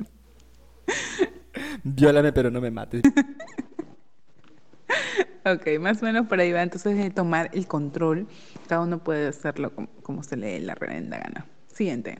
Viólame, 1.83 2.33
pero 2.33 2.51
no 2.51 2.61
me 2.61 2.71
mates. 2.71 3.03
ok, 5.45 5.81
más 5.81 6.03
o 6.03 6.07
menos 6.07 6.27
por 6.27 6.41
ahí 6.41 6.53
va. 6.53 6.63
Entonces, 6.63 6.97
de 6.97 7.11
tomar 7.11 7.51
el 7.53 7.67
control, 7.67 8.29
cada 8.69 8.83
uno 8.83 9.03
puede 9.03 9.29
hacerlo 9.29 9.75
como, 9.75 9.89
como 10.03 10.23
se 10.23 10.37
le 10.37 10.61
la 10.61 10.75
revenda 10.75 11.19
gana. 11.19 11.47
Siguiente. 11.73 12.19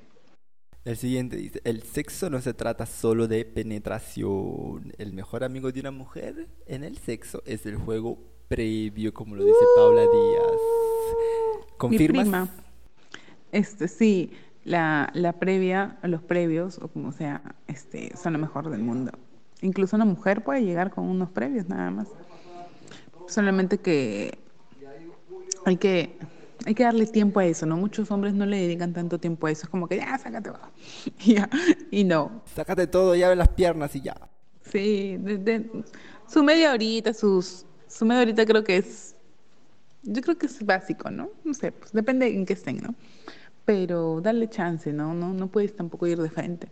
El 0.85 0.97
siguiente 0.97 1.37
dice, 1.37 1.61
el 1.65 1.83
sexo 1.83 2.31
no 2.31 2.41
se 2.41 2.55
trata 2.55 2.87
solo 2.87 3.29
de 3.29 3.45
penetración. 3.45 4.95
El 4.97 5.13
mejor 5.13 5.45
amigo 5.45 5.71
de 5.71 5.81
una 5.81 5.91
mujer 5.91 6.49
en 6.67 6.85
el 6.85 6.97
sexo 6.97 7.43
es 7.45 7.67
el 7.67 7.77
juego 7.77 8.19
previo, 8.49 9.13
como 9.13 9.37
lo 9.37 9.45
dice 9.45 9.59
Paula 9.77 10.03
Díaz. 10.03 10.61
¿Confirmas? 11.77 12.27
Mi 12.27 12.31
prima. 12.31 12.49
Este, 13.53 13.89
sí, 13.89 14.33
la, 14.65 15.11
la 15.13 15.35
previa, 15.35 15.99
los 16.03 16.23
previos, 16.23 16.79
o 16.79 16.89
como 16.89 17.13
sea, 17.13 17.43
este, 17.67 18.17
son 18.17 18.33
lo 18.33 18.39
mejor 18.39 18.71
del 18.71 18.81
mundo. 18.81 19.13
Incluso 19.61 19.97
una 19.97 20.07
mujer 20.07 20.43
puede 20.43 20.63
llegar 20.63 20.91
con 20.91 21.05
unos 21.05 21.29
previos 21.31 21.69
nada 21.69 21.91
más. 21.91 22.09
Solamente 23.29 23.79
que 23.79 24.39
hay 25.67 25.77
que 25.77 26.17
hay 26.67 26.75
que 26.75 26.83
darle 26.85 27.07
tiempo 27.07 27.41
a 27.41 27.47
eso, 27.47 27.67
¿no? 27.67 27.77
Muchos 27.77 28.11
hombres 28.11 28.35
no 28.35 28.47
le 28.47 28.59
dedican 28.59 28.93
tanto 28.93 29.19
tiempo 29.19 29.47
a 29.47 29.51
eso, 29.51 29.63
es 29.65 29.69
como 29.71 29.89
que 29.89 29.97
ya, 29.97 30.19
sácate, 30.19 30.51
y, 31.25 31.35
ya, 31.35 31.49
y 31.91 32.05
no. 32.05 32.43
Sácate 32.55 32.87
todo, 32.87 33.15
ya 33.15 33.29
ve 33.29 33.37
las 33.37 33.49
piernas 33.49 33.95
y 33.97 34.03
ya. 34.03 34.17
Sí, 34.63 35.19
su 36.29 36.43
media 36.43 36.73
horita, 36.73 37.13
sus, 37.13 37.67
su 37.89 38.05
media 38.05 38.23
horita 38.23 38.47
creo 38.47 38.63
que 38.63 38.77
es, 38.77 39.17
yo 40.03 40.23
creo 40.23 40.39
que 40.39 40.47
es 40.47 40.65
básico, 40.65 41.11
¿no? 41.11 41.31
No 41.45 41.55
sé, 41.55 41.73
pues 41.73 41.93
depende 41.93 42.29
en 42.29 42.47
qué 42.47 42.53
estén, 42.53 42.79
¿no? 42.79 42.95
Pero 43.65 44.21
darle 44.21 44.49
chance, 44.49 44.93
¿no? 44.93 45.15
No, 45.15 45.33
no 45.33 45.49
puedes 45.49 45.75
tampoco 45.75 46.07
ir 46.07 46.21
de 46.21 46.31
frente. 46.31 46.71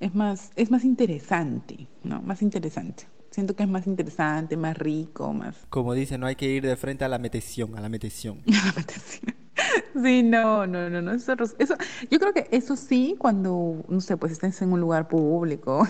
Es 0.00 0.14
más, 0.14 0.50
es 0.56 0.70
más 0.70 0.84
interesante, 0.84 1.86
¿no? 2.02 2.20
Más 2.22 2.42
interesante. 2.42 3.06
Siento 3.34 3.56
que 3.56 3.64
es 3.64 3.68
más 3.68 3.88
interesante, 3.88 4.56
más 4.56 4.78
rico, 4.78 5.32
más... 5.32 5.56
Como 5.68 5.92
dice, 5.92 6.18
no 6.18 6.26
hay 6.26 6.36
que 6.36 6.46
ir 6.46 6.64
de 6.64 6.76
frente 6.76 7.04
a 7.04 7.08
la 7.08 7.18
metición, 7.18 7.76
a 7.76 7.80
la 7.80 7.88
metición. 7.88 8.40
sí, 10.04 10.22
no, 10.22 10.68
no, 10.68 10.88
no, 10.88 11.02
no. 11.02 11.10
Eso, 11.10 11.34
eso, 11.58 11.74
yo 12.08 12.20
creo 12.20 12.32
que 12.32 12.46
eso 12.52 12.76
sí 12.76 13.16
cuando, 13.18 13.84
no 13.88 14.00
sé, 14.00 14.16
pues 14.16 14.30
estés 14.30 14.62
en 14.62 14.72
un 14.72 14.78
lugar 14.78 15.08
público, 15.08 15.84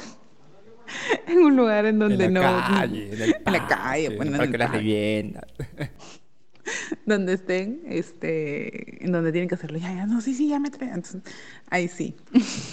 en 1.29 1.37
un 1.41 1.55
lugar 1.55 1.85
en 1.85 1.99
donde 1.99 2.25
en 2.25 2.33
la 2.33 2.41
no... 2.41 2.77
Calle, 2.79 3.13
en, 3.13 3.21
el 3.21 3.35
en 3.35 3.53
la 3.53 3.69
calle, 3.69 4.17
bueno, 4.17 4.43
en, 4.43 4.55
el 4.55 4.59
las 4.59 5.91
donde 7.05 7.35
estén, 7.35 7.83
este, 7.85 9.05
en 9.05 9.13
donde 9.13 9.33
tienen 9.33 9.51
que 9.51 9.57
hacerlo, 9.57 9.77
ya, 9.77 9.93
ya, 9.93 10.07
no, 10.07 10.23
sí, 10.23 10.33
sí, 10.33 10.49
ya 10.49 10.59
me 10.59 10.71
traen. 10.71 11.03
ahí 11.69 11.89
sí. 11.89 12.17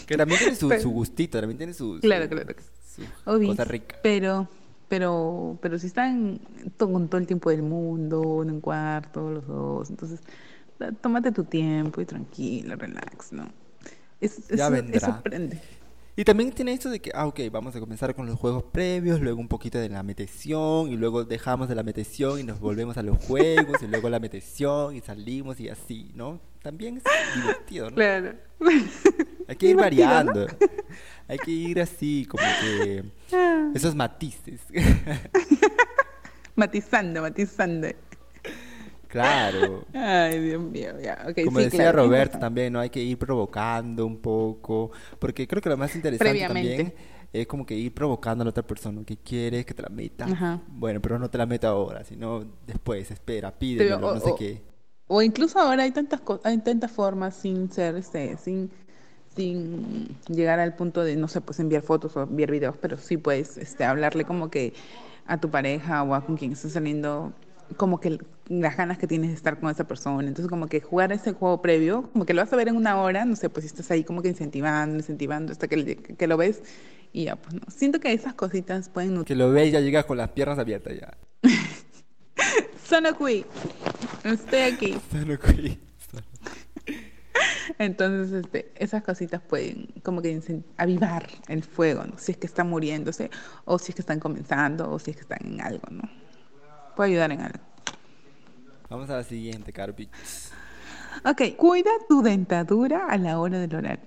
Que 0.08 0.16
también 0.16 0.40
tiene 0.40 0.56
su, 0.56 0.72
su 0.80 0.92
gustito, 0.92 1.42
también 1.42 1.58
tiene 1.58 1.74
su... 1.74 2.00
Claro, 2.00 2.30
claro. 2.30 2.56
Sí, 2.86 3.04
cosa 3.26 3.66
rica. 3.66 3.98
Pero 4.02 4.48
pero, 4.92 5.58
pero 5.62 5.80
si 5.80 5.88
están 5.88 6.42
con 6.78 7.08
todo 7.08 7.18
el 7.22 7.26
tiempo 7.26 7.50
del 7.50 7.62
mundo, 7.62 8.44
en 8.44 8.52
un 8.52 8.60
cuarto, 8.60 9.32
los 9.32 9.48
dos, 9.48 9.90
entonces 9.90 10.20
tómate 11.00 11.32
tu 11.32 11.46
tiempo 11.46 12.02
y 12.02 12.06
tranquilo, 12.06 12.76
relax, 12.76 13.32
¿no? 13.32 13.48
Es, 14.20 14.50
ya 14.50 14.68
vendrá. 14.68 14.98
Eso 14.98 15.24
prende. 15.24 15.62
Y 16.18 16.26
también 16.26 16.52
tiene 16.52 16.74
esto 16.74 16.90
de 16.90 17.00
que, 17.00 17.10
ah, 17.14 17.26
ok, 17.26 17.40
vamos 17.50 17.74
a 17.74 17.80
comenzar 17.80 18.14
con 18.14 18.26
los 18.26 18.38
juegos 18.38 18.64
previos, 18.64 19.22
luego 19.22 19.40
un 19.40 19.48
poquito 19.48 19.80
de 19.80 19.88
la 19.88 20.04
meteción, 20.04 20.92
y 20.92 20.98
luego 20.98 21.24
dejamos 21.24 21.70
de 21.70 21.76
la 21.76 21.84
meteción 21.84 22.42
y 22.42 22.44
nos 22.44 22.60
volvemos 22.60 22.98
a 22.98 23.02
los 23.02 23.18
juegos, 23.24 23.82
y 23.82 23.88
luego 23.88 24.10
la 24.10 24.20
meteción 24.20 24.94
y 24.94 25.00
salimos 25.00 25.62
y 25.62 25.70
así, 25.70 26.12
¿no? 26.16 26.42
También 26.62 26.98
es 26.98 27.04
divertido, 27.34 27.92
¿no? 27.92 27.96
Claro. 27.96 28.34
Hay 29.48 29.56
que 29.56 29.70
ir 29.70 29.78
variando. 29.78 30.48
Hay 31.32 31.38
que 31.38 31.52
ir 31.52 31.80
así, 31.80 32.28
como 32.30 32.44
que 32.60 33.06
esos 33.74 33.96
matices. 33.96 34.60
matizando, 36.56 37.22
matizando. 37.22 37.88
Claro. 39.08 39.86
Ay, 39.94 40.40
Dios 40.40 40.62
mío, 40.62 40.92
ya. 41.02 41.26
Como 41.46 41.60
decía 41.60 41.94
Roberto 41.94 42.38
también, 42.38 42.74
¿no? 42.74 42.82
Hay 42.82 42.90
que 42.90 43.02
ir 43.02 43.18
provocando 43.18 44.06
un 44.06 44.18
poco, 44.18 44.92
porque 45.20 45.48
creo 45.48 45.62
que 45.62 45.70
lo 45.70 45.78
más 45.78 45.96
interesante 45.96 46.42
también 46.42 46.94
es 47.32 47.48
como 47.48 47.66
que 47.66 47.76
ir 47.76 47.94
provocando 47.94 48.42
a 48.42 48.46
la 48.46 48.50
otra 48.50 48.68
persona 48.68 49.02
que 49.06 49.16
quieres 49.16 49.66
que 49.66 49.74
te 49.74 49.84
la 49.84 49.90
meta. 49.90 50.62
Bueno, 50.68 51.02
pero 51.02 51.18
no 51.18 51.30
te 51.30 51.38
la 51.38 51.46
meta 51.46 51.70
ahora, 51.70 52.04
sino 52.04 52.44
después, 52.68 53.10
espera, 53.10 53.58
pídelo, 53.58 54.00
no 54.00 54.20
sé 54.20 54.34
qué. 54.38 54.62
O 55.08 55.22
incluso 55.22 55.60
ahora 55.60 55.84
hay 55.84 55.92
tantas 55.92 56.22
hay 56.44 56.58
tantas 56.58 56.92
formas 56.92 57.36
sin 57.36 57.72
ser 57.72 57.96
este, 57.96 58.36
sin 58.36 58.70
sin 59.36 60.16
llegar 60.28 60.60
al 60.60 60.76
punto 60.76 61.04
de, 61.04 61.16
no 61.16 61.28
sé, 61.28 61.42
pues 61.42 61.60
enviar 61.60 61.84
fotos 61.84 62.16
o 62.18 62.24
enviar 62.24 62.52
videos, 62.52 62.76
pero 62.82 62.98
sí 62.98 63.18
puedes 63.18 63.58
este, 63.58 63.84
hablarle 63.86 64.26
como 64.26 64.50
que 64.50 64.74
a 65.26 65.40
tu 65.40 65.50
pareja 65.50 66.04
o 66.04 66.14
a 66.14 66.26
con 66.26 66.38
quien 66.38 66.52
estés 66.52 66.74
saliendo 66.74 67.34
como 67.78 68.00
que 68.02 68.20
las 68.50 68.76
ganas 68.76 68.98
que 68.98 69.08
tienes 69.08 69.30
de 69.30 69.36
estar 69.36 69.60
con 69.60 69.70
esa 69.70 69.86
persona. 69.86 70.28
Entonces, 70.28 70.50
como 70.50 70.68
que 70.68 70.82
jugar 70.82 71.14
ese 71.14 71.32
juego 71.34 71.62
previo, 71.62 72.10
como 72.12 72.26
que 72.26 72.34
lo 72.34 72.42
vas 72.42 72.52
a 72.52 72.58
ver 72.58 72.68
en 72.68 72.76
una 72.76 73.02
hora, 73.02 73.24
no 73.24 73.36
sé, 73.36 73.50
pues 73.50 73.66
estás 73.66 73.90
ahí 73.92 74.04
como 74.04 74.22
que 74.22 74.28
incentivando, 74.28 74.98
incentivando, 74.98 75.52
hasta 75.54 75.68
que, 75.68 75.96
que 75.96 76.28
lo 76.28 76.36
ves 76.36 76.62
y 77.14 77.26
ya, 77.26 77.36
pues 77.36 77.54
no. 77.54 77.62
Siento 77.70 78.00
que 78.00 78.14
esas 78.14 78.34
cositas 78.34 78.90
pueden 78.90 79.24
Que 79.24 79.36
lo 79.36 79.52
ves 79.52 79.70
y 79.70 79.72
ya 79.72 79.80
llegas 79.80 80.06
con 80.06 80.18
las 80.18 80.30
piernas 80.30 80.60
abiertas 80.60 80.94
ya. 81.00 81.18
Sonokui, 82.86 83.46
estoy 84.24 84.60
aquí. 84.60 84.98
Sonokui. 85.12 85.91
Entonces, 87.78 88.46
este, 88.46 88.72
esas 88.76 89.04
cositas 89.04 89.42
pueden 89.42 89.88
como 90.04 90.22
que 90.22 90.64
avivar 90.78 91.28
el 91.48 91.64
fuego, 91.64 92.04
¿no? 92.06 92.18
Si 92.18 92.32
es 92.32 92.38
que 92.38 92.48
están 92.48 92.70
muriéndose, 92.70 93.30
o 93.66 93.80
si 93.80 93.92
es 93.92 93.96
que 93.96 94.02
están 94.02 94.20
comenzando, 94.20 94.92
o 94.92 95.00
si 95.00 95.12
es 95.12 95.18
que 95.18 95.24
están 95.24 95.40
en 95.44 95.62
algo, 95.62 95.88
¿no? 95.92 96.04
Puede 96.96 97.12
ayudar 97.12 97.32
en 97.32 97.42
algo. 97.42 97.60
Vamos 98.90 99.10
a 99.10 99.18
la 99.18 99.24
siguiente, 99.24 99.72
Carpich. 99.72 100.10
Ok, 101.26 101.56
cuida 101.56 101.92
tu 102.10 102.22
dentadura 102.22 103.06
a 103.08 103.18
la 103.18 103.40
hora 103.40 103.60
del 103.60 103.76
oral. 103.76 104.00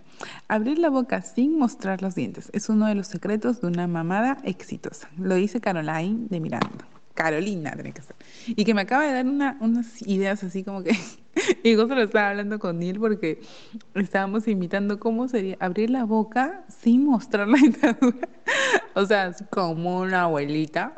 Abrir 0.48 0.78
la 0.78 0.90
boca 0.90 1.22
sin 1.22 1.58
mostrar 1.58 2.02
los 2.02 2.14
dientes 2.14 2.50
es 2.52 2.68
uno 2.68 2.86
de 2.86 2.94
los 2.94 3.06
secretos 3.06 3.60
de 3.60 3.66
una 3.68 3.86
mamada 3.86 4.38
exitosa. 4.44 5.08
Lo 5.16 5.34
dice 5.34 5.60
Caroline 5.60 6.26
de 6.28 6.40
Miranda. 6.40 6.86
Carolina 7.14 7.72
tiene 7.72 7.92
que 7.92 8.02
ser. 8.02 8.16
Y 8.46 8.64
que 8.64 8.74
me 8.74 8.82
acaba 8.82 9.04
de 9.04 9.12
dar 9.12 9.26
unas 9.60 10.02
ideas 10.02 10.42
así 10.44 10.64
como 10.64 10.82
que... 10.82 10.96
y 11.62 11.74
justo 11.74 11.94
lo 11.94 12.02
estaba 12.02 12.30
hablando 12.30 12.58
con 12.58 12.78
Neil 12.78 12.98
porque 12.98 13.40
estábamos 13.94 14.46
imitando 14.48 14.98
cómo 14.98 15.28
sería 15.28 15.56
abrir 15.60 15.90
la 15.90 16.04
boca 16.04 16.64
sin 16.68 17.04
mostrar 17.04 17.48
la 17.48 17.58
dentadura. 17.60 18.28
o 18.94 19.04
sea, 19.06 19.34
como 19.50 20.00
una 20.00 20.22
abuelita. 20.22 20.94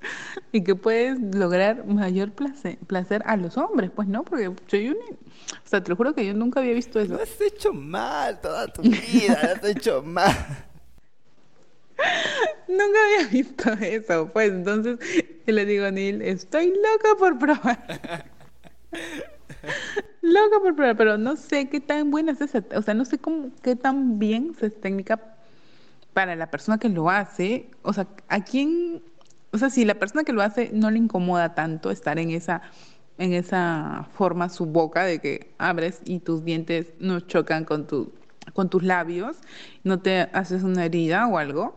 y 0.52 0.62
que 0.62 0.74
puedes 0.74 1.18
lograr 1.34 1.86
mayor 1.86 2.32
placer, 2.32 2.78
placer 2.86 3.22
a 3.26 3.36
los 3.36 3.56
hombres, 3.56 3.90
pues 3.94 4.08
no, 4.08 4.24
porque 4.24 4.44
yo, 4.44 4.92
o 4.92 5.68
sea, 5.68 5.82
te 5.82 5.90
lo 5.90 5.96
juro 5.96 6.14
que 6.14 6.26
yo 6.26 6.34
nunca 6.34 6.60
había 6.60 6.74
visto 6.74 7.00
eso. 7.00 7.14
Lo 7.14 7.22
has 7.22 7.40
hecho 7.40 7.72
mal 7.72 8.40
toda 8.40 8.66
tu 8.68 8.82
vida, 8.82 9.38
lo 9.42 9.48
has 9.48 9.64
hecho 9.64 10.02
mal. 10.02 10.34
Nunca 12.66 12.98
había 13.04 13.28
visto 13.28 13.72
eso, 13.72 14.30
pues 14.32 14.50
entonces 14.50 14.98
yo 15.46 15.52
le 15.52 15.64
digo 15.66 15.84
a 15.84 15.90
Neil, 15.90 16.22
estoy 16.22 16.68
loca 16.68 17.16
por 17.18 17.38
probar. 17.38 18.30
loca 20.22 20.58
por 20.60 20.74
probar, 20.74 20.96
pero 20.96 21.18
no 21.18 21.36
sé 21.36 21.68
qué 21.68 21.80
tan 21.80 22.10
buena 22.10 22.32
es 22.32 22.40
esa, 22.40 22.64
o 22.74 22.82
sea, 22.82 22.94
no 22.94 23.04
sé 23.04 23.18
cómo, 23.18 23.50
qué 23.62 23.76
tan 23.76 24.18
bien 24.18 24.54
es 24.60 24.80
técnica 24.80 25.20
para 26.12 26.36
la 26.36 26.50
persona 26.50 26.78
que 26.78 26.88
lo 26.88 27.10
hace, 27.10 27.70
o 27.82 27.92
sea, 27.92 28.06
a 28.28 28.44
quién, 28.44 29.02
o 29.52 29.58
sea, 29.58 29.70
si 29.70 29.84
la 29.84 29.94
persona 29.94 30.24
que 30.24 30.32
lo 30.32 30.42
hace 30.42 30.70
no 30.72 30.90
le 30.90 30.98
incomoda 30.98 31.54
tanto 31.54 31.90
estar 31.90 32.18
en 32.18 32.30
esa 32.30 32.62
en 33.20 33.34
esa 33.34 34.08
forma 34.14 34.48
su 34.48 34.64
boca 34.64 35.04
de 35.04 35.18
que 35.18 35.52
abres 35.58 36.00
y 36.06 36.20
tus 36.20 36.42
dientes 36.42 36.94
no 37.00 37.20
chocan 37.20 37.66
con 37.66 37.86
tu 37.86 38.12
con 38.54 38.70
tus 38.70 38.82
labios, 38.82 39.36
no 39.84 40.00
te 40.00 40.22
haces 40.32 40.62
una 40.62 40.86
herida 40.86 41.26
o 41.26 41.36
algo. 41.36 41.76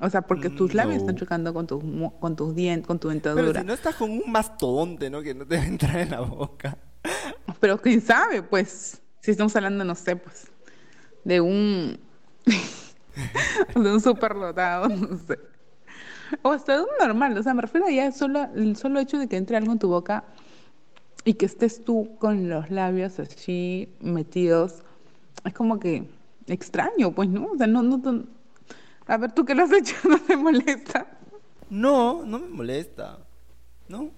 O 0.00 0.10
sea, 0.10 0.22
porque 0.22 0.50
tus 0.50 0.74
labios 0.74 0.98
están 0.98 1.16
chocando 1.16 1.54
con 1.54 1.66
tus 1.66 1.82
con 2.18 2.34
tus 2.34 2.54
dientes, 2.56 2.86
con 2.86 2.98
tu 2.98 3.08
dentadura. 3.08 3.46
Pero 3.46 3.60
si 3.60 3.66
no 3.66 3.72
estás 3.72 3.94
con 3.94 4.10
un 4.10 4.32
mastodonte, 4.32 5.10
¿no? 5.10 5.22
Que 5.22 5.34
no 5.34 5.46
te 5.46 5.56
va 5.58 5.62
a 5.62 5.66
entrar 5.66 5.98
en 5.98 6.10
la 6.10 6.20
boca. 6.20 6.76
Pero 7.60 7.80
quién 7.80 8.00
sabe, 8.00 8.42
pues, 8.42 9.00
si 9.20 9.30
estamos 9.30 9.54
hablando, 9.56 9.84
no 9.84 9.94
sé, 9.94 10.16
pues, 10.16 10.46
de 11.24 11.40
un 11.40 11.98
de 13.74 13.92
un 13.92 14.00
superdotado, 14.00 14.88
no 14.88 15.18
sé. 15.18 15.38
O 16.42 16.52
hasta 16.52 16.76
de 16.76 16.82
un 16.82 16.88
normal, 17.00 17.36
o 17.36 17.42
sea, 17.42 17.54
me 17.54 17.62
refiero 17.62 17.88
ya 17.88 18.12
solo 18.12 18.48
el 18.54 18.76
solo 18.76 19.00
hecho 19.00 19.18
de 19.18 19.28
que 19.28 19.36
entre 19.36 19.56
algo 19.56 19.72
en 19.72 19.78
tu 19.78 19.88
boca 19.88 20.24
y 21.24 21.34
que 21.34 21.46
estés 21.46 21.84
tú 21.84 22.16
con 22.18 22.48
los 22.48 22.70
labios 22.70 23.18
así 23.18 23.92
metidos, 24.00 24.82
es 25.44 25.52
como 25.52 25.80
que 25.80 26.08
extraño, 26.46 27.12
pues, 27.12 27.28
¿no? 27.28 27.46
O 27.46 27.56
sea, 27.56 27.66
no, 27.66 27.82
no, 27.82 28.00
a 29.06 29.16
ver, 29.16 29.32
tú 29.32 29.44
que 29.44 29.54
lo 29.54 29.64
has 29.64 29.72
hecho, 29.72 29.96
¿no 30.08 30.18
te 30.18 30.36
molesta? 30.36 31.06
No, 31.68 32.24
no 32.24 32.38
me 32.38 32.48
molesta. 32.48 33.18
¿No? 33.88 34.10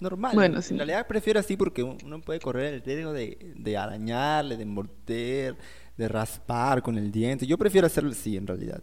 Normal. 0.00 0.34
Bueno, 0.34 0.62
sí. 0.62 0.74
En 0.74 0.78
realidad 0.78 1.06
prefiero 1.06 1.38
así 1.38 1.56
porque 1.56 1.82
uno 1.82 2.20
puede 2.20 2.40
correr 2.40 2.74
el 2.74 2.82
riesgo 2.82 3.12
de, 3.12 3.54
de 3.56 3.76
arañarle, 3.76 4.56
de 4.56 4.64
morder, 4.64 5.56
de 5.96 6.08
raspar 6.08 6.82
con 6.82 6.96
el 6.96 7.12
diente. 7.12 7.46
Yo 7.46 7.58
prefiero 7.58 7.86
hacerlo 7.86 8.10
así, 8.10 8.36
en 8.36 8.46
realidad. 8.46 8.82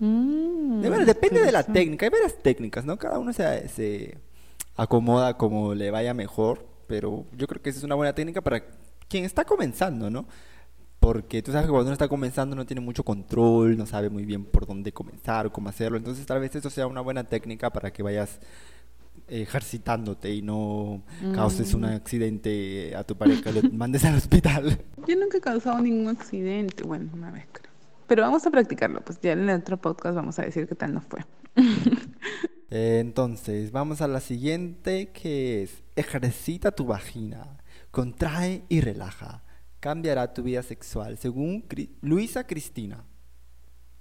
Mm, 0.00 0.80
depende 1.06 1.42
de 1.42 1.52
la 1.52 1.62
técnica. 1.62 2.06
Hay 2.06 2.10
varias 2.10 2.42
técnicas, 2.42 2.84
¿no? 2.84 2.96
Cada 2.98 3.18
uno 3.18 3.32
se, 3.32 3.68
se 3.68 4.18
acomoda 4.76 5.36
como 5.36 5.74
le 5.74 5.90
vaya 5.90 6.12
mejor. 6.12 6.66
Pero 6.88 7.24
yo 7.36 7.46
creo 7.46 7.62
que 7.62 7.70
esa 7.70 7.78
es 7.78 7.84
una 7.84 7.94
buena 7.94 8.12
técnica 8.12 8.40
para 8.40 8.64
quien 9.08 9.24
está 9.24 9.44
comenzando, 9.44 10.10
¿no? 10.10 10.26
porque 11.00 11.42
tú 11.42 11.50
sabes 11.50 11.66
que 11.66 11.70
cuando 11.70 11.86
uno 11.86 11.94
está 11.94 12.08
comenzando 12.08 12.54
no 12.54 12.66
tiene 12.66 12.82
mucho 12.82 13.02
control, 13.02 13.76
no 13.76 13.86
sabe 13.86 14.10
muy 14.10 14.26
bien 14.26 14.44
por 14.44 14.66
dónde 14.66 14.92
comenzar 14.92 15.46
o 15.46 15.52
cómo 15.52 15.70
hacerlo. 15.70 15.96
Entonces 15.96 16.26
tal 16.26 16.40
vez 16.40 16.54
eso 16.54 16.68
sea 16.68 16.86
una 16.86 17.00
buena 17.00 17.24
técnica 17.24 17.70
para 17.70 17.90
que 17.90 18.02
vayas 18.02 18.38
ejercitándote 19.30 20.34
y 20.34 20.42
no 20.42 21.02
causes 21.34 21.72
un 21.74 21.82
mm. 21.82 21.84
accidente 21.84 22.94
a 22.96 23.04
tu 23.04 23.16
pareja, 23.16 23.52
lo 23.52 23.62
mandes 23.70 24.04
al 24.04 24.16
hospital. 24.16 24.78
Yo 25.08 25.16
nunca 25.16 25.38
he 25.38 25.40
causado 25.40 25.80
ningún 25.80 26.08
accidente, 26.08 26.82
bueno, 26.84 27.10
una 27.14 27.30
vez 27.30 27.46
creo. 27.52 27.70
Pero 28.06 28.22
vamos 28.22 28.44
a 28.46 28.50
practicarlo, 28.50 29.02
pues 29.02 29.20
ya 29.20 29.32
en 29.32 29.48
el 29.48 29.60
otro 29.60 29.76
podcast 29.76 30.16
vamos 30.16 30.38
a 30.38 30.42
decir 30.42 30.66
qué 30.66 30.74
tal 30.74 30.92
nos 30.92 31.04
fue. 31.04 31.20
Entonces, 32.70 33.72
vamos 33.72 34.00
a 34.00 34.08
la 34.08 34.20
siguiente 34.20 35.10
que 35.10 35.62
es 35.62 35.82
ejercita 35.96 36.72
tu 36.72 36.86
vagina, 36.86 37.58
contrae 37.90 38.64
y 38.68 38.80
relaja 38.80 39.44
cambiará 39.80 40.32
tu 40.32 40.42
vida 40.42 40.62
sexual, 40.62 41.18
según 41.18 41.66
Luisa 42.02 42.46
Cristina. 42.46 43.04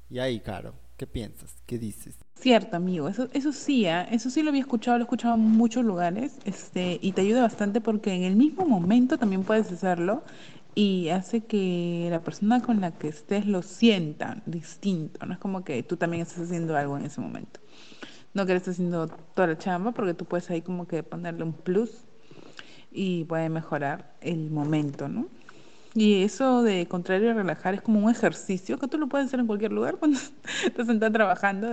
Y 0.10 0.20
ahí, 0.20 0.42
Caro, 0.42 0.76
¿qué 0.98 1.08
piensas? 1.08 1.56
¿Qué 1.66 1.80
dices? 1.80 2.18
Cierto, 2.40 2.78
amigo, 2.78 3.10
eso, 3.10 3.28
eso 3.34 3.52
sí, 3.52 3.86
¿eh? 3.86 4.08
eso 4.12 4.30
sí 4.30 4.44
lo 4.44 4.50
había 4.50 4.62
escuchado, 4.62 4.98
lo 4.98 5.02
he 5.02 5.04
escuchado 5.04 5.36
en 5.36 5.42
muchos 5.42 5.84
lugares, 5.84 6.40
este, 6.46 6.98
y 7.02 7.12
te 7.12 7.20
ayuda 7.20 7.42
bastante 7.42 7.82
porque 7.82 8.14
en 8.14 8.24
el 8.24 8.38
mismo 8.38 8.66
momento 8.66 9.18
también 9.18 9.44
puedes 9.44 9.70
hacerlo 9.74 10.24
y 10.74 11.10
hace 11.10 11.42
que 11.42 12.08
la 12.10 12.22
persona 12.22 12.62
con 12.62 12.80
la 12.80 12.92
que 12.92 13.10
estés 13.10 13.46
lo 13.46 13.62
sienta 13.62 14.42
distinto, 14.46 15.26
no 15.26 15.34
es 15.34 15.40
como 15.40 15.66
que 15.66 15.84
tú 15.84 15.98
también 15.98 16.22
estás 16.24 16.46
haciendo 16.46 16.78
algo 16.78 16.98
en 16.98 17.06
ese 17.08 17.20
momento. 17.20 17.60
No 18.34 18.46
que 18.46 18.54
le 18.54 18.60
estés 18.60 18.76
haciendo 18.76 19.10
toda 19.10 19.50
la 19.50 19.58
chamba 19.58 19.92
porque 19.92 20.14
tú 20.14 20.24
puedes 20.24 20.50
ahí 20.50 20.62
como 20.62 20.88
que 20.88 21.04
ponerle 21.04 21.44
un 21.44 21.52
plus 21.52 22.06
y 22.90 23.26
puede 23.26 23.50
mejorar 23.50 24.14
el 24.22 24.50
momento, 24.50 25.10
¿no? 25.10 25.28
Y 25.96 26.24
eso 26.24 26.64
de 26.64 26.88
contrario 26.88 27.32
a 27.32 27.34
relajar 27.34 27.74
es 27.74 27.82
como 27.82 28.00
un 28.00 28.10
ejercicio 28.10 28.78
que 28.78 28.88
tú 28.88 28.98
lo 28.98 29.08
puedes 29.08 29.28
hacer 29.28 29.42
en 29.42 29.48
cualquier 29.48 29.74
lugar 29.74 29.98
cuando 29.98 30.20
estás 30.66 30.88
sentado 30.88 31.12
trabajando. 31.12 31.72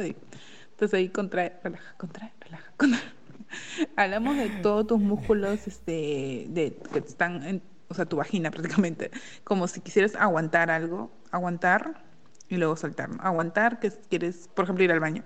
Entonces 0.77 0.99
ahí 0.99 1.09
contrae, 1.09 1.59
relaja, 1.65 1.95
contrae, 1.97 2.35
relaja, 2.39 2.71
contrae. 2.77 3.03
Hablamos 3.97 4.37
de 4.37 4.51
todos 4.61 4.87
tus 4.87 5.01
músculos 5.01 5.67
este, 5.67 6.45
de, 6.51 6.79
que 6.93 6.99
están 6.99 7.43
en, 7.45 7.63
o 7.89 7.95
sea, 7.95 8.05
tu 8.05 8.17
vagina 8.17 8.51
prácticamente, 8.51 9.11
como 9.43 9.69
si 9.69 9.81
quisieras 9.81 10.15
aguantar 10.17 10.71
algo, 10.71 11.11
aguantar 11.31 12.05
y 12.51 12.59
luego 12.59 12.77
soltar. 12.77 13.09
Aguantar, 13.21 13.81
que 13.81 13.91
quieres, 14.11 14.51
por 14.55 14.65
ejemplo, 14.67 14.85
ir 14.85 14.93
al 14.93 15.01
baño. 15.01 15.25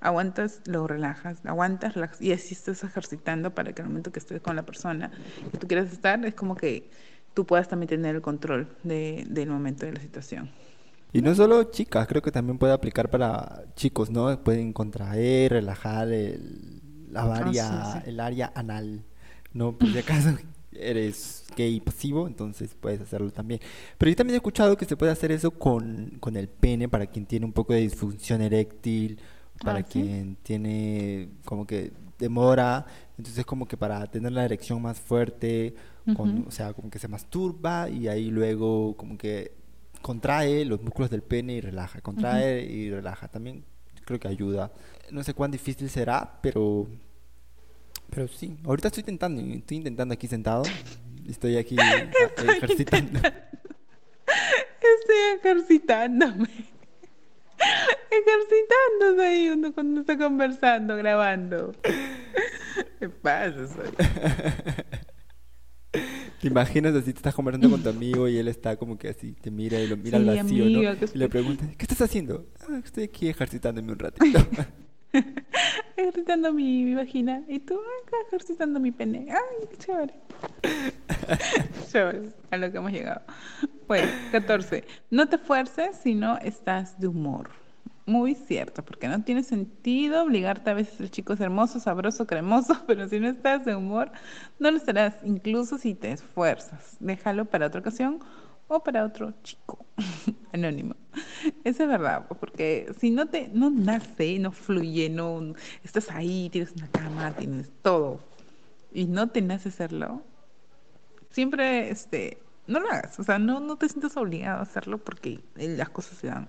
Aguantas, 0.00 0.60
luego 0.66 0.88
relajas, 0.88 1.38
aguantas, 1.46 1.94
relajas, 1.94 2.20
y 2.20 2.32
así 2.32 2.54
estás 2.54 2.82
ejercitando 2.82 3.54
para 3.54 3.72
que 3.72 3.82
el 3.82 3.88
momento 3.88 4.10
que 4.10 4.18
estés 4.18 4.40
con 4.40 4.56
la 4.56 4.64
persona 4.64 5.12
que 5.52 5.58
tú 5.58 5.68
quieras 5.68 5.92
estar, 5.92 6.26
es 6.26 6.34
como 6.34 6.56
que 6.56 6.90
tú 7.32 7.46
puedas 7.46 7.68
también 7.68 7.90
tener 7.90 8.16
el 8.16 8.22
control 8.22 8.76
de, 8.82 9.24
del 9.28 9.50
momento 9.50 9.86
de 9.86 9.92
la 9.92 10.00
situación. 10.00 10.50
Y 11.12 11.22
no 11.22 11.34
solo 11.34 11.64
chicas, 11.64 12.06
creo 12.06 12.22
que 12.22 12.30
también 12.30 12.58
puede 12.58 12.72
aplicar 12.72 13.10
para 13.10 13.64
chicos, 13.74 14.10
¿no? 14.10 14.42
Pueden 14.42 14.72
contraer, 14.72 15.52
relajar 15.52 16.12
el, 16.12 16.80
la 17.10 17.22
ah, 17.22 17.36
área, 17.36 18.02
el 18.06 18.20
área 18.20 18.52
anal, 18.54 19.04
¿no? 19.52 19.76
Por 19.76 19.90
si 19.90 19.98
acaso 19.98 20.36
eres 20.72 21.44
gay 21.56 21.80
pasivo, 21.80 22.26
entonces 22.26 22.76
puedes 22.80 23.00
hacerlo 23.00 23.30
también. 23.30 23.60
Pero 23.98 24.10
yo 24.10 24.16
también 24.16 24.34
he 24.34 24.36
escuchado 24.36 24.76
que 24.76 24.84
se 24.84 24.96
puede 24.96 25.12
hacer 25.12 25.32
eso 25.32 25.50
con, 25.50 26.16
con 26.20 26.36
el 26.36 26.48
pene 26.48 26.88
para 26.88 27.06
quien 27.06 27.26
tiene 27.26 27.46
un 27.46 27.52
poco 27.52 27.72
de 27.72 27.80
disfunción 27.80 28.40
eréctil, 28.40 29.18
para 29.62 29.80
ah, 29.80 29.82
quien 29.82 30.36
tiene 30.42 31.28
como 31.44 31.66
que 31.66 31.92
demora, 32.18 32.86
entonces 33.18 33.44
como 33.44 33.66
que 33.66 33.76
para 33.76 34.06
tener 34.06 34.32
la 34.32 34.44
erección 34.44 34.80
más 34.80 35.00
fuerte, 35.00 35.74
o 36.16 36.50
sea, 36.50 36.72
como 36.72 36.90
que 36.90 36.98
se 36.98 37.08
masturba 37.08 37.88
y 37.88 38.08
ahí 38.08 38.30
luego 38.30 38.96
como 38.96 39.16
que 39.16 39.59
contrae 40.02 40.64
los 40.64 40.82
músculos 40.82 41.10
del 41.10 41.22
pene 41.22 41.54
y 41.54 41.60
relaja, 41.60 42.00
contrae 42.00 42.62
y 42.62 42.90
relaja, 42.90 43.28
también 43.28 43.64
creo 44.04 44.18
que 44.18 44.28
ayuda. 44.28 44.72
No 45.10 45.22
sé 45.22 45.34
cuán 45.34 45.50
difícil 45.50 45.88
será, 45.88 46.38
pero 46.42 46.88
pero 48.10 48.26
sí, 48.26 48.58
ahorita 48.64 48.88
estoy 48.88 49.02
intentando, 49.02 49.40
estoy 49.40 49.76
intentando 49.76 50.14
aquí 50.14 50.26
sentado, 50.26 50.64
estoy 51.28 51.56
aquí 51.56 51.76
ejercitando. 52.56 53.20
Estoy 54.80 55.16
ejercitándome. 55.38 56.48
Ejercitándose 58.10 59.26
ahí 59.26 59.48
uno 59.50 59.72
cuando 59.72 60.00
está 60.00 60.18
conversando, 60.18 60.96
grabando. 60.96 61.72
¿Qué 62.98 63.08
pasa? 63.08 63.68
Soy? 63.68 63.90
¿Te 65.92 66.46
imaginas 66.48 66.94
así? 66.94 67.12
Te 67.12 67.18
estás 67.18 67.34
conversando 67.34 67.68
con 67.68 67.82
tu 67.82 67.88
amigo 67.88 68.28
y 68.28 68.38
él 68.38 68.48
está 68.48 68.76
como 68.76 68.96
que 68.96 69.08
así, 69.08 69.32
te 69.32 69.50
mira 69.50 69.78
y 69.80 69.86
lo 69.88 69.96
mira 69.96 70.18
al 70.18 70.24
vacío, 70.24 70.64
¿no? 70.66 70.80
¿qué 70.98 71.06
Y 71.14 71.18
le 71.18 71.28
preguntas, 71.28 71.68
¿qué 71.76 71.82
estás 71.84 72.00
haciendo? 72.02 72.46
"Ah, 72.68 72.80
estoy 72.84 73.04
aquí 73.04 73.28
ejercitándome 73.28 73.92
un 73.92 73.98
ratito. 73.98 74.38
Ejercitando 75.96 76.52
mi, 76.52 76.84
mi 76.84 76.94
vagina. 76.94 77.42
Y 77.48 77.58
tú 77.58 77.74
acá 77.74 78.16
ejercitando 78.28 78.78
mi 78.80 78.92
pene. 78.92 79.26
Ay, 79.30 79.66
qué 79.70 79.76
chévere. 79.76 80.14
chévere, 81.90 82.28
a 82.50 82.56
lo 82.56 82.70
que 82.70 82.78
hemos 82.78 82.92
llegado. 82.92 83.22
Bueno, 83.88 84.08
14. 84.32 84.84
No 85.10 85.28
te 85.28 85.36
fuerces 85.38 85.96
si 86.02 86.14
no 86.14 86.38
estás 86.38 86.98
de 87.00 87.08
humor. 87.08 87.50
Muy 88.06 88.34
cierto, 88.34 88.84
porque 88.84 89.08
no 89.08 89.22
tiene 89.22 89.42
sentido 89.42 90.22
obligarte 90.24 90.70
a 90.70 90.74
veces 90.74 91.00
el 91.00 91.10
chico 91.10 91.32
es 91.34 91.40
hermoso, 91.40 91.78
sabroso, 91.80 92.26
cremoso, 92.26 92.74
pero 92.86 93.08
si 93.08 93.20
no 93.20 93.28
estás 93.28 93.64
de 93.64 93.76
humor, 93.76 94.10
no 94.58 94.70
lo 94.70 94.76
estarás, 94.76 95.16
incluso 95.24 95.78
si 95.78 95.94
te 95.94 96.12
esfuerzas. 96.12 96.96
Déjalo 97.00 97.44
para 97.44 97.66
otra 97.66 97.80
ocasión 97.80 98.20
o 98.68 98.82
para 98.82 99.04
otro 99.04 99.32
chico 99.42 99.86
anónimo. 100.52 100.96
Eso 101.64 101.82
es 101.84 101.88
verdad, 101.88 102.26
porque 102.40 102.92
si 102.98 103.10
no 103.10 103.26
te 103.28 103.48
no 103.48 103.70
nace, 103.70 104.38
no 104.38 104.52
fluye, 104.52 105.08
no 105.10 105.54
estás 105.84 106.10
ahí, 106.10 106.48
tienes 106.50 106.72
una 106.72 106.88
cama, 106.88 107.32
tienes 107.32 107.70
todo 107.82 108.20
y 108.92 109.06
no 109.06 109.28
te 109.30 109.42
nace 109.42 109.68
hacerlo, 109.70 110.22
siempre 111.30 111.90
este 111.90 112.38
no 112.66 112.80
lo 112.80 112.90
hagas, 112.90 113.18
o 113.18 113.24
sea, 113.24 113.38
no 113.38 113.60
no 113.60 113.76
te 113.76 113.88
sientas 113.88 114.16
obligado 114.16 114.60
a 114.60 114.62
hacerlo 114.62 114.98
porque 114.98 115.40
las 115.54 115.90
cosas 115.90 116.18
se 116.18 116.28
dan. 116.28 116.48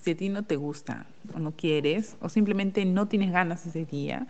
Si 0.00 0.12
a 0.12 0.16
ti 0.16 0.28
no 0.28 0.44
te 0.44 0.56
gusta 0.56 1.06
o 1.34 1.38
no 1.38 1.52
quieres 1.52 2.16
o 2.20 2.28
simplemente 2.28 2.84
no 2.84 3.08
tienes 3.08 3.32
ganas 3.32 3.66
ese 3.66 3.84
día 3.84 4.26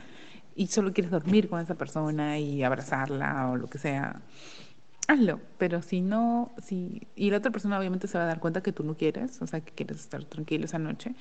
y 0.55 0.67
solo 0.69 0.93
quieres 0.93 1.11
dormir 1.11 1.49
con 1.49 1.61
esa 1.61 1.75
persona 1.77 2.39
y 2.39 2.65
abrazarla 2.65 3.51
o 3.51 3.57
lo 3.57 3.69
que 3.69 3.79
sea, 3.79 4.21
hazlo. 5.07 5.41
Pero 5.59 5.83
si 5.83 6.01
no, 6.01 6.53
si 6.63 7.07
y 7.15 7.31
la 7.31 7.39
otra 7.39 7.51
persona 7.51 7.79
obviamente 7.79 8.09
se 8.09 8.19
va 8.19 8.25
a 8.25 8.27
dar 8.27 8.41
cuenta 8.41 8.63
que 8.63 8.73
tú 8.73 8.83
no 8.83 8.97
quieres, 8.97 9.41
o 9.43 9.47
sea, 9.47 9.61
que 9.61 9.73
quieres 9.73 10.01
estar 10.01 10.25
tranquilo 10.25 10.65
esa 10.65 10.79
noche, 10.79 11.15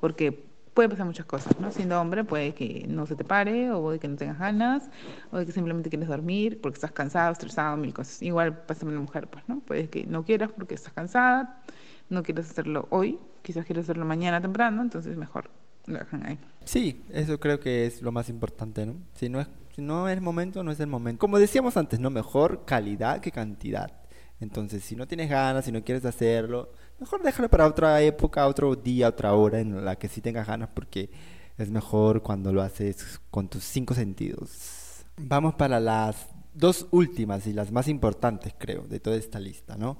porque 0.00 0.44
puede 0.74 0.88
pasar 0.88 1.06
muchas 1.06 1.26
cosas, 1.26 1.58
¿no? 1.60 1.70
Siendo 1.70 2.00
hombre 2.00 2.24
puede 2.24 2.52
que 2.54 2.84
no 2.88 3.06
se 3.06 3.14
te 3.14 3.24
pare 3.24 3.70
o 3.70 3.90
de 3.92 4.00
que 4.00 4.08
no 4.08 4.16
tengas 4.16 4.38
ganas 4.38 4.90
o 5.30 5.38
de 5.38 5.46
que 5.46 5.52
simplemente 5.52 5.88
quieres 5.88 6.08
dormir 6.08 6.60
porque 6.60 6.76
estás 6.76 6.92
cansado, 6.92 7.32
estresado, 7.32 7.76
mil 7.76 7.94
cosas. 7.94 8.20
Igual 8.22 8.64
pasa 8.66 8.84
con 8.84 8.94
la 8.94 9.00
mujer, 9.00 9.28
pues, 9.28 9.44
¿no? 9.48 9.60
Puede 9.60 9.88
que 9.88 10.04
no 10.04 10.24
quieras 10.24 10.50
porque 10.54 10.74
estás 10.74 10.92
cansada, 10.92 11.62
no 12.08 12.22
quieres 12.22 12.50
hacerlo 12.50 12.86
hoy, 12.90 13.18
quizás 13.42 13.66
quieres 13.66 13.84
hacerlo 13.84 14.04
mañana 14.04 14.40
temprano, 14.40 14.82
entonces 14.82 15.16
mejor 15.16 15.50
lo 15.86 15.98
dejan 15.98 16.26
ahí. 16.26 16.38
Sí, 16.64 17.04
eso 17.10 17.38
creo 17.38 17.60
que 17.60 17.86
es 17.86 18.02
lo 18.02 18.12
más 18.12 18.28
importante, 18.28 18.86
¿no? 18.86 18.96
Si 19.14 19.28
no 19.28 19.40
es, 19.40 19.48
si 19.74 19.82
no 19.82 20.08
es 20.08 20.20
momento, 20.20 20.62
no 20.62 20.70
es 20.70 20.80
el 20.80 20.86
momento. 20.86 21.20
Como 21.20 21.38
decíamos 21.38 21.76
antes, 21.76 22.00
¿no? 22.00 22.10
Mejor 22.10 22.64
calidad 22.64 23.20
que 23.20 23.30
cantidad. 23.30 23.92
Entonces, 24.40 24.82
si 24.84 24.96
no 24.96 25.06
tienes 25.06 25.30
ganas, 25.30 25.64
si 25.64 25.72
no 25.72 25.84
quieres 25.84 26.04
hacerlo, 26.04 26.72
mejor 26.98 27.22
déjalo 27.22 27.48
para 27.48 27.66
otra 27.66 28.00
época, 28.00 28.46
otro 28.46 28.74
día, 28.74 29.08
otra 29.08 29.34
hora 29.34 29.60
en 29.60 29.84
la 29.84 29.96
que 29.96 30.08
sí 30.08 30.20
tengas 30.20 30.46
ganas, 30.46 30.68
porque 30.74 31.10
es 31.56 31.70
mejor 31.70 32.22
cuando 32.22 32.52
lo 32.52 32.62
haces 32.62 33.20
con 33.30 33.48
tus 33.48 33.64
cinco 33.64 33.94
sentidos. 33.94 35.04
Vamos 35.16 35.54
para 35.54 35.78
las 35.78 36.28
dos 36.52 36.86
últimas 36.90 37.46
y 37.46 37.52
las 37.52 37.70
más 37.70 37.88
importantes, 37.88 38.54
creo, 38.58 38.82
de 38.82 39.00
toda 39.00 39.16
esta 39.16 39.38
lista, 39.38 39.76
¿no? 39.76 39.98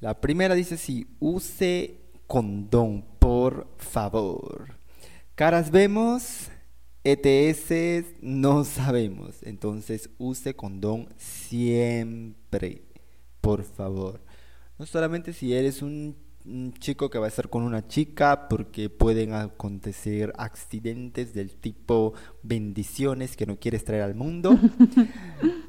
La 0.00 0.20
primera 0.20 0.54
dice 0.54 0.76
si 0.76 1.06
use 1.20 2.00
condón, 2.26 3.04
por 3.18 3.66
favor. 3.78 4.74
Caras 5.34 5.70
vemos, 5.70 6.48
ETS 7.02 8.16
no 8.20 8.64
sabemos. 8.64 9.42
Entonces 9.42 10.10
use 10.18 10.54
condón 10.54 11.08
siempre, 11.16 12.82
por 13.40 13.62
favor. 13.64 14.20
No 14.78 14.84
solamente 14.84 15.32
si 15.32 15.54
eres 15.54 15.80
un, 15.80 16.14
un 16.44 16.74
chico 16.74 17.08
que 17.08 17.18
va 17.18 17.24
a 17.24 17.28
estar 17.28 17.48
con 17.48 17.62
una 17.62 17.88
chica, 17.88 18.48
porque 18.48 18.90
pueden 18.90 19.32
acontecer 19.32 20.34
accidentes 20.36 21.32
del 21.32 21.56
tipo 21.56 22.12
bendiciones 22.42 23.34
que 23.34 23.46
no 23.46 23.58
quieres 23.58 23.84
traer 23.84 24.02
al 24.02 24.14
mundo. 24.14 24.58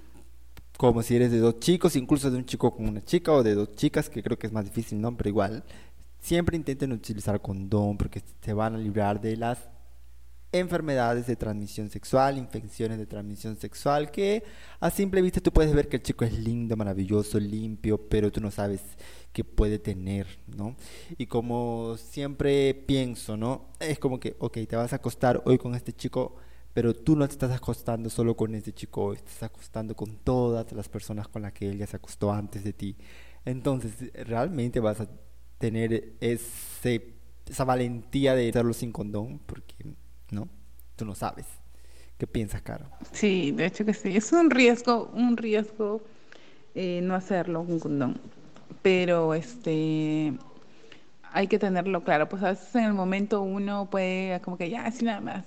Como 0.77 1.01
si 1.01 1.15
eres 1.15 1.31
de 1.31 1.39
dos 1.39 1.59
chicos, 1.59 1.95
incluso 1.95 2.29
de 2.29 2.37
un 2.37 2.45
chico 2.45 2.75
con 2.75 2.87
una 2.87 3.03
chica 3.03 3.31
o 3.31 3.43
de 3.43 3.55
dos 3.55 3.75
chicas, 3.75 4.09
que 4.09 4.21
creo 4.21 4.37
que 4.37 4.47
es 4.47 4.53
más 4.53 4.65
difícil, 4.65 5.01
¿no? 5.01 5.15
Pero 5.17 5.29
igual, 5.29 5.63
siempre 6.19 6.55
intenten 6.55 6.91
utilizar 6.91 7.41
condón 7.41 7.97
porque 7.97 8.21
se 8.41 8.53
van 8.53 8.75
a 8.75 8.77
librar 8.77 9.19
de 9.19 9.37
las 9.37 9.57
enfermedades 10.51 11.27
de 11.27 11.35
transmisión 11.35 11.89
sexual, 11.89 12.37
infecciones 12.37 12.97
de 12.97 13.05
transmisión 13.05 13.57
sexual, 13.57 14.11
que 14.11 14.43
a 14.79 14.89
simple 14.89 15.21
vista 15.21 15.41
tú 15.41 15.51
puedes 15.51 15.73
ver 15.73 15.89
que 15.89 15.97
el 15.97 16.03
chico 16.03 16.25
es 16.25 16.37
lindo, 16.37 16.75
maravilloso, 16.77 17.39
limpio, 17.39 17.97
pero 18.09 18.31
tú 18.31 18.39
no 18.39 18.51
sabes 18.51 18.81
qué 19.33 19.43
puede 19.43 19.79
tener, 19.79 20.27
¿no? 20.47 20.75
Y 21.17 21.25
como 21.27 21.95
siempre 21.97 22.73
pienso, 22.73 23.35
¿no? 23.35 23.65
Es 23.79 23.99
como 23.99 24.19
que, 24.19 24.35
ok, 24.39 24.57
te 24.67 24.75
vas 24.75 24.93
a 24.93 24.97
acostar 24.97 25.41
hoy 25.45 25.57
con 25.57 25.75
este 25.75 25.93
chico, 25.93 26.35
pero 26.77 26.93
tú 26.93 27.15
no 27.15 27.27
te 27.27 27.31
estás 27.31 27.51
acostando 27.51 28.07
solo 28.07 28.37
con 28.37 28.53
este 28.53 28.71
chico 28.71 29.11
estás 29.11 29.41
acostando 29.41 29.95
con 29.95 30.15
todas 30.17 30.71
las 30.73 30.87
personas 30.87 31.27
con 31.27 31.41
las 31.41 31.51
que 31.51 31.67
él 31.67 31.79
ya 31.79 31.87
se 31.87 31.95
acostó 31.95 32.31
antes 32.31 32.63
de 32.63 32.71
ti. 32.71 32.95
Entonces, 33.45 33.93
realmente 34.13 34.79
vas 34.79 35.01
a 35.01 35.07
tener 35.57 36.13
ese, 36.21 37.15
esa 37.47 37.63
valentía 37.63 38.35
de 38.35 38.49
hacerlo 38.49 38.73
sin 38.73 38.91
condón, 38.91 39.39
porque, 39.39 39.73
¿no? 40.29 40.49
Tú 40.95 41.03
no 41.03 41.15
sabes. 41.15 41.47
¿Qué 42.19 42.27
piensas, 42.27 42.61
Caro? 42.61 42.85
Sí, 43.11 43.53
de 43.53 43.65
hecho 43.65 43.83
que 43.83 43.95
sí. 43.95 44.15
Es 44.15 44.31
un 44.31 44.51
riesgo, 44.51 45.09
un 45.15 45.35
riesgo 45.35 46.03
eh, 46.75 46.99
no 47.01 47.15
hacerlo 47.15 47.65
con 47.65 47.79
condón. 47.79 48.21
Pero 48.83 49.33
este 49.33 50.31
hay 51.33 51.47
que 51.47 51.57
tenerlo 51.57 52.03
claro. 52.03 52.29
Pues 52.29 52.43
a 52.43 52.49
veces 52.49 52.75
en 52.75 52.83
el 52.83 52.93
momento 52.93 53.41
uno 53.41 53.89
puede 53.89 54.39
como 54.41 54.59
que 54.59 54.69
ya 54.69 54.85
así 54.85 55.05
nada 55.05 55.21
más. 55.21 55.43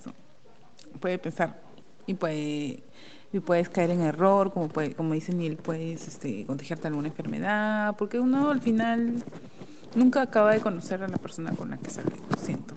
Puede 0.99 1.19
pensar 1.19 1.61
y 2.07 2.15
puede 2.15 2.83
y 3.33 3.41
puedes 3.41 3.69
caer 3.69 3.91
en 3.91 4.01
error, 4.01 4.53
como 4.53 4.69
puede, 4.69 4.95
como 4.95 5.15
dice 5.15 5.33
Neil, 5.33 5.57
puedes 5.57 6.09
este, 6.09 6.45
contagiarte 6.47 6.89
alguna 6.89 7.09
enfermedad, 7.09 7.95
porque 7.97 8.19
uno 8.19 8.51
al 8.51 8.61
final 8.61 9.23
nunca 9.95 10.23
acaba 10.23 10.53
de 10.53 10.61
conocer 10.61 11.03
a 11.03 11.09
la 11.09 11.17
persona 11.17 11.53
con 11.53 11.71
la 11.71 11.79
que 11.79 11.91
sale, 11.91 12.11
lo 12.29 12.37
siento. 12.37 12.75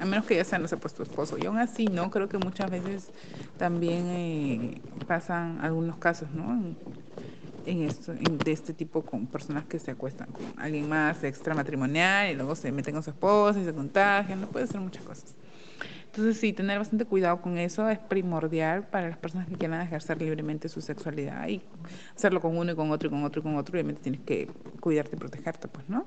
A 0.00 0.04
menos 0.04 0.24
que 0.26 0.36
ya 0.36 0.44
sea, 0.44 0.60
no 0.60 0.68
sé, 0.68 0.76
pues 0.76 0.94
tu 0.94 1.02
esposo. 1.02 1.36
Y 1.38 1.46
aún 1.46 1.58
así, 1.58 1.86
¿no? 1.86 2.10
Creo 2.10 2.28
que 2.28 2.38
muchas 2.38 2.70
veces 2.70 3.10
también 3.56 4.06
eh, 4.06 4.80
pasan 5.08 5.58
algunos 5.60 5.96
casos, 5.96 6.30
¿no? 6.32 6.76
En, 7.64 7.82
esto, 7.82 8.14
de 8.14 8.52
este 8.52 8.72
tipo 8.72 9.02
con 9.02 9.26
personas 9.26 9.66
que 9.66 9.78
se 9.78 9.90
acuestan 9.90 10.28
con 10.32 10.44
alguien 10.56 10.88
más 10.88 11.22
extramatrimonial 11.24 12.30
y 12.30 12.34
luego 12.34 12.54
se 12.54 12.70
meten 12.72 12.94
con 12.94 13.02
su 13.02 13.10
esposa 13.10 13.60
y 13.60 13.64
se 13.64 13.74
contagian, 13.74 14.40
no 14.40 14.46
puede 14.46 14.66
ser 14.68 14.80
muchas 14.80 15.02
cosas. 15.02 15.37
Entonces, 16.18 16.40
sí, 16.40 16.52
tener 16.52 16.78
bastante 16.80 17.04
cuidado 17.04 17.40
con 17.40 17.58
eso 17.58 17.88
es 17.88 17.98
primordial 18.00 18.88
para 18.88 19.08
las 19.08 19.18
personas 19.18 19.46
que 19.46 19.54
quieran 19.54 19.80
ejercer 19.80 20.20
libremente 20.20 20.68
su 20.68 20.80
sexualidad 20.80 21.46
y 21.48 21.62
hacerlo 22.16 22.40
con 22.40 22.56
uno 22.58 22.72
y 22.72 22.74
con 22.74 22.90
otro 22.90 23.06
y 23.06 23.10
con 23.12 23.22
otro 23.22 23.38
y 23.40 23.42
con 23.44 23.54
otro. 23.56 23.72
Obviamente 23.74 24.02
tienes 24.02 24.20
que 24.22 24.48
cuidarte 24.80 25.14
y 25.14 25.18
protegerte, 25.18 25.68
pues, 25.68 25.88
¿no? 25.88 26.06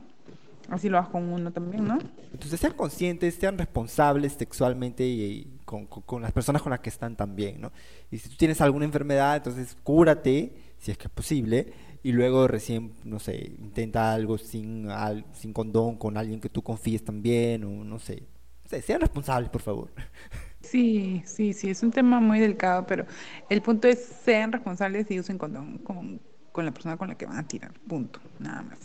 Así 0.70 0.90
lo 0.90 0.98
hagas 0.98 1.10
con 1.10 1.24
uno 1.32 1.52
también, 1.52 1.86
¿no? 1.88 1.98
Entonces 2.34 2.60
sean 2.60 2.74
conscientes, 2.74 3.36
sean 3.36 3.58
responsables 3.58 4.34
sexualmente 4.34 5.06
y, 5.08 5.22
y 5.24 5.60
con, 5.64 5.86
con- 5.86 6.04
con 6.04 6.22
las 6.22 6.34
personas 6.34 6.62
con 6.62 6.72
las 6.72 6.82
que 6.82 6.90
están 6.90 7.16
también, 7.16 7.62
¿no? 7.62 7.72
Y 8.12 8.18
si 8.18 8.28
tú 8.30 8.36
tienes 8.36 8.60
alguna 8.60 8.84
enfermedad, 8.84 9.38
entonces 9.38 9.78
cúrate, 9.82 10.54
si 10.78 10.92
es 10.92 10.98
que 10.98 11.08
es 11.08 11.14
posible, 11.14 11.72
y 12.04 12.12
luego 12.12 12.48
recién, 12.50 12.92
no 13.06 13.20
sé, 13.20 13.54
intenta 13.60 14.14
algo 14.14 14.38
sin, 14.38 14.90
al- 14.90 15.26
sin 15.34 15.54
condón 15.54 15.96
con 15.96 16.18
alguien 16.18 16.42
que 16.42 16.50
tú 16.50 16.62
confíes 16.62 17.04
también, 17.06 17.64
o 17.64 17.86
no 17.86 17.98
sé. 17.98 18.24
Sean 18.80 19.02
responsables, 19.02 19.50
por 19.50 19.62
favor. 19.62 19.90
Sí, 20.62 21.22
sí, 21.26 21.54
sí, 21.54 21.70
es 21.70 21.84
un 21.84 21.92
tema 21.92 22.20
muy 22.20 22.40
delicado, 22.40 22.86
pero 22.86 23.06
el 23.50 23.62
punto 23.62 23.88
es 23.88 24.00
sean 24.24 24.52
responsables 24.52 25.10
y 25.12 25.20
usen 25.20 25.38
con, 25.38 26.22
la 26.56 26.72
persona 26.72 26.98
con 26.98 27.10
la 27.10 27.16
que 27.16 27.26
van 27.26 27.40
a 27.40 27.48
tirar. 27.48 27.74
Punto, 27.88 28.20
nada 28.40 28.62
más. 28.62 28.80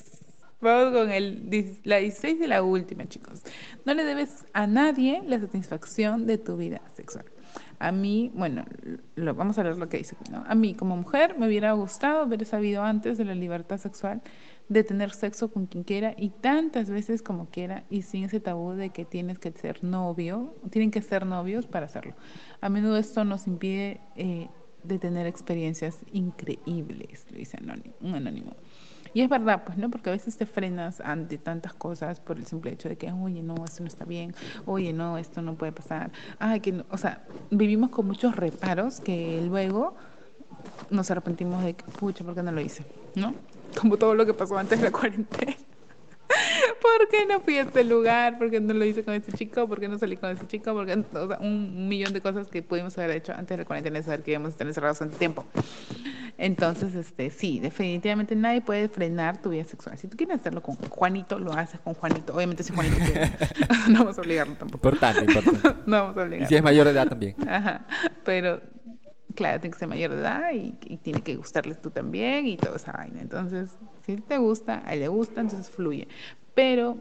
Vamos 0.60 0.94
con 0.94 1.10
el, 1.12 1.78
la 1.84 1.98
16 1.98 2.40
de 2.40 2.48
la 2.48 2.62
última, 2.62 3.06
chicos. 3.06 3.42
No 3.84 3.94
le 3.94 4.04
debes 4.04 4.46
a 4.54 4.66
nadie 4.66 5.22
la 5.26 5.38
satisfacción 5.38 6.26
de 6.26 6.38
tu 6.38 6.56
vida 6.56 6.80
sexual. 6.96 7.26
A 7.78 7.92
mí, 7.92 8.32
bueno, 8.34 8.64
lo, 9.16 9.34
vamos 9.34 9.58
a 9.58 9.62
ver 9.62 9.76
lo 9.76 9.88
que 9.88 9.98
dice. 9.98 10.16
¿no? 10.30 10.44
A 10.48 10.54
mí, 10.54 10.74
como 10.74 10.96
mujer, 10.96 11.38
me 11.38 11.46
hubiera 11.46 11.72
gustado 11.72 12.22
haber 12.22 12.46
sabido 12.46 12.82
antes 12.82 13.18
de 13.18 13.26
la 13.26 13.34
libertad 13.34 13.76
sexual 13.76 14.22
de 14.68 14.82
tener 14.82 15.12
sexo 15.12 15.50
con 15.50 15.66
quien 15.66 15.84
quiera 15.84 16.14
y 16.16 16.30
tantas 16.30 16.90
veces 16.90 17.22
como 17.22 17.46
quiera 17.50 17.84
y 17.88 18.02
sin 18.02 18.24
ese 18.24 18.40
tabú 18.40 18.72
de 18.72 18.90
que 18.90 19.04
tienes 19.04 19.38
que 19.38 19.52
ser 19.52 19.84
novio, 19.84 20.54
tienen 20.70 20.90
que 20.90 21.02
ser 21.02 21.24
novios 21.24 21.66
para 21.66 21.86
hacerlo. 21.86 22.14
A 22.60 22.68
menudo 22.68 22.96
esto 22.96 23.24
nos 23.24 23.46
impide 23.46 24.00
eh, 24.16 24.48
de 24.82 24.98
tener 24.98 25.26
experiencias 25.26 25.98
increíbles, 26.12 27.26
lo 27.30 27.38
dice 27.38 27.58
un 28.00 28.14
anónimo. 28.14 28.54
Y 29.14 29.22
es 29.22 29.30
verdad, 29.30 29.62
pues, 29.64 29.78
¿no? 29.78 29.88
Porque 29.88 30.10
a 30.10 30.12
veces 30.12 30.36
te 30.36 30.44
frenas 30.44 31.00
ante 31.00 31.38
tantas 31.38 31.72
cosas 31.72 32.20
por 32.20 32.36
el 32.36 32.44
simple 32.44 32.72
hecho 32.72 32.90
de 32.90 32.96
que, 32.96 33.10
oye, 33.10 33.42
no, 33.42 33.54
esto 33.64 33.82
no 33.82 33.86
está 33.86 34.04
bien, 34.04 34.34
oye, 34.66 34.92
no, 34.92 35.16
esto 35.16 35.40
no 35.40 35.54
puede 35.54 35.72
pasar. 35.72 36.10
Ay, 36.38 36.60
que, 36.60 36.84
o 36.90 36.98
sea, 36.98 37.24
vivimos 37.50 37.88
con 37.88 38.06
muchos 38.06 38.36
reparos 38.36 39.00
que 39.00 39.40
luego 39.40 39.96
nos 40.90 41.10
arrepentimos 41.10 41.64
de 41.64 41.74
que, 41.74 41.84
pucha, 41.84 42.24
¿por 42.24 42.34
qué 42.34 42.42
no 42.42 42.52
lo 42.52 42.60
hice? 42.60 42.84
¿No? 43.14 43.34
Como 43.78 43.96
todo 43.96 44.14
lo 44.14 44.26
que 44.26 44.34
pasó 44.34 44.56
antes 44.56 44.78
de 44.78 44.84
la 44.86 44.92
cuarentena. 44.98 45.56
¿Por 46.80 47.08
qué 47.08 47.26
no 47.26 47.40
fui 47.40 47.58
a 47.58 47.62
este 47.62 47.84
lugar? 47.84 48.38
¿Por 48.38 48.50
qué 48.50 48.60
no 48.60 48.74
lo 48.74 48.84
hice 48.84 49.04
con 49.04 49.14
este 49.14 49.32
chico? 49.32 49.68
¿Por 49.68 49.80
qué 49.80 49.88
no 49.88 49.98
salí 49.98 50.16
con 50.16 50.30
este 50.30 50.46
chico? 50.46 50.72
Porque, 50.72 50.92
o 50.94 51.28
sea, 51.28 51.38
un 51.38 51.88
millón 51.88 52.12
de 52.12 52.20
cosas 52.20 52.48
que 52.48 52.62
pudimos 52.62 52.96
haber 52.98 53.10
hecho 53.16 53.32
antes 53.32 53.48
de 53.48 53.58
la 53.58 53.64
cuarentena, 53.64 54.02
saber 54.02 54.22
que 54.22 54.32
íbamos 54.32 54.48
a 54.48 54.50
estar 54.50 54.66
encerrados 54.66 54.98
tanto 54.98 55.16
tiempo. 55.16 55.44
Entonces, 56.38 56.94
este, 56.94 57.30
sí, 57.30 57.60
definitivamente 57.60 58.36
nadie 58.36 58.60
puede 58.60 58.88
frenar 58.88 59.40
tu 59.40 59.50
vida 59.50 59.64
sexual. 59.64 59.96
Si 59.96 60.06
tú 60.06 60.16
quieres 60.16 60.40
hacerlo 60.40 60.62
con 60.62 60.76
Juanito, 60.76 61.38
lo 61.38 61.52
haces 61.52 61.80
con 61.80 61.94
Juanito. 61.94 62.34
Obviamente 62.34 62.62
si 62.62 62.74
Juanito 62.74 62.96
quiere. 62.96 63.32
no 63.88 64.00
vamos 64.00 64.18
a 64.18 64.20
obligarlo 64.20 64.54
tampoco. 64.54 64.88
Importante, 64.88 65.24
importante. 65.24 65.80
no 65.86 65.96
vamos 66.02 66.16
a 66.16 66.22
obligarlo. 66.22 66.44
Y 66.44 66.48
si 66.48 66.56
es 66.56 66.62
mayor 66.62 66.84
de 66.84 66.92
edad 66.92 67.08
también. 67.08 67.36
Ajá. 67.48 67.86
Pero 68.24 68.60
claro, 69.36 69.60
tiene 69.60 69.72
que 69.72 69.78
ser 69.78 69.88
mayor 69.88 70.10
de 70.10 70.18
edad 70.18 70.52
y, 70.52 70.74
y, 70.84 70.96
tiene 70.96 71.22
que 71.22 71.36
gustarles 71.36 71.80
tú 71.80 71.90
también 71.90 72.46
y 72.46 72.56
toda 72.56 72.76
esa 72.76 72.92
vaina. 72.92 73.20
Entonces, 73.20 73.70
si 74.04 74.16
te 74.16 74.38
gusta, 74.38 74.82
a 74.84 74.94
él 74.94 75.00
le 75.00 75.08
gusta, 75.08 75.40
entonces 75.40 75.70
fluye. 75.70 76.08
Pero 76.54 76.98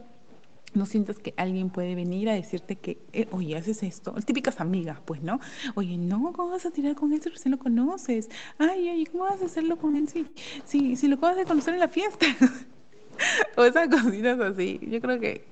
no 0.76 0.86
sientas 0.86 1.18
que 1.18 1.34
alguien 1.36 1.70
puede 1.70 1.94
venir 1.94 2.28
a 2.28 2.34
decirte 2.34 2.76
que, 2.76 2.98
eh, 3.12 3.26
oye, 3.32 3.56
haces 3.56 3.82
esto. 3.82 4.12
Típicas 4.24 4.60
amigas, 4.60 5.00
pues, 5.04 5.22
¿no? 5.22 5.40
Oye, 5.74 5.96
no, 5.98 6.32
¿cómo 6.32 6.50
vas 6.50 6.66
a 6.66 6.70
tirar 6.70 6.94
con 6.94 7.12
él 7.12 7.22
si 7.22 7.48
no 7.48 7.56
lo 7.56 7.62
conoces? 7.62 8.28
Ay, 8.58 8.90
oye, 8.90 9.06
¿cómo 9.10 9.24
vas 9.24 9.40
a 9.42 9.46
hacerlo 9.46 9.78
con 9.78 9.96
él 9.96 10.08
si, 10.08 10.26
si, 10.64 10.96
si 10.96 11.08
lo 11.08 11.16
acabas 11.16 11.36
de 11.36 11.44
conocer 11.44 11.74
en 11.74 11.80
la 11.80 11.88
fiesta? 11.88 12.26
o 13.56 13.64
esas 13.64 13.88
cositas 13.88 14.38
así. 14.40 14.78
Yo 14.82 15.00
creo 15.00 15.18
que 15.18 15.44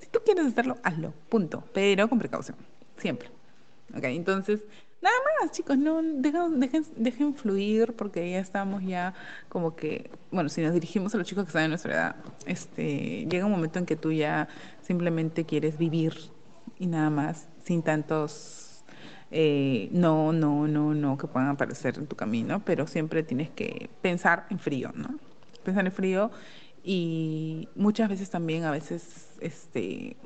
si 0.00 0.08
tú 0.08 0.20
quieres 0.24 0.46
hacerlo, 0.46 0.78
hazlo, 0.82 1.12
punto. 1.28 1.64
Pero 1.72 2.08
con 2.08 2.18
precaución, 2.18 2.56
siempre. 2.96 3.28
Ok, 3.96 4.04
entonces 4.04 4.64
Nada 5.04 5.16
más, 5.38 5.52
chicos, 5.52 5.76
no 5.76 6.00
dejen, 6.02 6.60
dejen, 6.96 7.34
fluir 7.34 7.92
porque 7.92 8.30
ya 8.30 8.38
estamos 8.38 8.82
ya 8.82 9.12
como 9.50 9.76
que, 9.76 10.10
bueno, 10.30 10.48
si 10.48 10.62
nos 10.62 10.72
dirigimos 10.72 11.14
a 11.14 11.18
los 11.18 11.26
chicos 11.26 11.44
que 11.44 11.48
están 11.48 11.64
en 11.64 11.72
nuestra 11.72 11.92
edad, 11.92 12.16
este, 12.46 13.26
llega 13.26 13.44
un 13.44 13.52
momento 13.52 13.78
en 13.78 13.84
que 13.84 13.96
tú 13.96 14.12
ya 14.12 14.48
simplemente 14.80 15.44
quieres 15.44 15.76
vivir 15.76 16.14
y 16.78 16.86
nada 16.86 17.10
más, 17.10 17.48
sin 17.64 17.82
tantos 17.82 18.82
eh, 19.30 19.90
no, 19.92 20.32
no, 20.32 20.66
no, 20.66 20.94
no 20.94 21.18
que 21.18 21.26
puedan 21.26 21.50
aparecer 21.50 21.98
en 21.98 22.06
tu 22.06 22.16
camino, 22.16 22.64
pero 22.64 22.86
siempre 22.86 23.22
tienes 23.22 23.50
que 23.50 23.90
pensar 24.00 24.46
en 24.48 24.58
frío, 24.58 24.90
¿no? 24.94 25.18
Pensar 25.64 25.84
en 25.84 25.92
frío 25.92 26.30
y 26.82 27.68
muchas 27.74 28.08
veces 28.08 28.30
también, 28.30 28.64
a 28.64 28.70
veces, 28.70 29.28
este, 29.42 30.16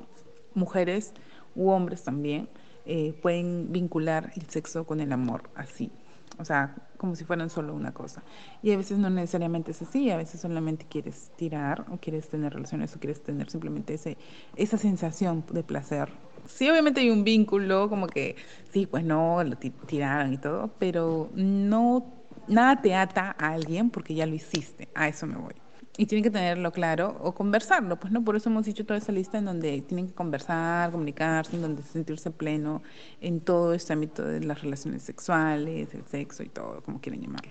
mujeres 0.54 1.14
u 1.56 1.70
hombres 1.70 2.04
también, 2.04 2.48
eh, 2.90 3.12
pueden 3.20 3.70
vincular 3.70 4.32
el 4.34 4.48
sexo 4.48 4.84
con 4.84 5.00
el 5.00 5.12
amor 5.12 5.50
así, 5.54 5.90
o 6.38 6.44
sea, 6.46 6.74
como 6.96 7.14
si 7.16 7.24
fueran 7.24 7.50
solo 7.50 7.74
una 7.74 7.92
cosa. 7.92 8.22
Y 8.62 8.72
a 8.72 8.78
veces 8.78 8.96
no 8.96 9.10
necesariamente 9.10 9.72
es 9.72 9.82
así, 9.82 10.10
a 10.10 10.16
veces 10.16 10.40
solamente 10.40 10.86
quieres 10.88 11.30
tirar 11.36 11.84
o 11.90 11.98
quieres 11.98 12.30
tener 12.30 12.54
relaciones 12.54 12.96
o 12.96 12.98
quieres 12.98 13.22
tener 13.22 13.50
simplemente 13.50 13.92
ese, 13.92 14.16
esa 14.56 14.78
sensación 14.78 15.44
de 15.52 15.62
placer. 15.62 16.08
Sí, 16.46 16.70
obviamente 16.70 17.02
hay 17.02 17.10
un 17.10 17.24
vínculo, 17.24 17.90
como 17.90 18.06
que 18.06 18.36
sí, 18.72 18.86
pues 18.86 19.04
no, 19.04 19.44
lo 19.44 19.56
tiraron 19.56 20.32
y 20.32 20.38
todo, 20.38 20.70
pero 20.78 21.30
no, 21.34 22.06
nada 22.48 22.80
te 22.80 22.94
ata 22.94 23.36
a 23.38 23.52
alguien 23.52 23.90
porque 23.90 24.14
ya 24.14 24.24
lo 24.24 24.34
hiciste, 24.34 24.88
a 24.94 25.08
eso 25.08 25.26
me 25.26 25.36
voy 25.36 25.54
y 25.98 26.06
tienen 26.06 26.22
que 26.22 26.30
tenerlo 26.30 26.70
claro 26.72 27.18
o 27.20 27.34
conversarlo, 27.34 27.98
pues 27.98 28.12
no, 28.12 28.24
por 28.24 28.36
eso 28.36 28.48
hemos 28.48 28.64
dicho 28.64 28.86
toda 28.86 28.98
esa 28.98 29.10
lista 29.10 29.36
en 29.38 29.46
donde 29.46 29.82
tienen 29.82 30.06
que 30.06 30.14
conversar, 30.14 30.92
comunicarse, 30.92 31.56
en 31.56 31.62
donde 31.62 31.82
sentirse 31.82 32.30
pleno 32.30 32.82
en 33.20 33.40
todo 33.40 33.74
este 33.74 33.94
ámbito 33.94 34.24
de 34.24 34.40
las 34.40 34.62
relaciones 34.62 35.02
sexuales, 35.02 35.92
el 35.94 36.04
sexo 36.06 36.44
y 36.44 36.48
todo, 36.50 36.82
como 36.82 37.00
quieren 37.00 37.20
llamarlo. 37.20 37.50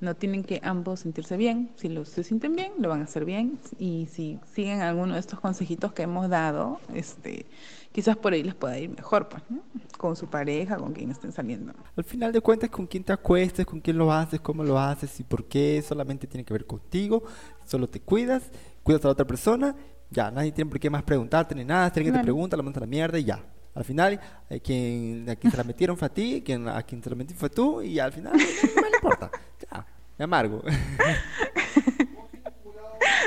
No 0.00 0.16
tienen 0.16 0.42
que 0.42 0.60
ambos 0.62 1.00
sentirse 1.00 1.36
bien, 1.36 1.70
si 1.76 1.88
los 1.88 2.08
se 2.08 2.24
sienten 2.24 2.56
bien, 2.56 2.72
lo 2.78 2.88
van 2.88 3.02
a 3.02 3.04
hacer 3.04 3.24
bien. 3.24 3.58
Y 3.78 4.08
si 4.10 4.38
siguen 4.54 4.80
alguno 4.80 5.14
de 5.14 5.20
estos 5.20 5.40
consejitos 5.40 5.92
que 5.92 6.02
hemos 6.02 6.28
dado, 6.28 6.80
este 6.94 7.46
quizás 7.92 8.16
por 8.16 8.32
ahí 8.32 8.42
les 8.42 8.54
pueda 8.54 8.78
ir 8.78 8.90
mejor, 8.90 9.28
pues, 9.28 9.42
¿no? 9.48 9.62
con 9.98 10.16
su 10.16 10.28
pareja, 10.28 10.76
con 10.76 10.92
quien 10.92 11.10
estén 11.10 11.32
saliendo. 11.32 11.72
Al 11.96 12.04
final 12.04 12.32
de 12.32 12.40
cuentas, 12.40 12.70
con 12.70 12.86
quién 12.86 13.04
te 13.04 13.12
acuestes, 13.12 13.66
con 13.66 13.80
quién 13.80 13.98
lo 13.98 14.12
haces, 14.12 14.40
cómo 14.40 14.64
lo 14.64 14.78
haces 14.78 15.18
y 15.20 15.24
por 15.24 15.44
qué, 15.44 15.82
solamente 15.86 16.26
tiene 16.26 16.44
que 16.44 16.52
ver 16.52 16.66
contigo, 16.66 17.24
solo 17.66 17.88
te 17.88 18.00
cuidas, 18.00 18.44
cuidas 18.82 19.04
a 19.04 19.08
la 19.08 19.12
otra 19.12 19.26
persona, 19.26 19.74
ya, 20.10 20.30
nadie 20.30 20.52
tiene 20.52 20.70
por 20.70 20.80
qué 20.80 20.90
más 20.90 21.02
preguntarte 21.02 21.54
ni 21.54 21.64
nada, 21.64 21.90
si 21.92 22.00
alguien 22.00 22.14
te 22.14 22.22
pregunta, 22.22 22.56
lo 22.56 22.62
mandas 22.62 22.78
a 22.78 22.86
la 22.86 22.90
mierda 22.90 23.18
y 23.18 23.24
ya. 23.24 23.44
Al 23.72 23.84
final, 23.84 24.18
a 24.50 24.58
quien, 24.58 25.30
a 25.30 25.36
quien 25.36 25.50
se 25.50 25.56
la 25.56 25.62
metieron 25.62 25.96
fue 25.96 26.06
a 26.06 26.08
ti, 26.12 26.42
quien, 26.44 26.66
a 26.68 26.82
quien 26.82 27.02
se 27.02 27.10
la 27.10 27.16
metieron 27.16 27.38
fue 27.38 27.50
tú, 27.50 27.82
y 27.82 27.98
al 28.00 28.12
final, 28.12 28.32
importa. 29.02 29.30
Ya, 29.70 29.86
me 30.18 30.24
amargo. 30.24 30.62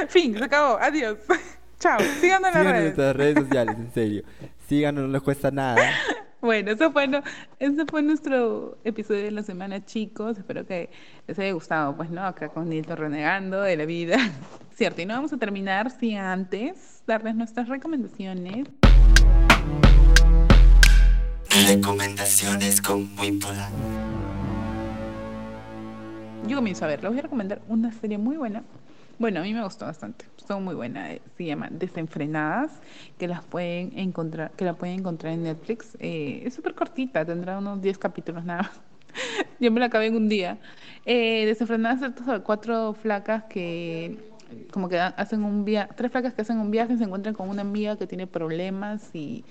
fin, 0.07 0.37
se 0.37 0.43
acabó. 0.43 0.77
Adiós. 0.79 1.17
Chao. 1.79 1.99
Síganos 2.21 2.49
en 2.49 2.53
las 2.53 2.63
redes. 2.63 2.77
en 2.77 2.83
nuestras 2.83 3.15
redes 3.15 3.39
sociales, 3.39 3.75
en 3.77 3.93
serio. 3.93 4.23
Síganos, 4.67 5.05
no 5.05 5.09
les 5.09 5.21
cuesta 5.21 5.51
nada. 5.51 5.81
Bueno, 6.43 6.71
eso 6.71 6.91
fue, 6.91 7.07
no, 7.07 7.23
ese 7.57 7.85
fue 7.85 8.01
nuestro 8.01 8.77
episodio 8.83 9.23
de 9.23 9.31
la 9.31 9.43
semana, 9.43 9.85
chicos. 9.85 10.37
Espero 10.37 10.65
que 10.65 10.89
les 11.25 11.39
haya 11.39 11.53
gustado, 11.53 11.95
pues, 11.95 12.09
¿no? 12.09 12.25
Acá 12.25 12.49
con 12.49 12.67
Nilton 12.67 12.97
renegando 12.97 13.61
de 13.61 13.77
la 13.77 13.85
vida. 13.85 14.17
Cierto, 14.75 15.01
y 15.01 15.05
no 15.05 15.13
vamos 15.13 15.31
a 15.31 15.37
terminar 15.37 15.89
sin 15.89 16.17
antes 16.17 17.01
darles 17.07 17.35
nuestras 17.35 17.69
recomendaciones. 17.69 18.67
Recomendaciones 21.65 22.81
con 22.81 23.09
Wipola. 23.17 23.69
Yo 26.47 26.57
comienzo 26.57 26.85
a 26.85 26.87
ver, 26.87 27.01
les 27.01 27.09
voy 27.09 27.19
a 27.19 27.23
recomendar 27.23 27.61
una 27.67 27.91
serie 27.91 28.17
muy 28.17 28.37
buena 28.37 28.63
bueno, 29.19 29.39
a 29.39 29.43
mí 29.43 29.53
me 29.53 29.63
gustó 29.63 29.85
bastante. 29.85 30.25
Estuvo 30.37 30.59
muy 30.59 30.75
buena. 30.75 31.13
Eh, 31.13 31.21
se 31.37 31.45
llama 31.45 31.69
Desenfrenadas, 31.71 32.81
que 33.17 33.27
las 33.27 33.43
pueden 33.43 33.97
encontrar, 33.97 34.51
que 34.51 34.65
la 34.65 34.73
pueden 34.73 34.99
encontrar 34.99 35.33
en 35.33 35.43
Netflix. 35.43 35.95
Eh, 35.99 36.41
es 36.45 36.55
súper 36.55 36.73
cortita, 36.73 37.23
tendrá 37.23 37.59
unos 37.59 37.81
10 37.81 37.97
capítulos 37.97 38.43
nada 38.43 38.63
más. 38.63 38.81
Yo 39.59 39.71
me 39.71 39.79
la 39.79 39.85
acabé 39.85 40.07
en 40.07 40.15
un 40.15 40.27
día. 40.29 40.57
Eh, 41.05 41.45
Desenfrenadas 41.45 42.01
es 42.01 42.25
sobre 42.25 42.41
cuatro 42.41 42.93
flacas 42.93 43.43
que 43.45 44.17
como 44.71 44.87
que 44.89 44.99
hacen 44.99 45.43
un 45.43 45.65
viaje, 45.65 45.91
tres 45.95 46.11
flacas 46.11 46.33
que 46.33 46.41
hacen 46.41 46.59
un 46.59 46.69
viaje, 46.69 46.97
se 46.97 47.03
encuentran 47.03 47.33
con 47.33 47.49
una 47.49 47.61
amiga 47.61 47.97
que 47.97 48.05
tiene 48.05 48.27
problemas 48.27 49.15
y 49.15 49.45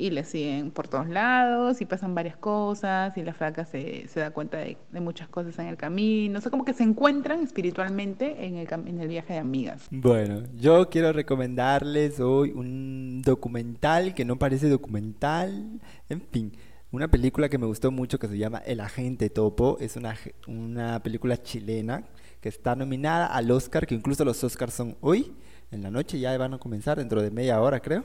y 0.00 0.08
le 0.10 0.24
siguen 0.24 0.70
por 0.70 0.88
todos 0.88 1.08
lados 1.08 1.82
y 1.82 1.84
pasan 1.84 2.14
varias 2.14 2.36
cosas 2.36 3.14
y 3.18 3.22
la 3.22 3.34
flaca 3.34 3.66
se, 3.66 4.08
se 4.08 4.20
da 4.20 4.30
cuenta 4.30 4.56
de, 4.56 4.78
muchas 5.00 5.28
cosas 5.28 5.58
en 5.58 5.66
el 5.66 5.76
camino. 5.76 6.38
O 6.38 6.42
sea, 6.42 6.50
como 6.50 6.64
que 6.64 6.72
se 6.72 6.82
encuentran 6.82 7.42
espiritualmente 7.42 8.46
en 8.46 8.56
el, 8.56 8.68
en 8.72 8.98
el 8.98 9.08
viaje 9.08 9.34
de 9.34 9.38
amigas. 9.38 9.86
Bueno, 9.90 10.42
yo 10.58 10.88
quiero 10.88 11.12
recomendarles 11.12 12.18
hoy 12.18 12.50
un 12.52 13.20
documental 13.22 14.14
que 14.14 14.24
no 14.24 14.38
parece 14.38 14.70
documental. 14.70 15.80
En 16.08 16.22
fin, 16.22 16.52
una 16.92 17.08
película 17.08 17.50
que 17.50 17.58
me 17.58 17.66
gustó 17.66 17.90
mucho 17.90 18.18
que 18.18 18.26
se 18.26 18.38
llama 18.38 18.62
El 18.64 18.80
Agente 18.80 19.28
Topo. 19.28 19.76
Es 19.80 19.96
una, 19.96 20.16
una 20.46 21.02
película 21.02 21.36
chilena 21.42 22.04
que 22.40 22.48
está 22.48 22.74
nominada 22.74 23.26
al 23.26 23.50
Oscar, 23.50 23.86
que 23.86 23.94
incluso 23.94 24.24
los 24.24 24.42
Oscars 24.42 24.72
son 24.72 24.96
hoy 25.02 25.34
en 25.70 25.82
la 25.82 25.90
noche, 25.90 26.18
ya 26.18 26.36
van 26.36 26.54
a 26.54 26.58
comenzar 26.58 26.98
dentro 26.98 27.22
de 27.22 27.30
media 27.30 27.60
hora, 27.60 27.80
creo. 27.80 28.04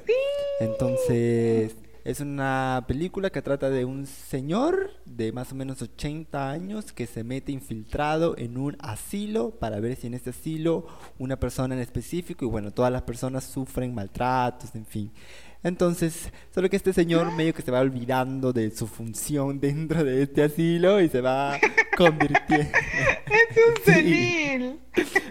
Entonces, 0.60 1.76
es 2.06 2.20
una 2.20 2.86
película 2.88 3.32
que 3.32 3.42
trata 3.42 3.72
de 3.72 3.84
un 3.84 4.06
señor 4.06 4.92
de 5.06 5.32
más 5.32 5.52
o 5.52 5.56
menos 5.56 5.82
80 5.82 6.52
años 6.52 6.94
que 6.94 7.08
se 7.08 7.24
mete 7.24 7.52
infiltrado 7.52 8.38
en 8.38 8.60
un 8.60 8.78
asilo 8.80 9.50
para 9.50 9.80
ver 9.80 9.96
si 9.96 10.06
en 10.06 10.14
este 10.14 10.30
asilo 10.30 10.86
una 11.18 11.40
persona 11.40 11.74
en 11.74 11.82
específico, 11.82 12.46
y 12.46 12.48
bueno, 12.48 12.70
todas 12.70 12.92
las 12.92 13.02
personas 13.02 13.44
sufren 13.44 13.96
maltratos, 13.96 14.76
en 14.76 14.86
fin. 14.86 15.12
Entonces, 15.66 16.32
solo 16.54 16.70
que 16.70 16.76
este 16.76 16.94
señor 16.94 17.36
medio 17.36 17.52
que 17.52 17.64
se 17.64 17.72
va 17.72 17.80
olvidando 17.80 18.54
de 18.54 18.70
su 18.70 18.86
función 18.86 19.60
dentro 19.60 20.04
de 20.04 20.22
este 20.22 20.44
asilo 20.44 21.02
y 21.02 21.10
se 21.10 21.22
va 21.22 21.58
convirtiendo. 21.98 22.70
es 23.26 23.58
un 23.68 23.84
senil. 23.84 24.80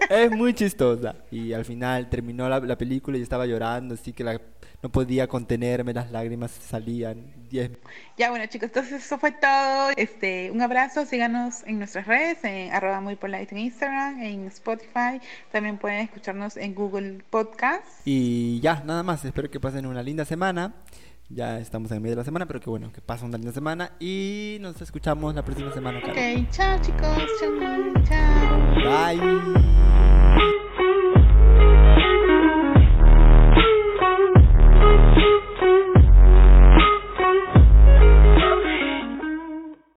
Es 0.09 0.31
muy 0.31 0.53
chistosa. 0.53 1.15
Y 1.31 1.53
al 1.53 1.63
final 1.63 2.09
terminó 2.09 2.49
la, 2.49 2.59
la 2.59 2.77
película 2.77 3.17
y 3.17 3.21
estaba 3.21 3.45
llorando, 3.45 3.93
así 3.93 4.11
que 4.11 4.25
la 4.25 4.41
no 4.83 4.91
podía 4.91 5.25
contenerme, 5.25 5.93
las 5.93 6.11
lágrimas 6.11 6.51
salían. 6.51 7.44
Ya 8.17 8.29
bueno 8.29 8.45
chicos, 8.47 8.69
entonces 8.69 9.03
eso 9.03 9.17
fue 9.17 9.31
todo. 9.31 9.91
Este, 9.95 10.51
un 10.51 10.61
abrazo, 10.61 11.05
síganos 11.05 11.63
en 11.65 11.79
nuestras 11.79 12.07
redes, 12.07 12.43
en 12.43 12.73
arroba 12.73 13.01
muy 13.01 13.15
polite 13.15 13.47
en 13.51 13.57
Instagram, 13.59 14.21
en 14.21 14.47
Spotify, 14.47 15.21
también 15.51 15.77
pueden 15.77 15.99
escucharnos 16.01 16.57
en 16.57 16.75
Google 16.75 17.23
Podcast. 17.29 17.85
Y 18.05 18.59
ya, 18.61 18.83
nada 18.85 19.03
más, 19.03 19.23
espero 19.25 19.49
que 19.49 19.59
pasen 19.59 19.85
una 19.85 20.03
linda 20.03 20.25
semana. 20.25 20.73
Ya 21.29 21.57
estamos 21.57 21.91
en 21.91 22.03
medio 22.03 22.15
de 22.15 22.21
la 22.21 22.23
semana, 22.23 22.45
pero 22.45 22.59
que 22.59 22.69
bueno, 22.69 22.91
que 22.93 23.01
pasen 23.01 23.29
una 23.29 23.37
linda 23.37 23.51
semana 23.51 23.93
y 23.99 24.57
nos 24.61 24.79
escuchamos 24.79 25.33
la 25.33 25.43
próxima 25.43 25.73
semana. 25.73 25.97
Ok, 25.97 26.49
chao 26.51 26.79
chicos, 26.81 27.17
chao, 27.39 28.03
chao. 28.03 28.75
Bye. 28.85 30.64